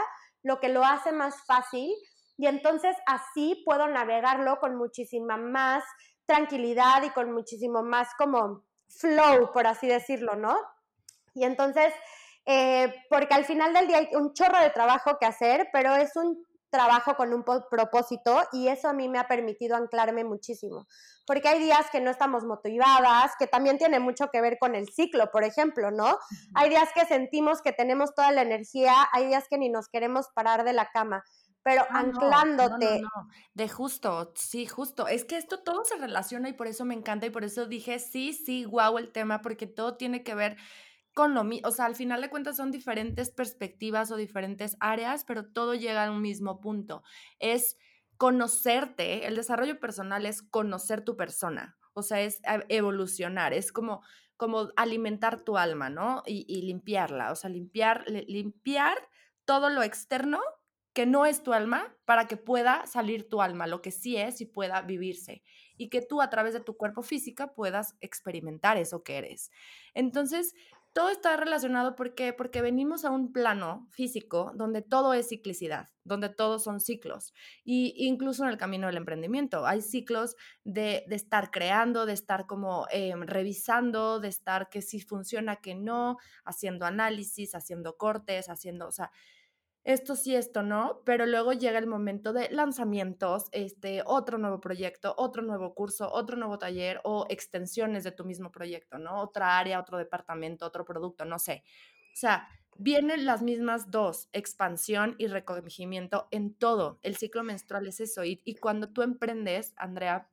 lo 0.43 0.61
que 0.61 0.71
lo 0.71 0.83
hace 0.83 1.13
más 1.13 1.45
fácil, 1.45 1.93
y 2.39 2.47
entonces 2.47 2.97
así 3.07 3.63
puedo 3.67 3.87
navegarlo 3.87 4.59
con 4.61 4.77
muchísima 4.77 5.37
más 5.37 5.85
tranquilidad 6.27 7.03
y 7.03 7.11
con 7.11 7.33
muchísimo 7.33 7.83
más 7.83 8.09
como 8.17 8.65
flow, 8.89 9.53
por 9.53 9.67
así 9.67 9.87
decirlo, 9.87 10.37
¿no? 10.37 10.57
Y 11.35 11.45
entonces, 11.45 11.93
eh, 12.47 12.95
porque 13.09 13.35
al 13.35 13.45
final 13.45 13.73
del 13.73 13.87
día 13.87 13.99
hay 13.99 14.09
un 14.15 14.33
chorro 14.35 14.61
de 14.61 14.71
trabajo 14.71 15.19
que 15.19 15.27
hacer, 15.27 15.69
pero 15.73 15.95
es 15.95 16.15
un 16.17 16.45
trabajo 16.73 17.17
con 17.17 17.35
un 17.35 17.45
propósito 17.45 18.43
y 18.51 18.69
eso 18.69 18.89
a 18.89 18.95
mí 18.95 19.07
me 19.07 19.19
ha 19.19 19.29
permitido 19.29 19.77
anclarme 19.77 20.25
muchísimo. 20.25 20.87
Porque 21.27 21.49
hay 21.49 21.61
días 21.61 21.87
que 21.93 22.01
no 22.01 22.11
estamos 22.11 22.45
motivadas, 22.45 23.33
que 23.39 23.47
también 23.47 23.77
tiene 23.77 24.01
mucho 24.01 24.29
que 24.33 24.41
ver 24.41 24.57
con 24.59 24.75
el 24.75 24.89
ciclo, 24.89 25.31
por 25.31 25.45
ejemplo, 25.45 25.91
¿no? 25.91 26.19
Hay 26.55 26.71
días 26.71 26.89
que 26.95 27.05
sentimos 27.05 27.61
que 27.61 27.73
tenemos 27.73 28.15
toda 28.15 28.33
la 28.33 28.41
energía, 28.41 28.95
hay 29.13 29.27
días 29.27 29.45
que 29.49 29.59
ni 29.59 29.69
nos 29.69 29.89
queremos 29.89 30.29
parar 30.35 30.65
de 30.65 30.73
la 30.73 30.87
cama 30.87 31.23
pero 31.63 31.85
anclándote. 31.91 33.03
de 33.55 33.69
justo, 33.69 34.33
sí, 34.35 34.67
justo. 34.67 35.07
Es 35.07 35.25
que 35.25 35.37
esto 35.37 35.61
todo 35.61 35.85
se 35.85 35.97
relaciona 35.97 36.49
y 36.49 36.53
por 36.55 36.67
eso 36.67 36.85
me 36.85 36.95
encanta 36.95 37.27
y 37.27 37.31
por 37.31 37.45
eso 37.45 37.67
dije, 37.67 37.99
sí, 37.99 38.33
sí, 38.33 38.65
guau 38.65 38.99
el 38.99 39.13
tema, 39.13 39.43
porque 39.43 39.67
todo 39.67 39.97
tiene 39.97 40.25
que 40.25 40.35
ver 40.35 40.57
con 41.15 41.35
lo 41.35 41.45
mismo. 41.45 41.69
O 41.69 41.73
sea, 41.73 41.85
al 41.85 41.95
final 41.95 42.21
de 42.21 42.31
cuentas 42.31 42.57
son 42.57 42.71
diferentes 42.73 43.31
perspectivas 43.31 44.11
o 44.11 44.17
diferentes 44.17 44.77
áreas, 44.81 45.25
pero 45.25 45.47
todo 45.53 45.75
llega 45.75 46.05
a 46.05 46.11
un 46.11 46.21
mismo 46.23 46.61
punto. 46.61 47.03
Es 47.39 47.77
conocerte, 48.17 49.27
el 49.27 49.37
desarrollo 49.37 49.79
personal 49.79 50.27
es 50.27 50.43
conocer 50.43 51.05
tu 51.05 51.17
persona, 51.17 51.77
o 51.93 52.03
sea, 52.03 52.21
es 52.21 52.41
evolucionar, 52.69 53.53
es 53.53 53.73
como, 53.73 54.03
como 54.37 54.69
alimentar 54.77 55.43
tu 55.43 55.59
alma, 55.59 55.91
¿no? 55.91 56.23
Y, 56.25 56.45
y 56.47 56.63
limpiarla, 56.63 57.33
o 57.33 57.35
sea, 57.35 57.51
limpiar, 57.51 58.05
limpiar 58.09 58.97
todo 59.45 59.71
lo 59.71 59.83
externo 59.83 60.41
que 60.93 61.07
no 61.07 61.27
es 61.27 61.43
tu 61.43 61.53
alma 61.53 61.97
para 62.05 62.27
que 62.27 62.37
pueda 62.37 62.87
salir 62.87 63.29
tu 63.29 63.41
alma, 63.41 63.67
lo 63.67 63.83
que 63.83 63.91
sí 63.91 64.17
es 64.17 64.41
y 64.41 64.47
pueda 64.47 64.83
vivirse. 64.83 65.43
Y 65.77 65.89
que 65.89 66.03
tú 66.03 66.21
a 66.21 66.31
través 66.31 66.55
de 66.55 66.61
tu 66.61 66.77
cuerpo 66.77 67.03
física 67.03 67.55
puedas 67.55 67.97
experimentar 68.01 68.77
eso 68.77 69.03
que 69.03 69.17
eres. 69.17 69.51
Entonces, 69.95 70.55
todo 70.93 71.09
está 71.09 71.37
relacionado 71.37 71.97
porque, 71.97 72.35
porque 72.35 72.61
venimos 72.61 73.07
a 73.07 73.11
un 73.11 73.33
plano 73.33 73.89
físico 73.91 74.53
donde 74.55 74.83
todo 74.83 75.15
es 75.15 75.29
ciclicidad, 75.31 75.89
donde 76.05 76.29
todos 76.29 76.65
son 76.65 76.81
ciclos. 76.81 77.33
Y 77.65 77.95
incluso 78.07 78.45
en 78.45 78.51
el 78.51 78.59
camino 78.59 78.89
del 78.89 78.99
emprendimiento 78.99 79.65
hay 79.67 79.81
ciclos 79.81 80.37
de, 80.65 81.05
de 81.09 81.17
estar 81.17 81.51
creando, 81.51 82.05
de 82.05 82.13
estar 82.13 82.47
como 82.47 82.87
em, 82.91 83.23
revisando, 83.23 84.21
de 84.21 84.29
estar 84.29 84.69
que 84.69 84.83
sí 84.83 85.01
funciona, 85.01 85.57
que 85.57 85.75
no, 85.75 86.19
haciendo 86.45 86.85
análisis, 86.85 87.55
haciendo 87.55 87.97
cortes, 87.97 88.51
haciendo, 88.51 88.89
o 88.89 88.93
sea, 88.93 89.11
esto 89.85 90.15
sí, 90.15 90.37
esto 90.37 90.63
no, 90.63 91.03
pero 91.05 91.27
luego 91.27 91.53
llega 91.53 91.79
el 91.79 91.89
momento 91.89 92.33
de 92.33 92.49
lanzamientos, 92.51 93.47
este, 93.51 94.03
otro 94.07 94.39
nuevo 94.39 94.61
proyecto, 94.61 95.15
otro 95.17 95.43
nuevo 95.43 95.75
curso, 95.75 96.11
otro 96.13 96.37
nuevo 96.37 96.59
taller 96.59 97.01
o 97.03 97.27
extensiones 97.29 98.05
de 98.05 98.13
tu 98.13 98.25
mismo 98.25 98.53
proyecto, 98.53 98.99
¿no? 98.99 99.21
Otra 99.21 99.59
área, 99.59 99.81
otro 99.81 99.99
departamento, 99.99 100.67
otro 100.67 100.85
producto, 100.85 101.25
no 101.25 101.41
sé. 101.41 101.65
O 102.13 102.17
sea, 102.17 102.49
vienen 102.77 103.27
las 103.27 103.43
mismas 103.43 103.91
dos, 103.91 104.29
expansión 104.33 105.17
y 105.19 105.27
recogimiento 105.27 106.29
en 106.31 106.55
todo. 106.55 107.01
El 107.03 107.17
ciclo 107.17 107.43
menstrual 107.43 107.89
es 107.89 107.99
eso. 107.99 108.25
Y, 108.25 108.41
y 108.45 108.55
cuando 108.57 108.89
tú 108.91 109.03
emprendes, 109.03 109.75
Andrea, 109.77 110.29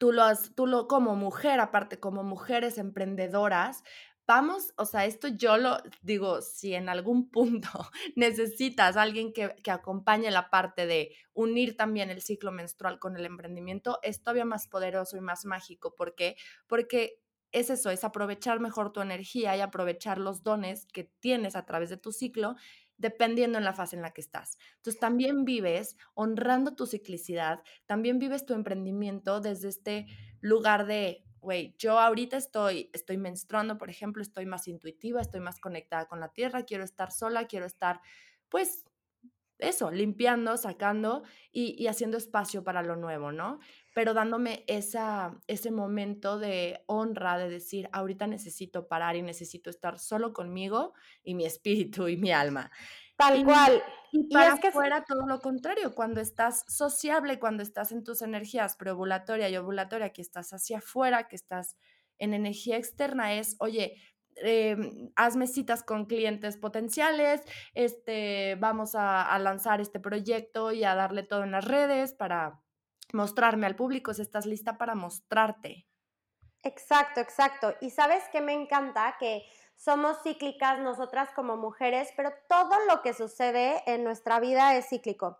tú 0.00 0.12
lo, 0.12 0.22
has, 0.22 0.54
tú 0.54 0.66
lo, 0.66 0.88
como 0.88 1.14
mujer, 1.14 1.60
aparte, 1.60 2.00
como 2.00 2.22
mujeres 2.22 2.78
emprendedoras, 2.78 3.84
vamos, 4.30 4.72
o 4.76 4.84
sea, 4.84 5.06
esto 5.06 5.26
yo 5.26 5.56
lo 5.56 5.78
digo, 6.02 6.40
si 6.40 6.72
en 6.74 6.88
algún 6.88 7.30
punto 7.30 7.68
necesitas 8.14 8.96
alguien 8.96 9.32
que, 9.32 9.56
que, 9.64 9.72
acompañe 9.72 10.30
la 10.30 10.50
parte 10.50 10.86
de 10.86 11.16
unir 11.34 11.76
también 11.76 12.10
el 12.10 12.22
ciclo 12.22 12.52
menstrual 12.52 13.00
con 13.00 13.16
el 13.16 13.26
emprendimiento, 13.26 13.98
es 14.04 14.22
todavía 14.22 14.44
más 14.44 14.68
poderoso 14.68 15.16
y 15.16 15.20
más 15.20 15.46
mágico. 15.46 15.96
¿Por 15.96 16.14
qué? 16.14 16.36
Porque 16.68 17.18
es 17.50 17.70
eso, 17.70 17.90
es 17.90 18.04
aprovechar 18.04 18.60
mejor 18.60 18.92
tu 18.92 19.00
energía 19.00 19.56
y 19.56 19.60
aprovechar 19.62 20.18
los 20.18 20.44
dones 20.44 20.86
que 20.86 21.10
tienes 21.18 21.56
a 21.56 21.66
través 21.66 21.90
de 21.90 21.96
tu 21.96 22.12
ciclo 22.12 22.54
dependiendo 22.98 23.58
en 23.58 23.64
la 23.64 23.72
fase 23.72 23.96
en 23.96 24.02
la 24.02 24.12
que 24.12 24.20
estás. 24.20 24.58
Entonces 24.76 25.00
también 25.00 25.44
vives 25.44 25.96
honrando 26.14 26.76
tu 26.76 26.86
ciclicidad, 26.86 27.64
también 27.86 28.20
vives 28.20 28.46
tu 28.46 28.54
emprendimiento 28.54 29.40
desde 29.40 29.70
este 29.70 30.06
lugar 30.40 30.86
de 30.86 31.24
güey, 31.40 31.74
yo 31.78 31.98
ahorita 31.98 32.36
estoy, 32.36 32.90
estoy 32.92 33.16
menstruando, 33.16 33.78
por 33.78 33.90
ejemplo, 33.90 34.22
estoy 34.22 34.46
más 34.46 34.68
intuitiva, 34.68 35.20
estoy 35.20 35.40
más 35.40 35.60
conectada 35.60 36.06
con 36.06 36.20
la 36.20 36.32
tierra, 36.32 36.64
quiero 36.64 36.84
estar 36.84 37.10
sola, 37.12 37.46
quiero 37.46 37.66
estar, 37.66 38.00
pues, 38.48 38.84
eso, 39.60 39.90
limpiando, 39.90 40.56
sacando 40.56 41.22
y, 41.52 41.86
haciendo 41.86 42.16
espacio 42.16 42.64
para 42.64 42.82
lo 42.82 42.96
nuevo, 42.96 43.32
¿no? 43.32 43.60
Pero 43.94 44.14
dándome 44.14 44.64
esa, 44.66 45.38
ese 45.46 45.70
momento 45.70 46.38
de 46.38 46.82
honra, 46.86 47.38
de 47.38 47.48
decir, 47.48 47.88
ahorita 47.92 48.26
necesito 48.26 48.88
parar 48.88 49.16
y 49.16 49.22
necesito 49.22 49.70
estar 49.70 49.98
solo 49.98 50.32
conmigo 50.32 50.94
y 51.22 51.34
mi 51.34 51.44
espíritu 51.46 52.08
y 52.08 52.16
mi 52.16 52.32
alma. 52.32 52.70
Tal 53.20 53.44
cual. 53.44 53.82
Y, 54.12 54.28
para 54.32 54.54
es 54.54 54.60
que 54.60 54.72
fuera 54.72 55.04
todo 55.04 55.26
lo 55.26 55.40
contrario, 55.40 55.94
cuando 55.94 56.20
estás 56.20 56.64
sociable, 56.66 57.38
cuando 57.38 57.62
estás 57.62 57.92
en 57.92 58.02
tus 58.02 58.22
energías 58.22 58.76
preovulatoria 58.76 59.48
y 59.48 59.56
ovulatoria, 59.56 60.12
que 60.12 60.22
estás 60.22 60.52
hacia 60.52 60.78
afuera, 60.78 61.28
que 61.28 61.36
estás 61.36 61.76
en 62.18 62.34
energía 62.34 62.76
externa, 62.76 63.34
es, 63.34 63.56
oye, 63.60 64.02
eh, 64.42 64.76
hazme 65.16 65.46
citas 65.46 65.82
con 65.82 66.06
clientes 66.06 66.56
potenciales, 66.56 67.42
este, 67.74 68.56
vamos 68.58 68.94
a, 68.94 69.22
a, 69.22 69.38
lanzar 69.38 69.80
este 69.80 70.00
proyecto 70.00 70.72
y 70.72 70.82
a 70.82 70.94
darle 70.94 71.22
todo 71.22 71.44
en 71.44 71.52
las 71.52 71.64
redes 71.64 72.14
para 72.14 72.62
mostrarme 73.12 73.66
al 73.66 73.76
público, 73.76 74.12
si 74.12 74.22
estás 74.22 74.46
lista 74.46 74.76
para 74.76 74.94
mostrarte. 74.94 75.86
Exacto, 76.62 77.20
exacto. 77.20 77.74
Y 77.80 77.90
sabes 77.90 78.24
que 78.32 78.40
me 78.40 78.52
encanta 78.52 79.16
que 79.18 79.44
somos 79.80 80.18
cíclicas 80.22 80.78
nosotras 80.78 81.30
como 81.34 81.56
mujeres, 81.56 82.12
pero 82.14 82.34
todo 82.50 82.76
lo 82.86 83.00
que 83.00 83.14
sucede 83.14 83.82
en 83.86 84.04
nuestra 84.04 84.38
vida 84.38 84.76
es 84.76 84.90
cíclico. 84.90 85.38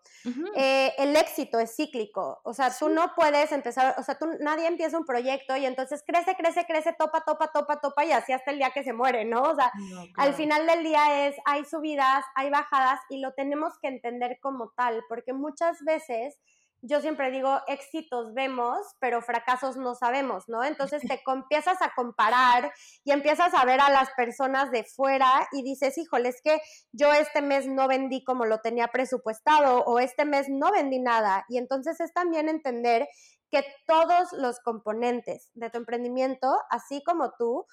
Eh, 0.55 0.93
el 0.97 1.15
éxito 1.15 1.59
es 1.59 1.75
cíclico, 1.75 2.41
o 2.43 2.51
sea, 2.51 2.75
tú 2.75 2.89
no 2.89 3.13
puedes 3.15 3.51
empezar, 3.51 3.93
o 3.99 4.03
sea, 4.03 4.17
tú, 4.17 4.25
nadie 4.39 4.65
empieza 4.65 4.97
un 4.97 5.05
proyecto 5.05 5.55
y 5.57 5.67
entonces 5.67 6.03
crece, 6.05 6.35
crece, 6.35 6.65
crece, 6.65 6.93
topa, 6.97 7.21
topa, 7.21 7.51
topa, 7.51 7.79
topa 7.79 8.03
y 8.03 8.13
así 8.13 8.33
hasta 8.33 8.49
el 8.49 8.57
día 8.57 8.71
que 8.71 8.83
se 8.83 8.93
muere, 8.93 9.25
¿no? 9.25 9.43
O 9.43 9.55
sea, 9.55 9.71
al 10.17 10.33
final 10.33 10.65
del 10.65 10.83
día 10.83 11.27
es, 11.27 11.35
hay 11.45 11.63
subidas, 11.63 12.25
hay 12.33 12.49
bajadas 12.49 12.99
y 13.11 13.19
lo 13.19 13.33
tenemos 13.33 13.77
que 13.79 13.89
entender 13.89 14.39
como 14.41 14.71
tal, 14.71 15.03
porque 15.07 15.33
muchas 15.33 15.83
veces 15.83 16.39
yo 16.81 16.99
siempre 16.99 17.29
digo, 17.29 17.59
éxitos 17.67 18.33
vemos, 18.33 18.77
pero 18.99 19.21
fracasos 19.21 19.77
no 19.77 19.93
sabemos, 19.93 20.49
¿no? 20.49 20.63
Entonces 20.63 21.01
te 21.07 21.21
empiezas 21.27 21.81
a 21.81 21.93
comparar 21.95 22.73
y 23.03 23.11
empiezas 23.11 23.53
a 23.53 23.65
ver 23.65 23.79
a 23.81 23.89
las 23.89 24.09
personas 24.11 24.71
de 24.71 24.83
fuera 24.83 25.47
y 25.51 25.63
dices, 25.63 25.97
híjole, 25.97 26.29
es 26.29 26.41
que 26.41 26.59
yo 26.91 27.11
este 27.13 27.41
mes 27.41 27.67
no 27.67 27.87
vendí 27.87 28.23
como 28.23 28.45
lo 28.45 28.59
tenía 28.59 28.87
presupuestado 28.87 29.83
o 29.83 29.99
este 29.99 30.25
mes 30.25 30.47
no 30.49 30.71
vendí 30.71 30.99
nada. 30.99 31.45
Y 31.49 31.57
entonces 31.57 31.99
es 31.99 32.13
también 32.13 32.49
entender 32.49 33.07
que 33.51 33.65
todos 33.85 34.31
los 34.33 34.59
componentes 34.59 35.51
de 35.53 35.69
tu 35.69 35.77
emprendimiento, 35.77 36.57
así 36.69 37.03
como 37.03 37.33
tú, 37.37 37.65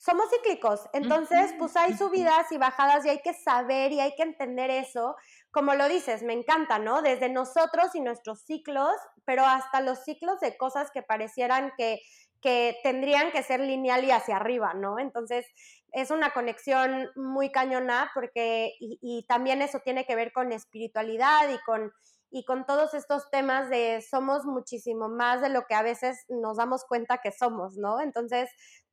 somos 0.00 0.30
cíclicos. 0.30 0.88
Entonces, 0.94 1.52
pues 1.58 1.76
hay 1.76 1.94
subidas 1.94 2.50
y 2.52 2.56
bajadas 2.56 3.04
y 3.04 3.10
hay 3.10 3.20
que 3.20 3.34
saber 3.34 3.92
y 3.92 4.00
hay 4.00 4.14
que 4.14 4.22
entender 4.22 4.70
eso 4.70 5.14
como 5.50 5.74
lo 5.74 5.88
dices, 5.88 6.22
me 6.22 6.32
encanta, 6.32 6.78
¿no? 6.78 7.02
Desde 7.02 7.28
nosotros 7.28 7.94
y 7.94 8.00
nuestros 8.00 8.42
ciclos, 8.42 8.94
pero 9.24 9.44
hasta 9.44 9.80
los 9.80 10.04
ciclos 10.04 10.38
de 10.40 10.56
cosas 10.56 10.90
que 10.92 11.02
parecieran 11.02 11.72
que, 11.76 12.00
que 12.40 12.78
tendrían 12.82 13.32
que 13.32 13.42
ser 13.42 13.60
lineal 13.60 14.04
y 14.04 14.12
hacia 14.12 14.36
arriba, 14.36 14.74
¿no? 14.74 14.98
Entonces, 14.98 15.46
es 15.92 16.10
una 16.10 16.32
conexión 16.32 17.10
muy 17.16 17.50
cañona 17.50 18.10
porque, 18.14 18.74
y, 18.78 19.26
también 19.28 19.60
eso 19.60 19.80
tiene 19.80 20.06
que 20.06 20.14
ver 20.14 20.32
con 20.32 20.52
espiritualidad 20.52 21.50
y 21.50 21.58
con, 21.64 21.92
y 22.30 22.44
con 22.44 22.64
todos 22.64 22.94
estos 22.94 23.28
temas 23.30 23.68
de 23.70 24.04
somos 24.08 24.44
muchísimo 24.44 25.08
más 25.08 25.40
de 25.40 25.48
lo 25.48 25.66
que 25.66 25.74
a 25.74 25.82
veces 25.82 26.24
nos 26.28 26.58
damos 26.58 26.84
cuenta 26.84 27.18
que 27.18 27.32
somos, 27.32 27.76
¿no? 27.76 28.00
Entonces, 28.00 28.48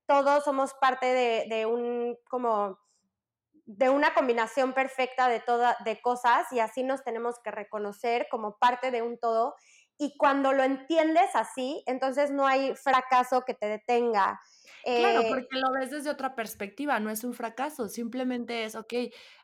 todos 0.07 0.43
somos 0.43 0.73
parte 0.75 1.05
de, 1.05 1.45
de 1.49 1.65
un 1.67 2.17
como 2.29 2.79
de 3.67 3.89
una 3.89 4.13
combinación 4.13 4.73
perfecta 4.73 5.27
de, 5.27 5.41
toda, 5.41 5.77
de 5.83 6.01
cosas 6.01 6.51
y 6.53 6.59
así 6.59 6.83
nos 6.83 7.03
tenemos 7.03 7.35
que 7.43 7.51
reconocer 7.51 8.27
como 8.31 8.57
parte 8.57 8.91
de 8.91 9.01
un 9.01 9.19
todo. 9.19 9.55
Y 9.97 10.15
cuando 10.17 10.53
lo 10.53 10.63
entiendes 10.63 11.29
así, 11.33 11.83
entonces 11.87 12.31
no 12.31 12.45
hay 12.45 12.75
fracaso 12.75 13.43
que 13.45 13.53
te 13.53 13.67
detenga. 13.67 14.39
Claro, 14.83 15.21
eh, 15.21 15.25
porque 15.29 15.57
lo 15.57 15.71
ves 15.71 15.91
desde 15.91 16.09
otra 16.09 16.33
perspectiva, 16.33 16.99
no 16.99 17.09
es 17.09 17.25
un 17.25 17.33
fracaso, 17.33 17.89
simplemente 17.89 18.63
es, 18.63 18.75
ok, 18.75 18.93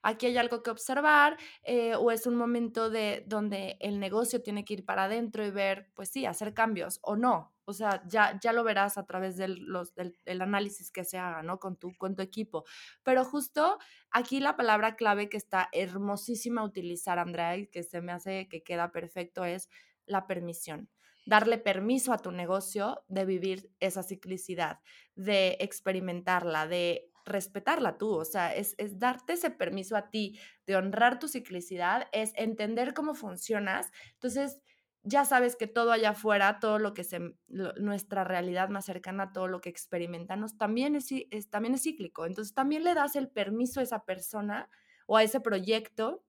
aquí 0.02 0.28
hay 0.28 0.38
algo 0.38 0.64
que 0.64 0.70
observar 0.70 1.38
eh, 1.64 1.96
o 1.96 2.12
es 2.12 2.26
un 2.28 2.36
momento 2.36 2.90
de 2.90 3.26
donde 3.28 3.76
el 3.82 4.00
negocio 4.00 4.42
tiene 4.42 4.64
que 4.64 4.76
ir 4.76 4.86
para 4.86 5.06
adentro 5.06 5.46
y 5.46 5.52
ver, 5.52 5.90
pues 5.96 6.10
sí, 6.10 6.26
hacer 6.26 6.54
cambios 6.54 7.00
o 7.02 7.18
no, 7.18 7.54
o 7.66 7.74
sea, 7.74 8.04
ya, 8.08 8.40
ya 8.42 8.52
lo 8.54 8.64
verás 8.64 8.98
a 8.98 9.06
través 9.06 9.38
del, 9.38 9.60
los, 9.66 9.94
del, 9.96 10.42
análisis 10.42 10.92
que 10.92 11.06
se 11.06 11.18
haga, 11.18 11.44
¿no? 11.44 11.60
Con 11.60 11.78
tu, 11.78 11.96
con 11.98 12.16
tu 12.16 12.22
equipo. 12.22 12.66
Pero 13.04 13.24
justo 13.24 13.80
aquí 14.12 14.40
la 14.42 14.58
palabra 14.58 14.96
clave 14.96 15.30
que 15.30 15.38
está 15.38 15.70
hermosísima 15.72 16.64
utilizar, 16.64 17.20
Andrea, 17.20 17.56
y 17.58 17.68
que 17.68 17.84
se 17.84 18.02
me 18.02 18.12
hace 18.12 18.48
que 18.50 18.64
queda 18.64 18.92
perfecto 18.92 19.46
es 19.46 19.70
la 20.06 20.28
permisión. 20.28 20.90
Darle 21.26 21.58
permiso 21.58 22.12
a 22.14 22.18
tu 22.18 22.32
negocio 22.32 23.04
de 23.08 23.26
vivir 23.26 23.72
esa 23.80 24.04
ciclicidad, 24.04 24.80
de 25.16 25.58
experimentarla, 25.62 26.68
de 26.68 27.10
respetarla 27.26 27.98
tú, 27.98 28.10
o 28.12 28.26
sea, 28.26 28.54
es, 28.54 28.76
es, 28.78 29.00
darte 29.00 29.34
ese 29.34 29.50
permiso 29.50 29.96
a 29.96 30.10
ti 30.10 30.38
de 30.68 30.76
honrar 30.76 31.20
tu 31.20 31.30
ciclicidad, 31.30 32.10
es 32.12 32.34
entender 32.36 32.94
cómo 32.94 33.16
funcionas. 33.16 33.92
Entonces, 34.16 34.62
ya 35.04 35.26
sabes 35.26 35.56
que 35.56 35.68
todo 35.68 35.92
allá 35.92 36.12
afuera, 36.12 36.60
todo 36.60 36.80
lo 36.80 36.94
que 36.94 37.04
se, 37.04 37.20
nuestra 37.48 38.24
realidad 38.24 38.70
más 38.70 38.86
cercana, 38.86 39.34
todo 39.34 39.48
lo 39.48 39.60
que 39.60 39.70
experimentamos, 39.70 40.58
también 40.58 40.96
es, 40.96 41.10
también 41.50 41.76
es 41.76 41.84
cíclico. 41.84 42.26
Entonces 42.26 42.54
también 42.54 42.84
le 42.84 42.94
das 42.94 43.16
el 43.16 43.30
permiso 43.30 43.82
a 43.82 43.84
esa 43.84 44.06
persona 44.06 44.70
o 45.06 45.18
a 45.18 45.24
ese 45.24 45.42
proyecto, 45.42 46.24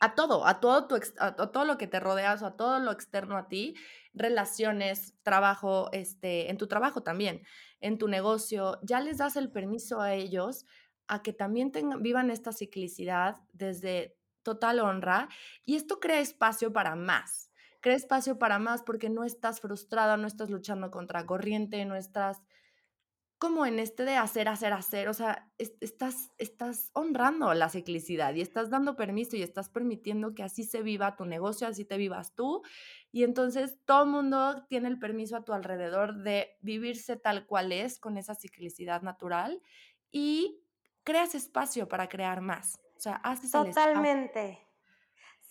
a 0.00 0.14
todo, 0.14 0.46
a 0.46 0.60
todo, 0.60 0.86
tu, 0.86 0.98
a, 1.18 1.34
todo 1.34 1.64
lo 1.64 1.78
que 1.78 1.86
te 1.86 2.00
rodeas 2.00 2.42
a 2.42 2.56
todo 2.56 2.78
lo 2.80 2.90
externo 2.90 3.36
a 3.36 3.48
ti, 3.48 3.74
relaciones, 4.14 5.14
trabajo, 5.22 5.90
este, 5.92 6.50
en 6.50 6.56
tu 6.56 6.66
trabajo 6.66 7.02
también, 7.02 7.42
en 7.80 7.98
tu 7.98 8.08
negocio, 8.08 8.78
ya 8.82 9.00
les 9.00 9.18
das 9.18 9.36
el 9.36 9.50
permiso 9.50 10.00
a 10.00 10.14
ellos 10.14 10.66
a 11.06 11.22
que 11.22 11.32
también 11.32 11.70
tengan, 11.70 12.02
vivan 12.02 12.30
esta 12.30 12.52
ciclicidad 12.52 13.36
desde 13.52 14.16
total 14.42 14.80
honra 14.80 15.28
y 15.64 15.76
esto 15.76 16.00
crea 16.00 16.20
espacio 16.20 16.72
para 16.72 16.96
más 16.96 17.50
crea 17.80 17.96
espacio 17.96 18.38
para 18.38 18.58
más 18.58 18.82
porque 18.82 19.08
no 19.08 19.24
estás 19.24 19.60
frustrada, 19.60 20.16
no 20.16 20.26
estás 20.26 20.50
luchando 20.50 20.90
contra 20.90 21.26
corriente, 21.26 21.84
no 21.84 21.96
estás 21.96 22.42
como 23.40 23.64
en 23.64 23.78
este 23.78 24.04
de 24.04 24.16
hacer, 24.16 24.48
hacer, 24.48 24.74
hacer, 24.74 25.08
o 25.08 25.14
sea, 25.14 25.50
estás, 25.56 26.30
estás 26.36 26.90
honrando 26.92 27.54
la 27.54 27.70
ciclicidad 27.70 28.34
y 28.34 28.42
estás 28.42 28.68
dando 28.68 28.96
permiso 28.96 29.34
y 29.34 29.42
estás 29.42 29.70
permitiendo 29.70 30.34
que 30.34 30.42
así 30.42 30.62
se 30.62 30.82
viva 30.82 31.16
tu 31.16 31.24
negocio, 31.24 31.66
así 31.66 31.86
te 31.86 31.96
vivas 31.96 32.34
tú. 32.34 32.60
Y 33.10 33.24
entonces 33.24 33.78
todo 33.86 34.04
el 34.04 34.10
mundo 34.10 34.66
tiene 34.68 34.88
el 34.88 34.98
permiso 34.98 35.38
a 35.38 35.44
tu 35.44 35.54
alrededor 35.54 36.16
de 36.16 36.58
vivirse 36.60 37.16
tal 37.16 37.46
cual 37.46 37.72
es, 37.72 37.98
con 37.98 38.18
esa 38.18 38.34
ciclicidad 38.34 39.00
natural 39.00 39.62
y 40.10 40.62
creas 41.02 41.34
espacio 41.34 41.88
para 41.88 42.10
crear 42.10 42.42
más. 42.42 42.78
O 42.94 43.00
sea, 43.00 43.14
haces 43.14 43.52
Totalmente. 43.52 44.69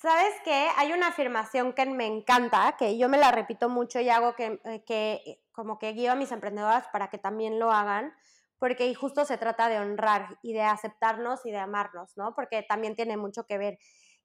¿Sabes 0.01 0.33
qué? 0.45 0.69
Hay 0.77 0.93
una 0.93 1.07
afirmación 1.07 1.73
que 1.73 1.85
me 1.85 2.05
encanta, 2.05 2.77
que 2.77 2.97
yo 2.97 3.09
me 3.09 3.17
la 3.17 3.31
repito 3.31 3.67
mucho 3.67 3.99
y 3.99 4.07
hago 4.09 4.33
que, 4.33 4.61
eh, 4.63 4.81
que 4.85 5.21
eh, 5.25 5.43
como 5.51 5.77
que 5.77 5.91
guío 5.91 6.13
a 6.13 6.15
mis 6.15 6.31
emprendedoras 6.31 6.87
para 6.93 7.09
que 7.09 7.17
también 7.17 7.59
lo 7.59 7.69
hagan, 7.69 8.13
porque 8.59 8.95
justo 8.95 9.25
se 9.25 9.37
trata 9.37 9.67
de 9.67 9.77
honrar 9.77 10.39
y 10.41 10.53
de 10.53 10.61
aceptarnos 10.61 11.45
y 11.45 11.51
de 11.51 11.57
amarnos, 11.57 12.15
¿no? 12.15 12.33
Porque 12.33 12.63
también 12.63 12.95
tiene 12.95 13.17
mucho 13.17 13.45
que 13.45 13.57
ver. 13.57 13.77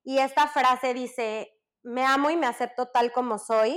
Y 0.04 0.18
esta 0.18 0.46
frase 0.46 0.94
dice, 0.94 1.50
me 1.82 2.04
amo 2.04 2.30
y 2.30 2.36
me 2.36 2.46
acepto 2.46 2.86
tal 2.86 3.10
como 3.10 3.38
soy, 3.38 3.76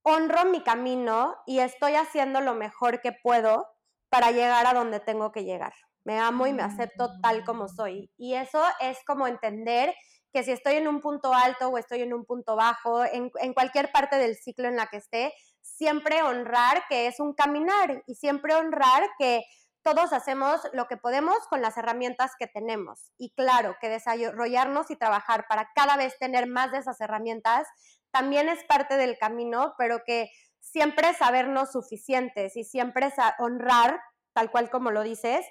honro 0.00 0.46
mi 0.46 0.62
camino 0.62 1.36
y 1.44 1.58
estoy 1.58 1.96
haciendo 1.96 2.40
lo 2.40 2.54
mejor 2.54 3.02
que 3.02 3.12
puedo 3.12 3.66
para 4.08 4.30
llegar 4.30 4.66
a 4.66 4.72
donde 4.72 5.00
tengo 5.00 5.32
que 5.32 5.44
llegar. 5.44 5.74
Me 6.02 6.18
amo 6.18 6.46
y 6.46 6.54
me 6.54 6.62
acepto 6.62 7.20
tal 7.20 7.44
como 7.44 7.68
soy. 7.68 8.10
Y 8.16 8.36
eso 8.36 8.62
es 8.80 8.98
como 9.04 9.26
entender 9.26 9.94
que 10.32 10.44
si 10.44 10.52
estoy 10.52 10.74
en 10.74 10.88
un 10.88 11.00
punto 11.00 11.34
alto 11.34 11.68
o 11.68 11.78
estoy 11.78 12.02
en 12.02 12.14
un 12.14 12.24
punto 12.24 12.56
bajo, 12.56 13.04
en, 13.04 13.30
cualquier 13.52 13.90
parte 13.90 14.16
del 14.16 14.36
ciclo 14.36 14.68
en 14.68 14.76
la 14.76 14.86
que 14.86 14.98
esté, 14.98 15.34
siempre 15.60 16.22
honrar 16.22 16.84
que 16.88 17.06
es 17.06 17.20
un 17.20 17.34
caminar 17.34 18.02
y 18.06 18.14
siempre 18.14 18.54
honrar 18.54 19.08
que 19.18 19.42
todos 19.82 20.12
hacemos 20.12 20.60
lo 20.72 20.86
que 20.86 20.96
podemos 20.96 21.36
con 21.48 21.62
las 21.62 21.76
herramientas 21.76 22.32
que 22.38 22.46
tenemos. 22.46 23.12
Y 23.16 23.32
claro, 23.34 23.76
que 23.80 23.88
desarrollarnos 23.88 24.90
y 24.90 24.96
trabajar 24.96 25.46
para 25.48 25.70
cada 25.74 25.96
vez 25.96 26.18
tener 26.18 26.46
más 26.46 26.70
de 26.70 26.78
esas 26.78 27.00
herramientas 27.00 27.66
también 28.10 28.48
es 28.48 28.62
parte 28.64 28.96
del 28.96 29.18
camino, 29.18 29.74
pero 29.78 30.02
que 30.04 30.30
siempre 30.60 31.14
sabernos 31.14 31.72
suficientes 31.72 32.56
y 32.56 32.64
siempre 32.64 33.12
honrar, 33.38 34.00
tal 34.32 34.50
cual 34.50 34.70
como 34.70 34.90
lo 34.90 35.02
dices, 35.02 35.46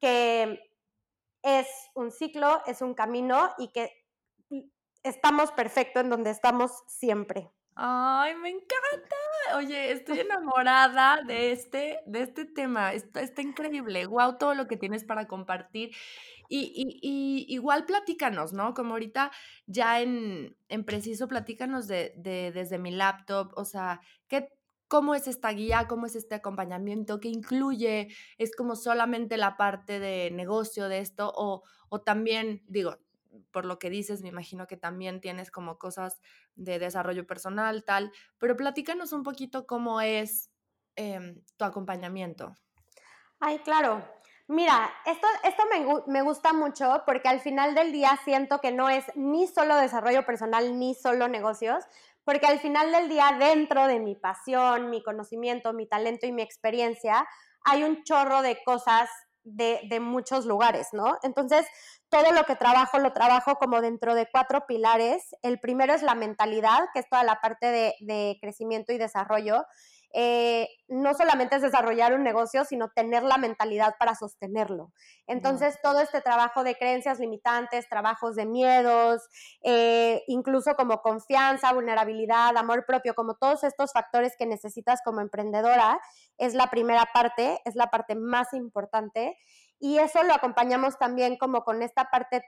que 0.00 0.60
es 1.42 1.68
un 1.94 2.10
ciclo, 2.10 2.62
es 2.66 2.80
un 2.80 2.94
camino 2.94 3.52
y 3.58 3.70
que 3.72 3.92
estamos 5.04 5.52
perfecto 5.52 6.00
en 6.00 6.10
donde 6.10 6.30
estamos 6.30 6.82
siempre. 6.88 7.50
Ay, 7.76 8.34
me 8.36 8.50
encanta. 8.50 9.16
Oye, 9.56 9.92
estoy 9.92 10.20
enamorada 10.20 11.22
de 11.22 11.52
este, 11.52 12.00
de 12.06 12.22
este 12.22 12.44
tema. 12.44 12.92
Está, 12.92 13.20
está 13.20 13.42
increíble. 13.42 14.06
Wow, 14.06 14.38
todo 14.38 14.54
lo 14.54 14.66
que 14.66 14.76
tienes 14.76 15.04
para 15.04 15.26
compartir. 15.26 15.90
Y, 16.48 16.98
y, 17.02 17.46
igual 17.52 17.84
platícanos, 17.84 18.52
¿no? 18.52 18.74
Como 18.74 18.92
ahorita 18.92 19.30
ya 19.66 20.00
en, 20.00 20.56
en 20.68 20.84
preciso, 20.84 21.26
platícanos 21.26 21.88
de, 21.88 22.12
de, 22.16 22.52
desde 22.52 22.78
mi 22.78 22.90
laptop, 22.90 23.52
o 23.56 23.64
sea, 23.64 24.02
¿qué, 24.28 24.50
¿cómo 24.86 25.14
es 25.14 25.26
esta 25.26 25.50
guía? 25.50 25.86
¿Cómo 25.88 26.06
es 26.06 26.14
este 26.16 26.34
acompañamiento? 26.34 27.18
¿Qué 27.18 27.28
incluye? 27.28 28.08
¿Es 28.38 28.54
como 28.54 28.76
solamente 28.76 29.36
la 29.38 29.56
parte 29.56 29.98
de 29.98 30.30
negocio 30.30 30.88
de 30.88 30.98
esto? 30.98 31.32
O, 31.34 31.62
o 31.88 32.00
también, 32.02 32.62
digo, 32.68 32.98
por 33.50 33.64
lo 33.64 33.78
que 33.78 33.90
dices, 33.90 34.22
me 34.22 34.28
imagino 34.28 34.66
que 34.66 34.76
también 34.76 35.20
tienes 35.20 35.50
como 35.50 35.78
cosas 35.78 36.20
de 36.54 36.78
desarrollo 36.78 37.26
personal, 37.26 37.84
tal, 37.84 38.12
pero 38.38 38.56
platícanos 38.56 39.12
un 39.12 39.22
poquito 39.22 39.66
cómo 39.66 40.00
es 40.00 40.50
em, 40.96 41.42
tu 41.56 41.64
acompañamiento. 41.64 42.54
Ay, 43.40 43.58
claro. 43.60 44.02
Mira, 44.46 44.90
esto, 45.06 45.26
esto 45.42 45.62
me, 45.70 46.12
me, 46.12 46.22
gusta 46.22 46.52
mucho 46.52 47.02
porque 47.06 47.28
al 47.28 47.40
final 47.40 47.74
del 47.74 47.92
día 47.92 48.18
siento 48.24 48.60
que 48.60 48.72
no 48.72 48.90
es 48.90 49.04
ni 49.14 49.46
solo 49.46 49.76
desarrollo 49.76 50.26
personal 50.26 50.78
ni 50.78 50.94
solo 50.94 51.28
negocios, 51.28 51.84
porque 52.24 52.46
al 52.46 52.58
final 52.58 52.92
del 52.92 53.08
día 53.08 53.36
dentro 53.38 53.86
de 53.86 54.00
mi 54.00 54.14
pasión, 54.14 54.90
mi 54.90 55.02
conocimiento, 55.02 55.72
mi 55.72 55.86
talento 55.86 56.26
y 56.26 56.32
mi 56.32 56.42
experiencia, 56.42 57.26
hay 57.64 57.84
un 57.84 58.04
chorro 58.04 58.42
de 58.42 58.62
cosas 58.64 59.08
de, 59.44 59.80
de 59.88 60.00
muchos 60.00 60.46
lugares, 60.46 60.88
¿no? 60.92 61.18
Entonces, 61.22 61.66
todo 62.08 62.32
lo 62.32 62.44
que 62.44 62.56
trabajo 62.56 62.98
lo 62.98 63.12
trabajo 63.12 63.56
como 63.56 63.80
dentro 63.80 64.14
de 64.14 64.28
cuatro 64.30 64.66
pilares. 64.66 65.34
El 65.42 65.60
primero 65.60 65.94
es 65.94 66.02
la 66.02 66.14
mentalidad, 66.14 66.80
que 66.92 67.00
es 67.00 67.08
toda 67.08 67.24
la 67.24 67.40
parte 67.40 67.66
de, 67.66 67.94
de 68.00 68.38
crecimiento 68.40 68.92
y 68.92 68.98
desarrollo. 68.98 69.64
Eh, 70.16 70.68
no 70.86 71.12
solamente 71.14 71.56
es 71.56 71.62
desarrollar 71.62 72.14
un 72.14 72.22
negocio, 72.22 72.64
sino 72.64 72.88
tener 72.90 73.24
la 73.24 73.36
mentalidad 73.36 73.96
para 73.98 74.14
sostenerlo. 74.14 74.92
Entonces, 75.26 75.76
todo 75.82 75.98
este 75.98 76.20
trabajo 76.20 76.62
de 76.62 76.76
creencias 76.76 77.18
limitantes, 77.18 77.88
trabajos 77.88 78.36
de 78.36 78.46
miedos, 78.46 79.22
eh, 79.64 80.22
incluso 80.28 80.76
como 80.76 81.02
confianza, 81.02 81.72
vulnerabilidad, 81.72 82.56
amor 82.56 82.84
propio, 82.86 83.14
como 83.14 83.34
todos 83.34 83.64
estos 83.64 83.92
factores 83.92 84.34
que 84.38 84.46
necesitas 84.46 85.00
como 85.04 85.20
emprendedora, 85.20 86.00
es 86.38 86.54
la 86.54 86.70
primera 86.70 87.06
parte, 87.12 87.60
es 87.64 87.74
la 87.74 87.88
parte 87.88 88.14
más 88.14 88.52
importante. 88.54 89.36
Y 89.80 89.98
eso 89.98 90.22
lo 90.22 90.32
acompañamos 90.32 90.96
también 90.96 91.36
como 91.36 91.64
con 91.64 91.82
esta 91.82 92.04
parte 92.04 92.44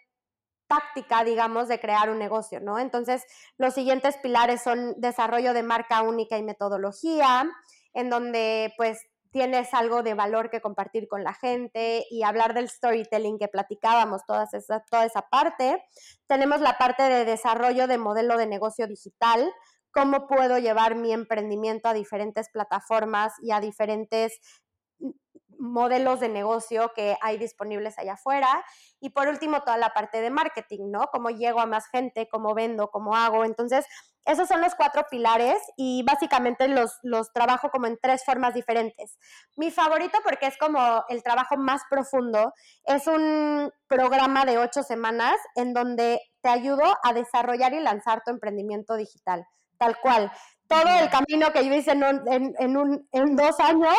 táctica, 0.68 1.24
digamos, 1.24 1.68
de 1.68 1.80
crear 1.80 2.10
un 2.10 2.18
negocio, 2.18 2.60
¿no? 2.60 2.78
Entonces, 2.78 3.24
los 3.58 3.74
siguientes 3.74 4.16
pilares 4.18 4.62
son 4.62 4.94
desarrollo 4.98 5.54
de 5.54 5.62
marca 5.62 6.02
única 6.02 6.38
y 6.38 6.42
metodología, 6.42 7.48
en 7.94 8.10
donde 8.10 8.72
pues 8.76 8.98
tienes 9.30 9.74
algo 9.74 10.02
de 10.02 10.14
valor 10.14 10.48
que 10.48 10.62
compartir 10.62 11.08
con 11.08 11.22
la 11.22 11.34
gente 11.34 12.06
y 12.10 12.22
hablar 12.22 12.54
del 12.54 12.70
storytelling 12.70 13.38
que 13.38 13.48
platicábamos, 13.48 14.22
toda 14.26 14.48
esa, 14.50 14.80
toda 14.90 15.04
esa 15.04 15.22
parte. 15.28 15.84
Tenemos 16.26 16.60
la 16.60 16.78
parte 16.78 17.02
de 17.02 17.24
desarrollo 17.24 17.86
de 17.86 17.98
modelo 17.98 18.38
de 18.38 18.46
negocio 18.46 18.86
digital, 18.86 19.52
cómo 19.90 20.26
puedo 20.26 20.58
llevar 20.58 20.94
mi 20.94 21.12
emprendimiento 21.12 21.88
a 21.88 21.94
diferentes 21.94 22.48
plataformas 22.50 23.32
y 23.42 23.50
a 23.50 23.60
diferentes 23.60 24.38
modelos 25.58 26.20
de 26.20 26.28
negocio 26.28 26.92
que 26.94 27.16
hay 27.20 27.38
disponibles 27.38 27.98
allá 27.98 28.14
afuera. 28.14 28.64
Y 29.00 29.10
por 29.10 29.28
último, 29.28 29.60
toda 29.60 29.76
la 29.76 29.90
parte 29.90 30.20
de 30.20 30.30
marketing, 30.30 30.90
¿no? 30.90 31.08
Cómo 31.12 31.30
llego 31.30 31.60
a 31.60 31.66
más 31.66 31.88
gente, 31.88 32.28
cómo 32.30 32.54
vendo, 32.54 32.88
cómo 32.90 33.14
hago. 33.14 33.44
Entonces, 33.44 33.86
esos 34.24 34.48
son 34.48 34.60
los 34.60 34.74
cuatro 34.74 35.04
pilares 35.10 35.58
y 35.76 36.02
básicamente 36.02 36.66
los, 36.66 36.98
los 37.02 37.32
trabajo 37.32 37.70
como 37.70 37.86
en 37.86 37.98
tres 38.00 38.24
formas 38.24 38.54
diferentes. 38.54 39.18
Mi 39.56 39.70
favorito, 39.70 40.18
porque 40.24 40.46
es 40.46 40.58
como 40.58 41.04
el 41.08 41.22
trabajo 41.22 41.56
más 41.56 41.82
profundo, 41.88 42.52
es 42.84 43.06
un 43.06 43.70
programa 43.86 44.44
de 44.44 44.58
ocho 44.58 44.82
semanas 44.82 45.36
en 45.54 45.72
donde 45.72 46.20
te 46.42 46.48
ayudo 46.48 46.96
a 47.02 47.12
desarrollar 47.12 47.72
y 47.72 47.80
lanzar 47.80 48.22
tu 48.24 48.30
emprendimiento 48.30 48.96
digital 48.96 49.46
tal 49.78 49.98
cual 50.00 50.30
todo 50.68 50.98
el 51.00 51.08
camino 51.10 51.52
que 51.52 51.64
yo 51.64 51.74
hice 51.74 51.92
en, 51.92 52.02
en, 52.02 52.54
en, 52.58 52.76
un, 52.76 53.08
en 53.12 53.36
dos 53.36 53.58
años, 53.60 53.96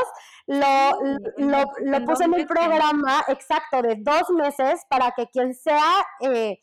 lo, 0.48 1.00
lo, 1.38 1.66
lo 1.80 2.06
puse 2.06 2.26
en 2.26 2.34
un 2.34 2.46
programa 2.48 3.24
exacto 3.28 3.82
de 3.82 3.96
dos 4.00 4.30
meses 4.32 4.82
para 4.90 5.12
que 5.12 5.28
quien 5.28 5.54
sea 5.54 6.06
eh, 6.22 6.60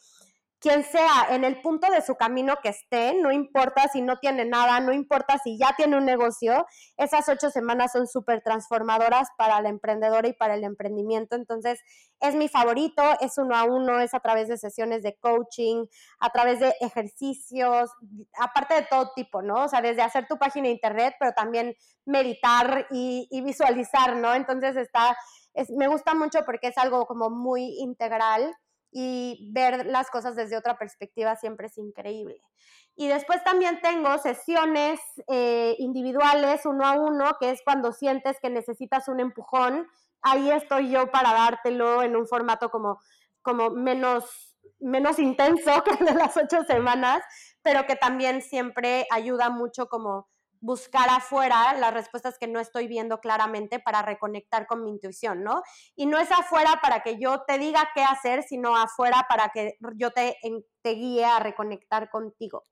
quien 0.64 0.82
sea 0.82 1.26
en 1.28 1.44
el 1.44 1.60
punto 1.60 1.90
de 1.90 2.00
su 2.00 2.14
camino 2.14 2.54
que 2.62 2.70
esté, 2.70 3.12
no 3.20 3.30
importa 3.30 3.86
si 3.88 4.00
no 4.00 4.18
tiene 4.18 4.46
nada, 4.46 4.80
no 4.80 4.94
importa 4.94 5.36
si 5.36 5.58
ya 5.58 5.74
tiene 5.76 5.98
un 5.98 6.06
negocio, 6.06 6.64
esas 6.96 7.28
ocho 7.28 7.50
semanas 7.50 7.92
son 7.92 8.06
súper 8.06 8.40
transformadoras 8.40 9.28
para 9.36 9.60
la 9.60 9.68
emprendedora 9.68 10.26
y 10.26 10.32
para 10.32 10.54
el 10.54 10.64
emprendimiento. 10.64 11.36
Entonces, 11.36 11.80
es 12.18 12.34
mi 12.34 12.48
favorito, 12.48 13.02
es 13.20 13.36
uno 13.36 13.54
a 13.54 13.64
uno, 13.64 14.00
es 14.00 14.14
a 14.14 14.20
través 14.20 14.48
de 14.48 14.56
sesiones 14.56 15.02
de 15.02 15.18
coaching, 15.18 15.84
a 16.18 16.30
través 16.30 16.60
de 16.60 16.74
ejercicios, 16.80 17.90
aparte 18.38 18.72
de 18.72 18.86
todo 18.88 19.10
tipo, 19.14 19.42
¿no? 19.42 19.64
O 19.64 19.68
sea, 19.68 19.82
desde 19.82 20.00
hacer 20.00 20.26
tu 20.26 20.38
página 20.38 20.68
de 20.68 20.72
internet, 20.72 21.14
pero 21.20 21.32
también 21.32 21.74
meditar 22.06 22.86
y, 22.90 23.28
y 23.30 23.42
visualizar, 23.42 24.16
¿no? 24.16 24.32
Entonces, 24.32 24.76
está, 24.76 25.14
es, 25.52 25.68
me 25.68 25.88
gusta 25.88 26.14
mucho 26.14 26.46
porque 26.46 26.68
es 26.68 26.78
algo 26.78 27.04
como 27.04 27.28
muy 27.28 27.76
integral 27.80 28.54
y 28.97 29.51
ver 29.51 29.86
las 29.86 30.09
cosas 30.09 30.36
desde 30.36 30.57
otra 30.57 30.78
perspectiva 30.78 31.34
siempre 31.34 31.66
es 31.66 31.76
increíble. 31.78 32.40
Y 32.95 33.09
después 33.09 33.42
también 33.42 33.80
tengo 33.82 34.16
sesiones 34.18 35.01
eh, 35.26 35.74
individuales, 35.80 36.64
uno 36.64 36.86
a 36.86 36.92
uno, 36.92 37.36
que 37.40 37.51
es 37.51 37.61
cuando 37.64 37.92
sientes 37.92 38.38
que 38.40 38.51
necesitas 38.51 39.09
un 39.09 39.18
empujón. 39.18 39.88
Ahí 40.22 40.49
estoy 40.49 40.90
yo 40.90 41.11
para 41.11 41.32
dártelo 41.32 42.05
en 42.05 42.14
un 42.14 42.28
formato 42.28 42.70
como, 42.70 43.01
como 43.42 43.70
menos, 43.70 44.55
menos 44.78 45.18
intenso 45.18 45.82
que 45.84 45.90
el 45.90 46.07
de 46.07 46.14
las 46.14 46.36
ocho 46.36 46.62
semanas, 46.62 47.24
pero 47.62 47.86
que 47.86 47.97
también 47.97 48.42
siempre 48.42 49.09
ayuda 49.11 49.51
mucho 49.51 49.88
como 49.88 50.28
buscar 50.64 51.10
afuera 51.10 51.74
las 51.74 51.92
respuestas 51.92 52.38
que 52.38 52.46
no 52.46 52.58
estoy 52.58 52.88
viendo 52.88 53.20
claramente 53.20 53.80
para 53.80 54.00
reconectar 54.00 54.66
con 54.66 54.82
mi 54.82 54.90
intuición, 54.90 55.44
¿no? 55.44 55.62
Y 55.94 56.06
no 56.06 56.18
es 56.18 56.32
afuera 56.32 56.80
para 56.82 57.00
que 57.00 57.18
yo 57.18 57.42
te 57.46 57.58
diga 57.58 57.90
qué 57.94 58.02
hacer, 58.02 58.42
sino 58.42 58.74
afuera 58.74 59.26
para 59.28 59.50
que 59.50 59.76
yo 59.96 60.10
te, 60.12 60.38
guíe 60.82 61.24
a 61.26 61.38
reconectar 61.38 62.08
contigo. 62.08 62.62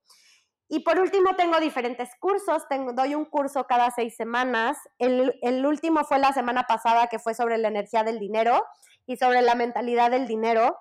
Y 0.68 0.80
por 0.80 0.98
último, 0.98 1.36
tengo 1.36 1.60
diferentes 1.60 2.08
cursos. 2.18 2.66
Tengo, 2.66 2.94
doy 2.94 3.14
un 3.14 3.26
curso 3.26 3.66
cada 3.66 3.90
seis 3.90 4.16
semanas. 4.16 4.78
El, 4.96 5.38
el, 5.42 5.66
último 5.66 6.02
fue 6.04 6.18
la 6.18 6.32
semana 6.32 6.62
pasada, 6.62 7.08
que 7.08 7.18
fue 7.18 7.34
sobre 7.34 7.58
la 7.58 7.68
energía 7.68 8.04
del 8.04 8.18
dinero 8.18 8.64
y 9.06 9.18
sobre 9.18 9.42
la 9.42 9.54
mentalidad 9.54 10.10
del 10.10 10.26
dinero. 10.26 10.78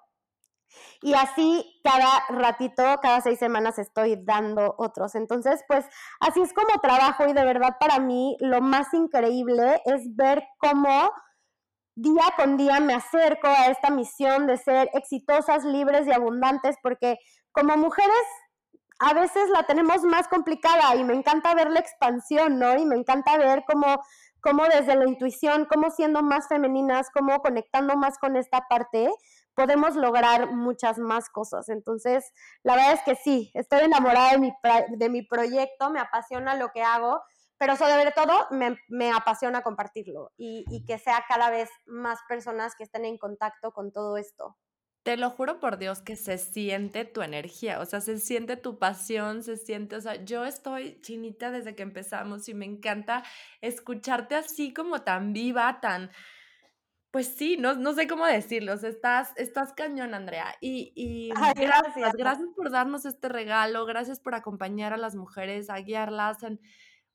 Y 1.01 1.13
así 1.13 1.79
cada 1.83 2.23
ratito, 2.29 2.83
cada 3.01 3.21
seis 3.21 3.39
semanas 3.39 3.79
estoy 3.79 4.17
dando 4.23 4.75
otros. 4.77 5.15
Entonces, 5.15 5.63
pues 5.67 5.85
así 6.19 6.41
es 6.41 6.53
como 6.53 6.79
trabajo 6.81 7.27
y 7.27 7.33
de 7.33 7.43
verdad 7.43 7.77
para 7.79 7.99
mí 7.99 8.37
lo 8.39 8.61
más 8.61 8.93
increíble 8.93 9.81
es 9.85 10.15
ver 10.15 10.43
cómo 10.57 11.11
día 11.95 12.23
con 12.37 12.57
día 12.57 12.79
me 12.79 12.93
acerco 12.93 13.47
a 13.47 13.67
esta 13.67 13.89
misión 13.89 14.47
de 14.47 14.57
ser 14.57 14.89
exitosas, 14.93 15.63
libres 15.65 16.07
y 16.07 16.11
abundantes, 16.11 16.75
porque 16.81 17.17
como 17.51 17.77
mujeres 17.77 18.25
a 18.99 19.13
veces 19.13 19.49
la 19.49 19.63
tenemos 19.63 20.03
más 20.03 20.27
complicada 20.27 20.95
y 20.95 21.03
me 21.03 21.13
encanta 21.13 21.55
ver 21.55 21.71
la 21.71 21.79
expansión, 21.79 22.59
¿no? 22.59 22.75
Y 22.77 22.85
me 22.85 22.95
encanta 22.95 23.37
ver 23.37 23.63
cómo, 23.67 23.99
cómo 24.41 24.63
desde 24.65 24.95
la 24.95 25.07
intuición, 25.07 25.65
cómo 25.65 25.89
siendo 25.89 26.21
más 26.21 26.47
femeninas, 26.47 27.09
cómo 27.11 27.39
conectando 27.41 27.97
más 27.97 28.19
con 28.19 28.35
esta 28.35 28.61
parte, 28.69 29.09
podemos 29.55 29.95
lograr 29.95 30.51
muchas 30.51 30.97
más 30.97 31.29
cosas. 31.29 31.69
Entonces, 31.69 32.31
la 32.63 32.75
verdad 32.75 32.93
es 32.93 33.01
que 33.03 33.15
sí, 33.15 33.51
estoy 33.53 33.81
enamorada 33.81 34.31
de 34.31 34.39
mi, 34.39 34.53
de 34.97 35.09
mi 35.09 35.21
proyecto, 35.21 35.89
me 35.89 35.99
apasiona 35.99 36.55
lo 36.55 36.69
que 36.69 36.83
hago, 36.83 37.21
pero 37.57 37.75
sobre 37.75 38.11
todo 38.11 38.47
me, 38.49 38.75
me 38.87 39.11
apasiona 39.11 39.61
compartirlo 39.61 40.31
y, 40.35 40.65
y, 40.69 40.83
que 40.83 40.97
sea 40.97 41.23
cada 41.29 41.51
vez 41.51 41.69
más 41.85 42.17
personas 42.27 42.75
que 42.75 42.83
estén 42.83 43.05
en 43.05 43.19
contacto 43.19 43.71
con 43.71 43.91
todo 43.91 44.17
esto. 44.17 44.57
Te 45.03 45.17
lo 45.17 45.29
juro 45.29 45.59
por 45.59 45.77
Dios 45.77 46.01
que 46.01 46.15
se 46.15 46.37
siente 46.37 47.05
tu 47.05 47.21
energía, 47.21 47.79
o 47.79 47.85
sea, 47.85 48.01
se 48.01 48.19
siente 48.19 48.55
tu 48.55 48.77
pasión, 48.77 49.43
se 49.43 49.57
siente, 49.57 49.95
o 49.95 50.01
sea, 50.01 50.23
yo 50.23 50.45
estoy 50.45 51.01
chinita 51.01 51.49
desde 51.49 51.75
que 51.75 51.81
empezamos 51.83 52.47
y 52.49 52.53
me 52.53 52.65
encanta 52.65 53.23
escucharte 53.61 54.35
así 54.35 54.73
como 54.73 55.01
tan 55.01 55.33
viva, 55.33 55.79
tan, 55.81 56.11
pues 57.11 57.27
sí, 57.27 57.57
no, 57.57 57.75
no 57.75 57.93
sé 57.93 58.07
cómo 58.07 58.25
decirlo, 58.25 58.73
estás, 58.73 59.33
estás 59.35 59.73
cañón, 59.73 60.13
Andrea. 60.13 60.55
Y, 60.61 60.93
y 60.95 61.29
gracias, 61.55 62.13
gracias 62.13 62.49
por 62.55 62.71
darnos 62.71 63.05
este 63.05 63.27
regalo, 63.27 63.85
gracias 63.85 64.19
por 64.21 64.33
acompañar 64.33 64.93
a 64.93 64.97
las 64.97 65.15
mujeres, 65.15 65.69
a 65.69 65.77
guiarlas. 65.79 66.41
En, 66.43 66.61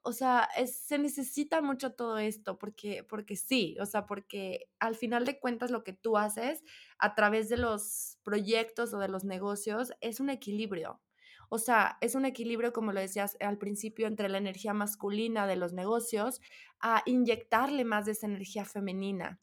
o 0.03 0.13
sea, 0.13 0.51
se 0.67 0.99
necesita 0.99 1.63
mucho 1.63 1.95
todo 1.95 2.19
esto, 2.19 2.59
porque, 2.59 3.05
porque 3.05 3.37
sí, 3.37 3.77
o 3.81 3.87
sea, 3.87 4.05
porque 4.05 4.69
al 4.81 4.97
final 4.97 5.25
de 5.25 5.41
cuentas 5.41 5.71
lo 5.71 5.83
que 5.83 5.95
tú 5.95 6.19
haces 6.19 6.63
a 6.99 7.15
través 7.15 7.49
de 7.49 7.57
los 7.57 8.19
proyectos 8.23 8.93
o 8.93 8.99
de 8.99 9.09
los 9.09 9.25
negocios 9.25 9.93
es 10.03 10.21
un 10.21 10.29
equilibrio. 10.29 11.01
O 11.49 11.59
sea, 11.59 11.97
es 12.03 12.15
un 12.15 12.27
equilibrio, 12.27 12.73
como 12.73 12.93
lo 12.93 13.01
decías 13.01 13.37
al 13.41 13.57
principio, 13.57 14.09
entre 14.09 14.29
la 14.29 14.39
energía 14.39 14.75
masculina 14.75 15.47
de 15.47 15.57
los 15.57 15.73
negocios 15.73 16.43
a 16.81 17.03
inyectarle 17.07 17.85
más 17.85 18.05
de 18.05 18.13
esa 18.13 18.27
energía 18.27 18.65
femenina 18.65 19.41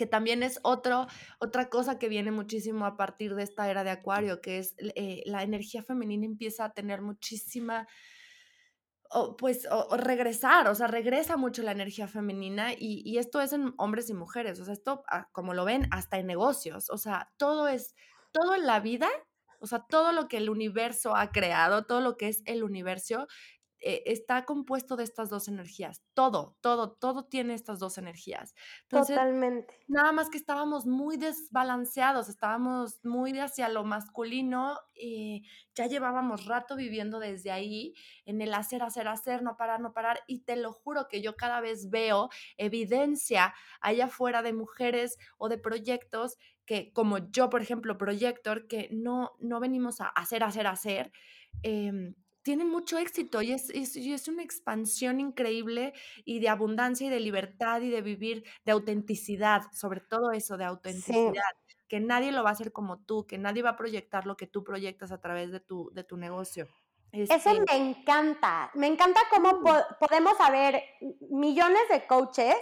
que 0.00 0.06
también 0.06 0.42
es 0.42 0.60
otro, 0.62 1.08
otra 1.40 1.68
cosa 1.68 1.98
que 1.98 2.08
viene 2.08 2.30
muchísimo 2.30 2.86
a 2.86 2.96
partir 2.96 3.34
de 3.34 3.42
esta 3.42 3.70
era 3.70 3.84
de 3.84 3.90
Acuario, 3.90 4.40
que 4.40 4.56
es 4.56 4.74
eh, 4.78 5.20
la 5.26 5.42
energía 5.42 5.82
femenina 5.82 6.24
empieza 6.24 6.64
a 6.64 6.72
tener 6.72 7.02
muchísima, 7.02 7.86
o, 9.10 9.36
pues, 9.36 9.68
o, 9.70 9.94
regresar, 9.98 10.68
o 10.68 10.74
sea, 10.74 10.86
regresa 10.86 11.36
mucho 11.36 11.62
la 11.62 11.72
energía 11.72 12.08
femenina 12.08 12.72
y, 12.72 13.02
y, 13.04 13.18
esto 13.18 13.42
es 13.42 13.52
en 13.52 13.74
hombres 13.76 14.08
y 14.08 14.14
mujeres, 14.14 14.58
o 14.58 14.64
sea, 14.64 14.72
esto, 14.72 15.02
ah, 15.10 15.28
como 15.32 15.52
lo 15.52 15.66
ven, 15.66 15.86
hasta 15.90 16.16
en 16.16 16.28
negocios, 16.28 16.88
o 16.88 16.96
sea, 16.96 17.30
todo 17.36 17.68
es, 17.68 17.94
todo 18.32 18.54
en 18.54 18.64
la 18.64 18.80
vida, 18.80 19.10
o 19.60 19.66
sea, 19.66 19.84
todo 19.86 20.12
lo 20.12 20.28
que 20.28 20.38
el 20.38 20.48
universo 20.48 21.14
ha 21.14 21.30
creado, 21.30 21.84
todo 21.84 22.00
lo 22.00 22.16
que 22.16 22.28
es 22.28 22.42
el 22.46 22.64
universo, 22.64 23.26
eh, 23.82 24.02
está 24.06 24.44
compuesto 24.44 24.96
de 24.96 25.04
estas 25.04 25.30
dos 25.30 25.48
energías. 25.48 26.02
Todo, 26.12 26.56
todo, 26.60 26.92
todo 26.92 27.24
tiene 27.24 27.54
estas 27.54 27.78
dos 27.78 27.96
energías. 27.96 28.54
Totalmente. 28.88 29.74
Nada 29.88 30.12
más 30.12 30.28
que 30.28 30.36
estábamos 30.36 30.86
muy 30.86 31.16
desbalanceados, 31.16 32.28
estábamos 32.28 33.02
muy 33.04 33.38
hacia 33.38 33.68
lo 33.70 33.84
masculino 33.84 34.78
y 34.94 35.46
ya 35.74 35.86
llevábamos 35.86 36.44
rato 36.44 36.76
viviendo 36.76 37.20
desde 37.20 37.50
ahí 37.50 37.94
en 38.26 38.42
el 38.42 38.52
hacer, 38.52 38.82
hacer, 38.82 39.08
hacer, 39.08 39.42
no 39.42 39.56
parar, 39.56 39.80
no 39.80 39.94
parar. 39.94 40.20
Y 40.26 40.40
te 40.40 40.56
lo 40.56 40.72
juro 40.72 41.08
que 41.08 41.22
yo 41.22 41.36
cada 41.36 41.60
vez 41.60 41.88
veo 41.88 42.28
evidencia 42.58 43.54
allá 43.80 44.06
afuera 44.06 44.42
de 44.42 44.52
mujeres 44.52 45.16
o 45.38 45.48
de 45.48 45.56
proyectos 45.56 46.36
que, 46.66 46.92
como 46.92 47.18
yo, 47.30 47.50
por 47.50 47.62
ejemplo, 47.62 47.98
Proyector, 47.98 48.68
que 48.68 48.88
no, 48.92 49.32
no 49.40 49.58
venimos 49.58 50.00
a 50.00 50.06
hacer, 50.06 50.44
hacer, 50.44 50.66
hacer. 50.66 51.12
Eh, 51.62 52.14
tienen 52.42 52.68
mucho 52.68 52.98
éxito 52.98 53.42
y 53.42 53.52
es, 53.52 53.70
es, 53.70 54.28
una 54.28 54.42
expansión 54.42 55.20
increíble 55.20 55.92
y 56.24 56.40
de 56.40 56.48
abundancia 56.48 57.06
y 57.06 57.10
de 57.10 57.20
libertad 57.20 57.80
y 57.80 57.90
de 57.90 58.02
vivir 58.02 58.44
de 58.64 58.72
autenticidad, 58.72 59.62
sobre 59.72 60.00
todo 60.00 60.32
eso, 60.32 60.56
de 60.56 60.64
autenticidad, 60.64 61.52
que 61.88 62.00
nadie 62.00 62.32
lo 62.32 62.42
va 62.42 62.50
a 62.50 62.52
hacer 62.52 62.72
como 62.72 62.98
tú, 62.98 63.26
que 63.26 63.38
nadie 63.38 63.62
va 63.62 63.70
a 63.70 63.76
proyectar 63.76 64.26
lo 64.26 64.36
que 64.36 64.46
tú 64.46 64.64
proyectas 64.64 65.12
a 65.12 65.20
través 65.20 65.50
de 65.50 65.60
tu, 65.60 65.90
de 65.92 66.04
tu 66.04 66.16
negocio. 66.16 66.68
Eso 67.12 67.34
este 67.34 67.60
me 67.68 67.90
encanta, 67.90 68.70
me 68.74 68.86
encanta 68.86 69.20
cómo 69.30 69.60
podemos 69.98 70.34
haber 70.38 70.82
millones 71.28 71.82
de 71.90 72.06
coaches 72.06 72.56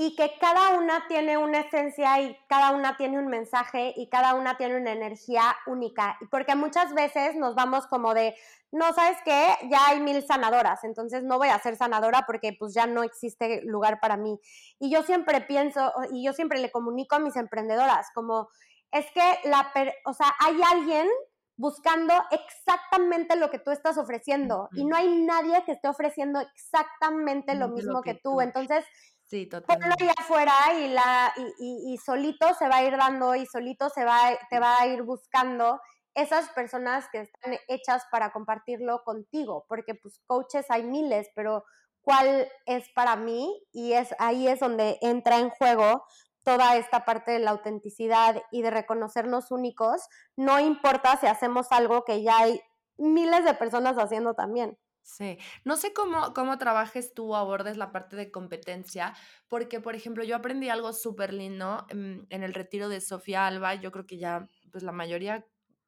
y 0.00 0.14
que 0.14 0.38
cada 0.38 0.78
una 0.78 1.08
tiene 1.08 1.38
una 1.38 1.58
esencia 1.58 2.20
y 2.20 2.38
cada 2.48 2.70
una 2.70 2.96
tiene 2.96 3.18
un 3.18 3.26
mensaje 3.26 3.92
y 3.96 4.08
cada 4.08 4.34
una 4.34 4.56
tiene 4.56 4.76
una 4.76 4.92
energía 4.92 5.56
única. 5.66 6.16
Porque 6.30 6.54
muchas 6.54 6.94
veces 6.94 7.34
nos 7.34 7.56
vamos 7.56 7.88
como 7.88 8.14
de, 8.14 8.36
no, 8.70 8.92
¿sabes 8.92 9.18
qué? 9.24 9.56
Ya 9.68 9.88
hay 9.88 9.98
mil 9.98 10.24
sanadoras, 10.24 10.84
entonces 10.84 11.24
no 11.24 11.36
voy 11.36 11.48
a 11.48 11.58
ser 11.58 11.74
sanadora 11.74 12.22
porque 12.28 12.54
pues 12.56 12.74
ya 12.74 12.86
no 12.86 13.02
existe 13.02 13.62
lugar 13.64 13.98
para 13.98 14.16
mí. 14.16 14.38
Y 14.78 14.88
yo 14.88 15.02
siempre 15.02 15.40
pienso, 15.40 15.92
y 16.12 16.24
yo 16.24 16.32
siempre 16.32 16.60
le 16.60 16.70
comunico 16.70 17.16
a 17.16 17.18
mis 17.18 17.34
emprendedoras, 17.34 18.06
como, 18.14 18.50
es 18.92 19.06
que 19.10 19.48
la, 19.48 19.72
o 20.04 20.12
sea, 20.14 20.32
hay 20.38 20.60
alguien 20.62 21.08
buscando 21.56 22.14
exactamente 22.30 23.34
lo 23.34 23.50
que 23.50 23.58
tú 23.58 23.72
estás 23.72 23.98
ofreciendo 23.98 24.68
y 24.74 24.84
no 24.84 24.94
hay 24.94 25.22
nadie 25.22 25.64
que 25.64 25.72
esté 25.72 25.88
ofreciendo 25.88 26.38
exactamente 26.38 27.56
lo 27.56 27.66
mismo 27.66 28.00
que, 28.02 28.14
tú. 28.14 28.40
Entonces, 28.40 28.84
Sí, 29.28 29.46
totalmente. 29.46 30.04
allá 30.04 30.14
afuera 30.16 30.54
y, 30.74 30.88
la, 30.88 31.34
y, 31.58 31.92
y, 31.92 31.98
solito 31.98 32.54
se 32.54 32.66
va 32.66 32.76
a 32.76 32.84
ir 32.84 32.96
dando 32.96 33.34
y 33.34 33.44
solito 33.44 33.90
se 33.90 34.04
va, 34.04 34.18
te 34.48 34.58
va 34.58 34.78
a 34.80 34.86
ir 34.86 35.02
buscando 35.02 35.78
esas 36.14 36.48
personas 36.50 37.08
que 37.12 37.20
están 37.20 37.58
hechas 37.68 38.04
para 38.10 38.32
compartirlo 38.32 39.02
contigo, 39.04 39.66
porque 39.68 39.94
pues 39.94 40.20
coaches 40.26 40.66
hay 40.70 40.82
miles, 40.82 41.28
pero 41.34 41.64
¿cuál 42.00 42.48
es 42.64 42.88
para 42.94 43.16
mí? 43.16 43.62
Y 43.70 43.92
es 43.92 44.14
ahí 44.18 44.48
es 44.48 44.60
donde 44.60 44.98
entra 45.02 45.38
en 45.38 45.50
juego 45.50 46.04
toda 46.42 46.76
esta 46.76 47.04
parte 47.04 47.32
de 47.32 47.40
la 47.40 47.50
autenticidad 47.50 48.42
y 48.50 48.62
de 48.62 48.70
reconocernos 48.70 49.50
únicos, 49.50 50.08
no 50.34 50.58
importa 50.58 51.18
si 51.18 51.26
hacemos 51.26 51.70
algo 51.70 52.04
que 52.04 52.22
ya 52.22 52.38
hay 52.38 52.62
miles 52.96 53.44
de 53.44 53.52
personas 53.52 53.96
haciendo 53.98 54.32
también. 54.32 54.78
Sí, 55.02 55.38
no 55.64 55.76
sé 55.76 55.92
cómo, 55.94 56.34
cómo 56.34 56.58
trabajes 56.58 57.14
tú 57.14 57.32
o 57.32 57.36
abordes 57.36 57.76
la 57.76 57.92
parte 57.92 58.14
de 58.14 58.30
competencia, 58.30 59.14
porque, 59.48 59.80
por 59.80 59.94
ejemplo, 59.94 60.22
yo 60.22 60.36
aprendí 60.36 60.68
algo 60.68 60.92
súper 60.92 61.32
lindo 61.32 61.86
en, 61.88 62.26
el 62.30 62.54
retiro 62.54 62.88
de 62.88 63.00
Sofía 63.00 63.46
Alba, 63.46 63.74
yo 63.74 63.90
creo 63.90 64.06
que 64.06 64.18
ya, 64.18 64.46
pues 64.70 64.84
la 64.84 64.92
mayoría 64.92 65.46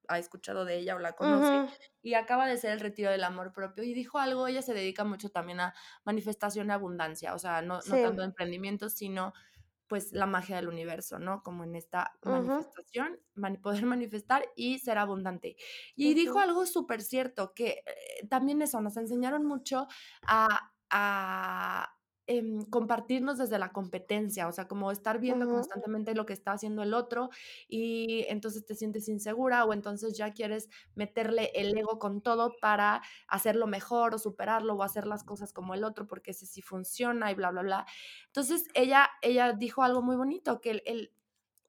ha 0.08 0.18
escuchado 0.18 0.64
de 0.64 0.78
ella 0.78 0.96
o 0.96 0.98
la 0.98 1.12
conoce, 1.12 1.70
y 2.02 2.14
acaba 2.14 2.46
de 2.46 2.56
ser 2.56 2.72
el 2.72 2.80
retiro 2.80 3.10
del 3.10 3.22
amor 3.22 3.52
propio, 3.52 3.84
y 3.84 3.92
dijo 3.92 4.18
algo, 4.18 4.46
ella 4.46 4.62
se 4.62 4.74
dedica 4.74 5.04
mucho 5.04 5.28
también 5.28 5.60
a 5.60 5.74
manifestación 6.04 6.68
de 6.68 6.72
abundancia, 6.72 7.34
o 7.34 7.38
sea, 7.38 7.60
no, 7.60 7.80
no 7.86 7.96
tanto 8.02 8.22
emprendimiento, 8.22 8.88
sino 8.88 9.34
pues 9.90 10.12
la 10.12 10.26
magia 10.26 10.54
del 10.54 10.68
universo, 10.68 11.18
¿no? 11.18 11.42
Como 11.42 11.64
en 11.64 11.74
esta 11.74 12.12
manifestación, 12.22 13.18
poder 13.60 13.86
manifestar 13.86 14.44
y 14.54 14.78
ser 14.78 14.98
abundante. 14.98 15.56
Y 15.96 16.14
dijo 16.14 16.38
algo 16.38 16.64
súper 16.64 17.02
cierto, 17.02 17.52
que 17.54 17.82
eh, 17.84 18.26
también 18.28 18.62
eso, 18.62 18.80
nos 18.80 18.96
enseñaron 18.96 19.44
mucho 19.44 19.88
a, 20.28 20.70
a 20.90 21.92
Em, 22.32 22.64
compartirnos 22.66 23.38
desde 23.38 23.58
la 23.58 23.72
competencia, 23.72 24.46
o 24.46 24.52
sea, 24.52 24.68
como 24.68 24.92
estar 24.92 25.18
viendo 25.18 25.48
constantemente 25.48 26.14
lo 26.14 26.26
que 26.26 26.32
está 26.32 26.52
haciendo 26.52 26.84
el 26.84 26.94
otro 26.94 27.30
y 27.66 28.24
entonces 28.28 28.64
te 28.64 28.76
sientes 28.76 29.08
insegura 29.08 29.64
o 29.64 29.72
entonces 29.72 30.16
ya 30.16 30.32
quieres 30.32 30.68
meterle 30.94 31.50
el 31.56 31.76
ego 31.76 31.98
con 31.98 32.20
todo 32.20 32.54
para 32.60 33.02
hacerlo 33.26 33.66
mejor 33.66 34.14
o 34.14 34.18
superarlo 34.18 34.74
o 34.74 34.84
hacer 34.84 35.08
las 35.08 35.24
cosas 35.24 35.52
como 35.52 35.74
el 35.74 35.82
otro 35.82 36.06
porque 36.06 36.30
ese 36.30 36.46
sí 36.46 36.62
funciona 36.62 37.32
y 37.32 37.34
bla, 37.34 37.50
bla, 37.50 37.62
bla. 37.62 37.86
Entonces 38.26 38.68
ella, 38.74 39.10
ella 39.22 39.52
dijo 39.52 39.82
algo 39.82 40.00
muy 40.00 40.14
bonito, 40.14 40.60
que 40.60 40.70
el, 40.70 40.82
el 40.86 41.12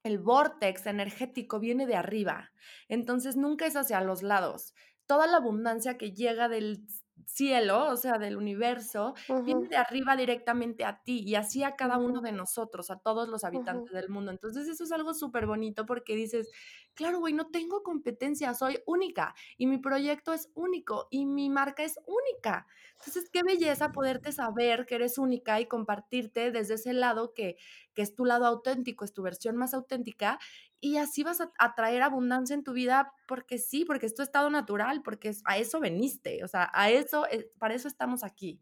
el 0.03 0.17
vortex 0.19 0.85
energético 0.87 1.59
viene 1.59 1.85
de 1.85 1.95
arriba, 1.95 2.51
entonces 2.87 3.35
nunca 3.35 3.67
es 3.67 3.75
hacia 3.75 4.01
los 4.01 4.23
lados. 4.23 4.73
Toda 5.05 5.27
la 5.27 5.37
abundancia 5.37 5.97
que 5.97 6.11
llega 6.11 6.49
del 6.49 6.87
cielo, 7.25 7.87
o 7.87 7.97
sea, 7.97 8.17
del 8.17 8.37
universo, 8.37 9.13
viene 9.43 9.67
de 9.67 9.77
arriba 9.77 10.15
directamente 10.15 10.85
a 10.85 11.01
ti 11.03 11.23
y 11.25 11.35
así 11.35 11.63
a 11.63 11.75
cada 11.75 11.97
uno 11.97 12.21
de 12.21 12.31
nosotros, 12.31 12.91
a 12.91 12.99
todos 12.99 13.29
los 13.29 13.43
habitantes 13.43 13.93
del 13.93 14.09
mundo. 14.09 14.31
Entonces 14.31 14.67
eso 14.67 14.83
es 14.83 14.91
algo 14.91 15.13
súper 15.13 15.45
bonito 15.45 15.85
porque 15.85 16.15
dices, 16.15 16.49
claro, 16.93 17.19
güey, 17.19 17.33
no 17.33 17.47
tengo 17.49 17.83
competencia, 17.83 18.53
soy 18.53 18.79
única 18.85 19.33
y 19.57 19.67
mi 19.67 19.77
proyecto 19.77 20.33
es 20.33 20.49
único 20.53 21.07
y 21.09 21.25
mi 21.25 21.49
marca 21.49 21.83
es 21.83 21.99
única. 22.05 22.67
Entonces, 22.99 23.29
qué 23.31 23.41
belleza 23.43 23.91
poderte 23.91 24.31
saber 24.31 24.85
que 24.85 24.95
eres 24.95 25.17
única 25.17 25.59
y 25.59 25.65
compartirte 25.65 26.51
desde 26.51 26.75
ese 26.75 26.93
lado 26.93 27.33
que, 27.33 27.57
que 27.95 28.03
es 28.03 28.13
tu 28.13 28.25
lado 28.25 28.45
auténtico, 28.45 29.05
es 29.05 29.13
tu 29.13 29.23
versión 29.23 29.57
más 29.57 29.73
auténtica 29.73 30.39
y 30.81 30.97
así 30.97 31.23
vas 31.23 31.39
a, 31.39 31.75
traer 31.75 32.01
abundancia 32.01 32.55
en 32.55 32.63
tu 32.63 32.73
vida 32.73 33.13
porque 33.27 33.59
sí, 33.59 33.85
porque 33.85 34.07
es 34.07 34.15
tu 34.15 34.23
estado 34.23 34.49
natural, 34.49 35.03
porque 35.03 35.31
a 35.45 35.57
eso 35.57 35.79
veniste, 35.79 36.43
o 36.43 36.47
sea, 36.47 36.69
a 36.73 36.89
eso, 36.89 37.27
eh, 37.29 37.51
para 37.59 37.75
eso 37.75 37.87
estamos 37.87 38.23
aquí. 38.23 38.59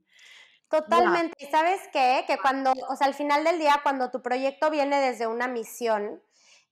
Totalmente. 0.69 1.33
¿Y 1.39 1.49
sabes 1.49 1.79
qué? 1.91 2.25
Que 2.27 2.37
cuando, 2.37 2.73
o 2.89 2.95
sea, 2.95 3.07
al 3.07 3.15
final 3.15 3.43
del 3.43 3.57
día, 3.57 3.79
cuando 3.81 4.11
tu 4.11 4.21
proyecto 4.21 4.69
viene 4.69 4.99
desde 4.99 5.25
una 5.25 5.47
misión, 5.47 6.21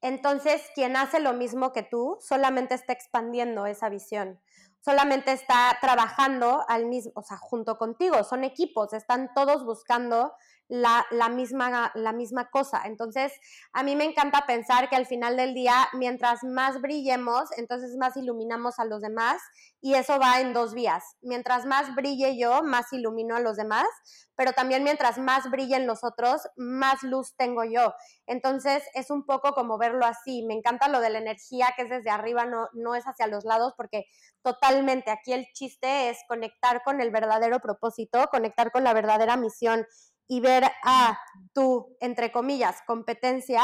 entonces 0.01 0.61
quien 0.75 0.95
hace 0.95 1.19
lo 1.19 1.33
mismo 1.33 1.71
que 1.71 1.81
tú 1.81 2.17
solamente 2.19 2.75
está 2.75 2.93
expandiendo 2.93 3.65
esa 3.65 3.89
visión 3.89 4.39
solamente 4.87 5.33
está 5.33 5.77
trabajando 5.81 6.63
al 6.69 6.85
mismo, 6.85 7.11
o 7.15 7.21
sea, 7.21 7.35
junto 7.35 7.77
contigo, 7.77 8.23
son 8.23 8.45
equipos, 8.45 8.93
están 8.93 9.33
todos 9.33 9.65
buscando 9.65 10.33
la, 10.69 11.05
misma, 11.29 11.91
la 11.95 12.11
misma 12.11 12.49
cosa. 12.49 12.81
Entonces, 12.85 13.31
a 13.73 13.83
mí 13.83 13.95
me 13.95 14.03
encanta 14.03 14.45
pensar 14.45 14.89
que 14.89 14.95
al 14.95 15.05
final 15.05 15.37
del 15.37 15.53
día, 15.53 15.87
mientras 15.93 16.43
más 16.43 16.81
brillemos, 16.81 17.49
entonces 17.57 17.95
más 17.97 18.17
iluminamos 18.17 18.79
a 18.79 18.85
los 18.85 19.01
demás 19.01 19.41
y 19.81 19.93
eso 19.93 20.19
va 20.19 20.41
en 20.41 20.53
dos 20.53 20.73
vías. 20.73 21.03
Mientras 21.21 21.65
más 21.65 21.95
brille 21.95 22.37
yo, 22.37 22.63
más 22.63 22.91
ilumino 22.91 23.35
a 23.35 23.39
los 23.39 23.55
demás, 23.55 23.87
pero 24.35 24.53
también 24.53 24.83
mientras 24.83 25.17
más 25.17 25.49
brillen 25.49 25.87
los 25.87 26.03
otros, 26.03 26.41
más 26.57 27.01
luz 27.01 27.35
tengo 27.37 27.63
yo. 27.63 27.93
Entonces, 28.25 28.83
es 28.93 29.09
un 29.09 29.25
poco 29.25 29.53
como 29.53 29.77
verlo 29.77 30.05
así. 30.05 30.43
Me 30.45 30.53
encanta 30.53 30.89
lo 30.89 30.99
de 30.99 31.09
la 31.09 31.19
energía 31.19 31.69
que 31.75 31.83
es 31.83 31.89
desde 31.89 32.09
arriba, 32.09 32.45
no, 32.45 32.67
no 32.73 32.93
es 32.95 33.05
hacia 33.05 33.27
los 33.27 33.45
lados, 33.45 33.73
porque 33.77 34.05
totalmente 34.43 35.11
aquí 35.11 35.33
el 35.33 35.47
chiste 35.53 36.09
es 36.09 36.19
conectar 36.27 36.83
con 36.83 37.01
el 37.01 37.09
verdadero 37.09 37.59
propósito, 37.59 38.27
conectar 38.31 38.71
con 38.71 38.83
la 38.83 38.93
verdadera 38.93 39.37
misión 39.37 39.85
y 40.27 40.39
ver 40.39 40.63
a 40.83 41.19
tu, 41.53 41.95
entre 41.99 42.31
comillas, 42.31 42.81
competencia 42.85 43.61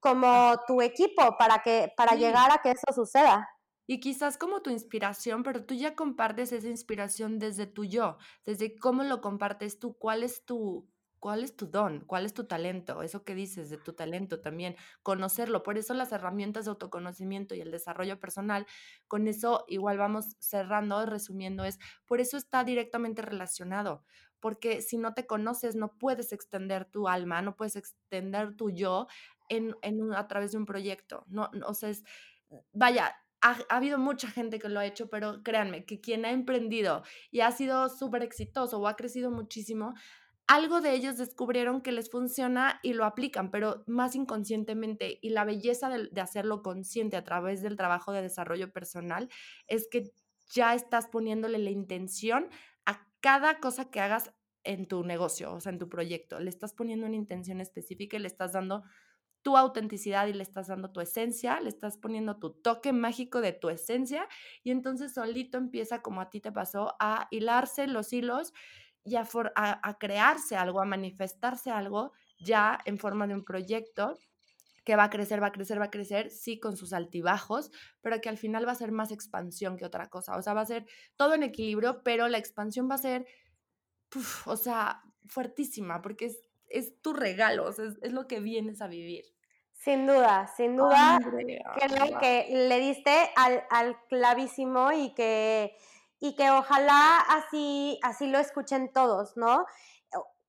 como 0.00 0.60
tu 0.66 0.82
equipo 0.82 1.36
para, 1.38 1.62
que, 1.62 1.92
para 1.96 2.14
llegar 2.14 2.50
a 2.52 2.58
que 2.58 2.70
eso 2.70 2.92
suceda. 2.94 3.48
Y 3.88 4.00
quizás 4.00 4.36
como 4.36 4.62
tu 4.62 4.70
inspiración, 4.70 5.42
pero 5.42 5.64
tú 5.64 5.74
ya 5.74 5.94
compartes 5.94 6.52
esa 6.52 6.68
inspiración 6.68 7.38
desde 7.38 7.66
tu 7.66 7.84
yo, 7.84 8.18
desde 8.44 8.76
cómo 8.76 9.04
lo 9.04 9.20
compartes 9.20 9.78
tú, 9.78 9.96
cuál 9.96 10.24
es 10.24 10.44
tu, 10.44 10.88
cuál 11.20 11.42
es 11.42 11.56
tu 11.56 11.66
don, 11.66 12.00
cuál 12.00 12.26
es 12.26 12.34
tu 12.34 12.44
talento, 12.44 13.02
eso 13.02 13.24
que 13.24 13.34
dices 13.34 13.70
de 13.70 13.78
tu 13.78 13.92
talento 13.94 14.40
también, 14.40 14.76
conocerlo. 15.02 15.62
Por 15.62 15.78
eso 15.78 15.94
las 15.94 16.12
herramientas 16.12 16.64
de 16.64 16.70
autoconocimiento 16.70 17.54
y 17.54 17.60
el 17.60 17.70
desarrollo 17.70 18.20
personal, 18.20 18.66
con 19.08 19.26
eso 19.28 19.64
igual 19.68 19.98
vamos 19.98 20.36
cerrando, 20.38 21.04
resumiendo, 21.06 21.64
es, 21.64 21.78
por 22.06 22.20
eso 22.20 22.36
está 22.36 22.64
directamente 22.64 23.22
relacionado, 23.22 24.04
porque 24.40 24.82
si 24.82 24.98
no 24.98 25.14
te 25.14 25.26
conoces 25.26 25.74
no 25.76 25.96
puedes 25.98 26.32
extender 26.32 26.84
tu 26.84 27.08
alma, 27.08 27.42
no 27.42 27.56
puedes 27.56 27.76
extender 27.76 28.54
tu 28.56 28.70
yo 28.70 29.06
en, 29.48 29.74
a 30.14 30.28
través 30.28 30.52
de 30.52 30.58
un 30.58 30.66
proyecto. 30.66 31.24
No, 31.28 31.50
o 31.66 31.74
sea, 31.74 31.90
es, 31.90 32.04
vaya, 32.72 33.14
ha, 33.40 33.58
habido 33.68 33.98
mucha 33.98 34.28
gente 34.28 34.58
que 34.58 34.68
lo 34.68 34.80
ha 34.80 34.86
hecho, 34.86 35.08
pero 35.08 35.42
créanme 35.42 35.84
que 35.84 36.00
quien 36.00 36.24
ha 36.24 36.30
emprendido 36.30 37.02
y 37.30 37.40
ha 37.40 37.52
sido 37.52 37.88
súper 37.88 38.22
exitoso 38.22 38.78
o 38.78 38.86
ha 38.86 38.96
crecido 38.96 39.30
muchísimo, 39.30 39.94
algo 40.46 40.80
de 40.80 40.94
ellos 40.94 41.16
descubrieron 41.16 41.80
que 41.80 41.90
les 41.90 42.08
funciona 42.08 42.78
y 42.82 42.92
lo 42.92 43.04
aplican, 43.04 43.50
pero 43.50 43.82
más 43.86 44.14
inconscientemente. 44.14 45.18
Y 45.20 45.30
la 45.30 45.44
belleza 45.44 45.88
de, 45.88 46.08
de, 46.08 46.20
hacerlo 46.20 46.62
consciente 46.62 47.16
a 47.16 47.24
través 47.24 47.62
del 47.62 47.76
trabajo 47.76 48.12
de 48.12 48.22
desarrollo 48.22 48.72
personal 48.72 49.28
es 49.66 49.88
que 49.90 50.12
ya 50.52 50.74
estás 50.74 51.08
poniéndole 51.08 51.58
la 51.58 51.70
intención 51.70 52.48
cada 53.20 53.60
cosa 53.60 53.90
que 53.90 54.00
hagas 54.00 54.32
en 54.64 54.86
tu 54.86 55.04
negocio, 55.04 55.52
o 55.52 55.60
sea, 55.60 55.72
en 55.72 55.78
tu 55.78 55.88
proyecto. 55.88 56.40
Le 56.40 56.50
estás 56.50 56.72
poniendo 56.72 57.06
una 57.06 57.16
intención 57.16 57.60
específica 57.60 58.16
y 58.16 58.20
le 58.20 58.26
estás 58.26 58.52
dando 58.52 58.82
tu 59.42 59.56
autenticidad 59.56 60.26
y 60.26 60.32
le 60.32 60.42
estás 60.42 60.66
dando 60.66 60.90
tu 60.90 61.00
esencia, 61.00 61.60
le 61.60 61.68
estás 61.68 61.98
poniendo 61.98 62.38
tu 62.38 62.50
toque 62.50 62.92
mágico 62.92 63.40
de 63.40 63.52
tu 63.52 63.68
esencia 63.68 64.26
y 64.64 64.72
entonces 64.72 65.14
solito 65.14 65.56
empieza 65.56 66.02
como 66.02 66.20
a 66.20 66.30
ti 66.30 66.40
te 66.40 66.50
pasó 66.50 66.96
a 66.98 67.28
hilarse 67.30 67.86
los 67.86 68.12
hilos 68.12 68.52
y 69.04 69.14
a, 69.14 69.24
a, 69.54 69.98
crearse 69.98 70.56
algo, 70.56 70.80
a 70.80 70.84
manifestarse 70.84 71.70
algo 71.70 72.10
ya 72.40 72.80
en 72.86 72.98
forma 72.98 73.28
de 73.28 73.34
un 73.34 73.44
proyecto 73.44 74.18
que 74.86 74.94
va 74.94 75.04
a 75.04 75.10
crecer, 75.10 75.42
va 75.42 75.48
a 75.48 75.52
crecer, 75.52 75.80
va 75.80 75.86
a 75.86 75.90
crecer, 75.90 76.30
sí, 76.30 76.60
con 76.60 76.76
sus 76.76 76.92
altibajos, 76.92 77.72
pero 78.00 78.20
que 78.20 78.28
al 78.28 78.38
final 78.38 78.66
va 78.66 78.72
a 78.72 78.76
ser 78.76 78.92
más 78.92 79.10
expansión 79.10 79.76
que 79.76 79.84
otra 79.84 80.08
cosa. 80.08 80.36
O 80.36 80.42
sea, 80.42 80.54
va 80.54 80.60
a 80.60 80.66
ser 80.66 80.86
todo 81.16 81.34
en 81.34 81.42
equilibrio, 81.42 82.02
pero 82.04 82.28
la 82.28 82.38
expansión 82.38 82.88
va 82.88 82.94
a 82.94 82.98
ser, 82.98 83.26
o 84.46 84.56
sea, 84.56 85.02
fuertísima, 85.26 86.00
porque 86.02 86.26
es, 86.26 86.38
es 86.68 87.02
tu 87.02 87.14
regalo, 87.14 87.68
es, 87.68 87.80
es, 87.80 88.12
lo 88.12 88.28
que 88.28 88.38
vienes 88.38 88.80
a 88.80 88.86
vivir. 88.86 89.24
Sin 89.72 90.06
duda, 90.06 90.46
sin 90.56 90.76
duda, 90.76 91.18
creo 91.20 92.18
que 92.20 92.46
le 92.68 92.78
diste 92.78 93.10
al, 93.34 93.64
al, 93.70 93.96
clavísimo 94.08 94.92
y 94.92 95.12
que, 95.14 95.76
y 96.20 96.36
que 96.36 96.52
ojalá 96.52 97.18
así, 97.28 97.98
así 98.02 98.28
lo 98.28 98.38
escuchen 98.38 98.92
todos, 98.92 99.36
¿no? 99.36 99.66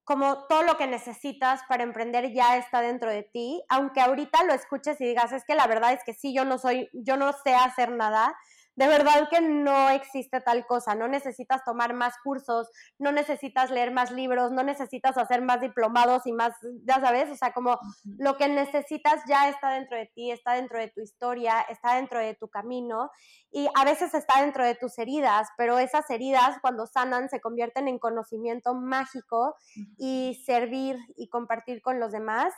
Como 0.08 0.45
todo 0.45 0.64
lo 0.64 0.78
que 0.78 0.88
necesitas 0.88 1.64
para 1.68 1.84
emprender 1.84 2.32
ya 2.32 2.55
está 2.55 2.80
dentro 2.80 3.10
de 3.10 3.24
ti, 3.24 3.62
aunque 3.68 3.99
ahorita 3.99 4.45
lo 4.45 4.53
escuches 4.53 5.01
y 5.01 5.05
digas, 5.05 5.34
es 5.34 5.43
que 5.43 5.53
la 5.53 5.68
verdad 5.68 5.91
es 5.91 6.01
que 6.05 6.14
sí, 6.14 6.34
yo 6.34 6.45
no 6.45 6.58
soy, 6.58 6.89
yo 6.93 7.18
no 7.18 7.34
sé 7.34 7.53
hacer 7.53 7.91
nada, 7.91 8.34
de 8.78 8.88
verdad 8.88 9.28
que 9.28 9.41
no 9.41 9.89
existe 9.89 10.39
tal 10.39 10.67
cosa, 10.67 10.93
no 10.93 11.07
necesitas 11.07 11.63
tomar 11.63 11.95
más 11.95 12.13
cursos, 12.23 12.69
no 12.99 13.11
necesitas 13.11 13.71
leer 13.71 13.91
más 13.91 14.11
libros, 14.11 14.51
no 14.51 14.61
necesitas 14.61 15.17
hacer 15.17 15.41
más 15.41 15.59
diplomados 15.61 16.28
y 16.28 16.32
más, 16.32 16.53
ya 16.86 17.01
sabes, 17.01 17.32
o 17.32 17.36
sea, 17.36 17.53
como 17.53 17.80
lo 18.19 18.38
que 18.38 18.47
necesitas 18.47 19.23
ya 19.28 19.49
está 19.49 19.71
dentro 19.71 19.97
de 19.97 20.05
ti, 20.05 20.30
está 20.30 20.53
dentro 20.53 20.78
de 20.78 20.89
tu 20.89 21.01
historia, 21.01 21.61
está 21.61 21.95
dentro 21.95 22.19
de 22.19 22.36
tu 22.36 22.49
camino 22.49 23.09
y 23.49 23.67
a 23.73 23.84
veces 23.84 24.13
está 24.13 24.41
dentro 24.41 24.63
de 24.63 24.75
tus 24.75 24.99
heridas, 24.99 25.49
pero 25.57 25.80
esas 25.80 26.07
heridas 26.11 26.59
cuando 26.61 26.86
sanan 26.86 27.30
se 27.30 27.41
convierten 27.41 27.88
en 27.88 27.97
conocimiento 27.97 28.75
mágico 28.75 29.55
y 29.97 30.39
servir 30.45 30.99
y 31.15 31.30
compartir 31.30 31.82
con 31.82 31.99
los 31.99 32.11
demás 32.11 32.53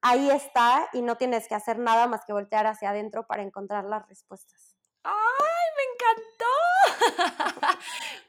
ahí 0.00 0.30
está 0.30 0.88
y 0.94 1.02
no 1.02 1.16
tienes 1.16 1.46
que 1.46 1.56
hacer 1.56 1.78
nada 1.78 2.06
más 2.06 2.24
que 2.24 2.32
voltear 2.32 2.66
hacia 2.66 2.88
adentro 2.90 3.26
para 3.26 3.42
encontrar 3.42 3.84
las 3.84 4.08
respuestas. 4.08 4.77
¡Ay, 5.04 5.66
me 5.76 5.82
encantó! 5.92 7.78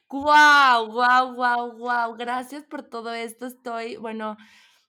¡Guau, 0.09 0.87
guau, 0.91 1.33
guau, 1.35 1.71
guau! 1.77 2.15
Gracias 2.15 2.63
por 2.63 2.83
todo 2.83 3.13
esto. 3.13 3.45
Estoy, 3.45 3.97
bueno, 3.97 4.37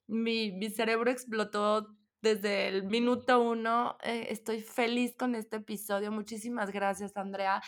mi, 0.06 0.52
mi 0.52 0.70
cerebro 0.70 1.10
explotó 1.10 1.88
desde 2.22 2.68
el 2.68 2.84
minuto 2.84 3.40
uno. 3.42 3.96
Eh, 4.02 4.26
estoy 4.30 4.60
feliz 4.62 5.14
con 5.16 5.34
este 5.34 5.56
episodio. 5.56 6.12
Muchísimas 6.12 6.70
gracias, 6.70 7.16
Andrea. 7.16 7.62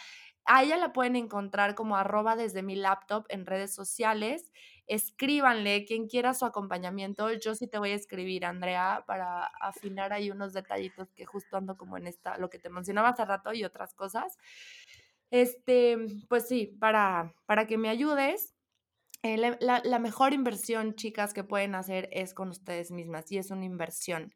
A 0.44 0.62
ella 0.64 0.76
la 0.76 0.92
pueden 0.92 1.16
encontrar 1.16 1.74
como 1.74 1.96
arroba 1.96 2.36
desde 2.36 2.62
mi 2.62 2.74
laptop 2.74 3.26
en 3.28 3.46
redes 3.46 3.74
sociales 3.74 4.50
escríbanle, 4.92 5.86
quien 5.86 6.06
quiera 6.06 6.34
su 6.34 6.44
acompañamiento. 6.44 7.32
Yo 7.32 7.54
sí 7.54 7.66
te 7.66 7.78
voy 7.78 7.92
a 7.92 7.94
escribir, 7.94 8.44
Andrea, 8.44 9.04
para 9.06 9.46
afinar 9.46 10.12
ahí 10.12 10.30
unos 10.30 10.52
detallitos 10.52 11.10
que 11.14 11.24
justo 11.24 11.56
ando 11.56 11.78
como 11.78 11.96
en 11.96 12.06
esta, 12.06 12.36
lo 12.36 12.50
que 12.50 12.58
te 12.58 12.68
mencionaba 12.68 13.08
hace 13.08 13.24
rato 13.24 13.54
y 13.54 13.64
otras 13.64 13.94
cosas. 13.94 14.36
Este, 15.30 15.96
pues 16.28 16.46
sí, 16.46 16.76
para, 16.78 17.34
para 17.46 17.66
que 17.66 17.78
me 17.78 17.88
ayudes. 17.88 18.54
Eh, 19.22 19.38
la, 19.60 19.98
mejor 19.98 20.34
inversión, 20.34 20.94
chicas, 20.94 21.32
que 21.32 21.42
pueden 21.42 21.74
hacer 21.74 22.10
es 22.12 22.34
con 22.34 22.50
ustedes 22.50 22.90
mismas 22.90 23.32
y 23.32 23.38
es 23.38 23.50
una 23.50 23.64
inversión. 23.64 24.34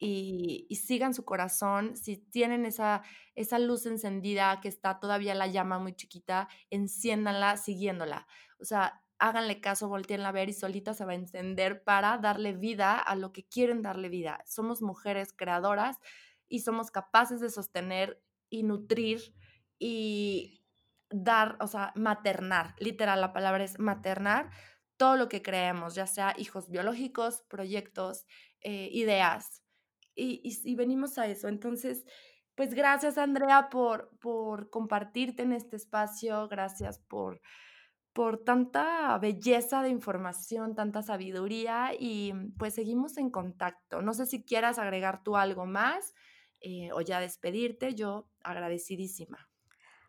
Y, 0.00 0.66
y, 0.68 0.76
sigan 0.76 1.14
su 1.14 1.24
corazón. 1.24 1.96
Si 1.96 2.16
tienen 2.16 2.66
esa, 2.66 3.02
esa 3.36 3.60
luz 3.60 3.86
encendida 3.86 4.60
que 4.60 4.68
está 4.68 4.98
todavía 4.98 5.36
la 5.36 5.46
llama 5.46 5.78
muy 5.78 5.94
chiquita, 5.94 6.48
enciéndanla 6.70 7.56
siguiéndola. 7.56 8.26
O 8.58 8.64
sea, 8.64 9.01
háganle 9.22 9.60
caso, 9.60 9.88
volteen 9.88 10.22
a 10.22 10.32
ver 10.32 10.48
y 10.48 10.52
solita 10.52 10.94
se 10.94 11.04
va 11.04 11.12
a 11.12 11.14
encender 11.14 11.84
para 11.84 12.18
darle 12.18 12.54
vida 12.54 12.98
a 12.98 13.14
lo 13.14 13.32
que 13.32 13.46
quieren 13.46 13.80
darle 13.80 14.08
vida. 14.08 14.42
Somos 14.46 14.82
mujeres 14.82 15.32
creadoras 15.32 15.98
y 16.48 16.60
somos 16.60 16.90
capaces 16.90 17.40
de 17.40 17.48
sostener 17.48 18.20
y 18.50 18.64
nutrir 18.64 19.20
y 19.78 20.64
dar, 21.08 21.56
o 21.60 21.68
sea, 21.68 21.92
maternar, 21.94 22.74
literal, 22.80 23.20
la 23.20 23.32
palabra 23.32 23.62
es 23.62 23.78
maternar 23.78 24.50
todo 24.96 25.16
lo 25.16 25.28
que 25.28 25.40
creemos, 25.40 25.94
ya 25.94 26.08
sea 26.08 26.34
hijos 26.36 26.68
biológicos, 26.68 27.42
proyectos, 27.48 28.26
eh, 28.60 28.88
ideas. 28.90 29.62
Y, 30.16 30.42
y, 30.42 30.74
venimos 30.74 31.16
a 31.16 31.26
eso. 31.26 31.46
Entonces, 31.46 32.04
pues 32.56 32.74
gracias 32.74 33.18
Andrea 33.18 33.70
por, 33.70 34.10
por 34.18 34.68
compartirte 34.68 35.44
en 35.44 35.52
este 35.52 35.76
espacio, 35.76 36.48
gracias 36.48 36.98
por 36.98 37.40
por 38.12 38.44
tanta 38.44 39.16
belleza 39.18 39.82
de 39.82 39.88
información, 39.88 40.74
tanta 40.74 41.02
sabiduría 41.02 41.92
y 41.98 42.32
mm, 42.32 42.56
pues 42.58 42.74
seguimos 42.74 43.16
en 43.16 43.30
contacto. 43.30 44.02
No 44.02 44.14
sé 44.14 44.26
si 44.26 44.44
quieras 44.44 44.78
agregar 44.78 45.22
tú 45.22 45.36
algo 45.36 45.66
más 45.66 46.14
eh, 46.60 46.90
o 46.92 47.00
ya 47.00 47.20
despedirte, 47.20 47.94
yo 47.94 48.26
agradecidísima. 48.42 49.48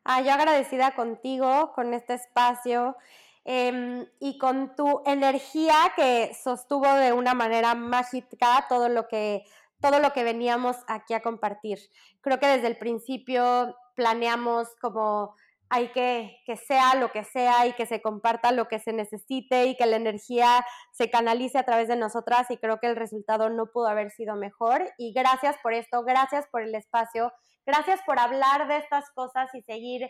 Ah, 0.04 0.22
yo 0.22 0.34
agradecida 0.34 0.96
contigo, 0.96 1.72
con 1.74 1.94
este 1.94 2.16
espacio 2.16 2.98
em, 3.46 4.06
y 4.20 4.38
con 4.38 4.76
tu 4.76 5.02
energía 5.06 5.76
que 5.96 6.34
sostuvo 6.34 6.94
de 6.96 7.14
una 7.14 7.34
manera 7.34 7.74
mágica 7.74 8.66
todo 8.68 8.90
lo 8.90 9.08
que 9.08 9.46
todo 9.80 10.00
lo 10.00 10.14
que 10.14 10.24
veníamos 10.24 10.78
aquí 10.88 11.14
a 11.14 11.22
compartir. 11.22 11.78
Creo 12.22 12.40
que 12.40 12.48
desde 12.48 12.68
el 12.68 12.78
principio 12.78 13.76
planeamos 13.96 14.70
como 14.80 15.36
hay 15.70 15.92
que 15.92 16.38
que 16.46 16.56
sea 16.56 16.96
lo 16.96 17.12
que 17.12 17.24
sea 17.24 17.66
y 17.68 17.74
que 17.74 17.86
se 17.86 18.02
comparta 18.02 18.52
lo 18.52 18.68
que 18.68 18.80
se 18.80 18.94
necesite 18.94 19.66
y 19.66 19.76
que 19.76 19.86
la 19.86 19.96
energía 19.96 20.66
se 20.92 21.10
canalice 21.10 21.58
a 21.58 21.64
través 21.64 21.88
de 21.88 21.96
nosotras 21.96 22.50
y 22.52 22.58
creo 22.58 22.80
que 22.80 22.88
el 22.88 22.96
resultado 22.96 23.50
no 23.50 23.68
pudo 23.72 23.88
haber 23.88 24.12
sido 24.12 24.36
mejor 24.36 24.84
y 24.98 25.14
gracias 25.14 25.58
por 25.64 25.74
esto, 25.74 26.04
gracias 26.04 26.48
por 26.52 26.62
el 26.62 26.76
espacio, 26.76 27.32
gracias 27.66 28.02
por 28.06 28.20
hablar 28.20 28.68
de 28.68 28.78
estas 28.78 29.10
cosas 29.12 29.54
y 29.56 29.62
seguir 29.62 30.10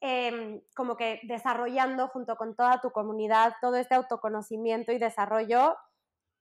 em, 0.00 0.60
como 0.76 0.96
que 0.96 1.20
desarrollando 1.24 2.08
junto 2.08 2.36
con 2.36 2.54
toda 2.54 2.80
tu 2.80 2.90
comunidad 2.90 3.54
todo 3.60 3.76
este 3.76 3.94
autoconocimiento 3.94 4.92
y 4.92 4.98
desarrollo 4.98 5.76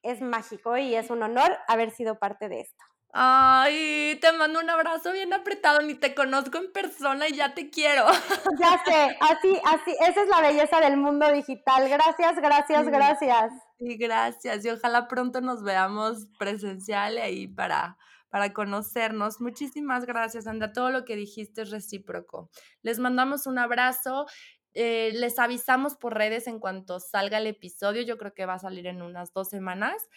es 0.03 0.21
mágico 0.21 0.77
y 0.77 0.95
es 0.95 1.09
un 1.09 1.23
honor 1.23 1.57
haber 1.67 1.91
sido 1.91 2.19
parte 2.19 2.49
de 2.49 2.61
esto. 2.61 2.83
Ay, 3.19 4.19
te 4.21 4.31
mando 4.33 4.59
un 4.59 4.69
abrazo 4.69 5.11
bien 5.11 5.33
apretado, 5.33 5.81
ni 5.81 5.95
te 5.95 6.13
conozco 6.13 6.59
en 6.59 6.71
persona 6.71 7.27
y 7.27 7.33
ya 7.33 7.55
te 7.55 7.71
quiero. 7.71 8.05
Ya 8.61 8.79
sé, 8.85 9.17
así, 9.19 9.59
así, 9.65 9.95
esa 10.07 10.21
es 10.21 10.29
la 10.29 10.41
belleza 10.41 10.79
del 10.81 10.97
mundo 10.97 11.31
digital. 11.31 11.89
Gracias, 11.89 12.35
gracias, 12.35 12.87
gracias. 12.87 13.51
Sí, 13.79 13.97
gracias. 13.97 14.63
Y 14.63 14.69
ojalá 14.69 15.07
pronto 15.07 15.41
nos 15.41 15.63
veamos 15.63 16.27
presencial 16.37 17.17
ahí 17.17 17.47
para, 17.47 17.97
para 18.29 18.53
conocernos. 18.53 19.41
Muchísimas 19.41 20.05
gracias, 20.05 20.45
Anda. 20.45 20.71
Todo 20.71 20.91
lo 20.91 21.03
que 21.03 21.15
dijiste 21.15 21.63
es 21.63 21.71
recíproco. 21.71 22.51
Les 22.83 22.99
mandamos 22.99 23.47
un 23.47 23.57
abrazo. 23.57 24.27
Eh, 24.75 25.11
les 25.15 25.39
avisamos 25.39 25.95
por 25.95 26.13
redes 26.13 26.45
en 26.45 26.59
cuanto 26.59 26.99
salga 26.99 27.39
el 27.39 27.47
episodio. 27.47 28.03
Yo 28.03 28.19
creo 28.19 28.35
que 28.35 28.45
va 28.45 28.53
a 28.53 28.59
salir 28.59 28.85
en 28.85 29.01
unas 29.01 29.33
dos 29.33 29.49
semanas. 29.49 30.07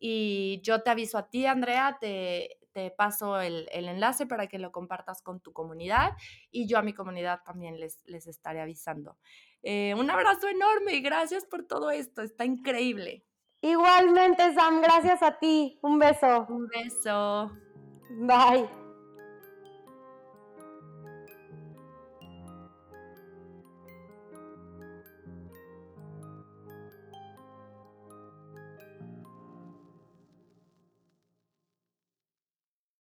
Y 0.00 0.60
yo 0.62 0.82
te 0.82 0.90
aviso 0.90 1.18
a 1.18 1.28
ti, 1.28 1.46
Andrea, 1.46 1.98
te, 2.00 2.58
te 2.72 2.90
paso 2.90 3.40
el, 3.40 3.68
el, 3.72 3.88
enlace 3.88 4.26
para 4.26 4.46
que 4.46 4.58
lo 4.58 4.72
compartas 4.72 5.22
con 5.22 5.40
tu 5.40 5.52
comunidad 5.52 6.16
y 6.50 6.66
yo 6.66 6.78
a 6.78 6.82
mi 6.82 6.94
comunidad 6.94 7.40
también 7.44 7.78
les, 7.78 8.02
les 8.06 8.26
estaré 8.26 8.60
avisando. 8.60 9.18
Eh, 9.62 9.94
un 9.94 10.10
abrazo 10.10 10.48
enorme 10.48 10.94
y 10.94 11.02
gracias 11.02 11.44
por 11.44 11.64
todo 11.64 11.90
esto, 11.90 12.22
está 12.22 12.44
increíble. 12.44 13.24
Igualmente, 13.60 14.54
Sam, 14.54 14.80
gracias 14.80 15.22
a 15.22 15.38
ti. 15.38 15.78
Un 15.82 15.98
beso. 15.98 16.46
Un 16.48 16.66
beso. 16.68 17.50
Bye. 18.20 18.79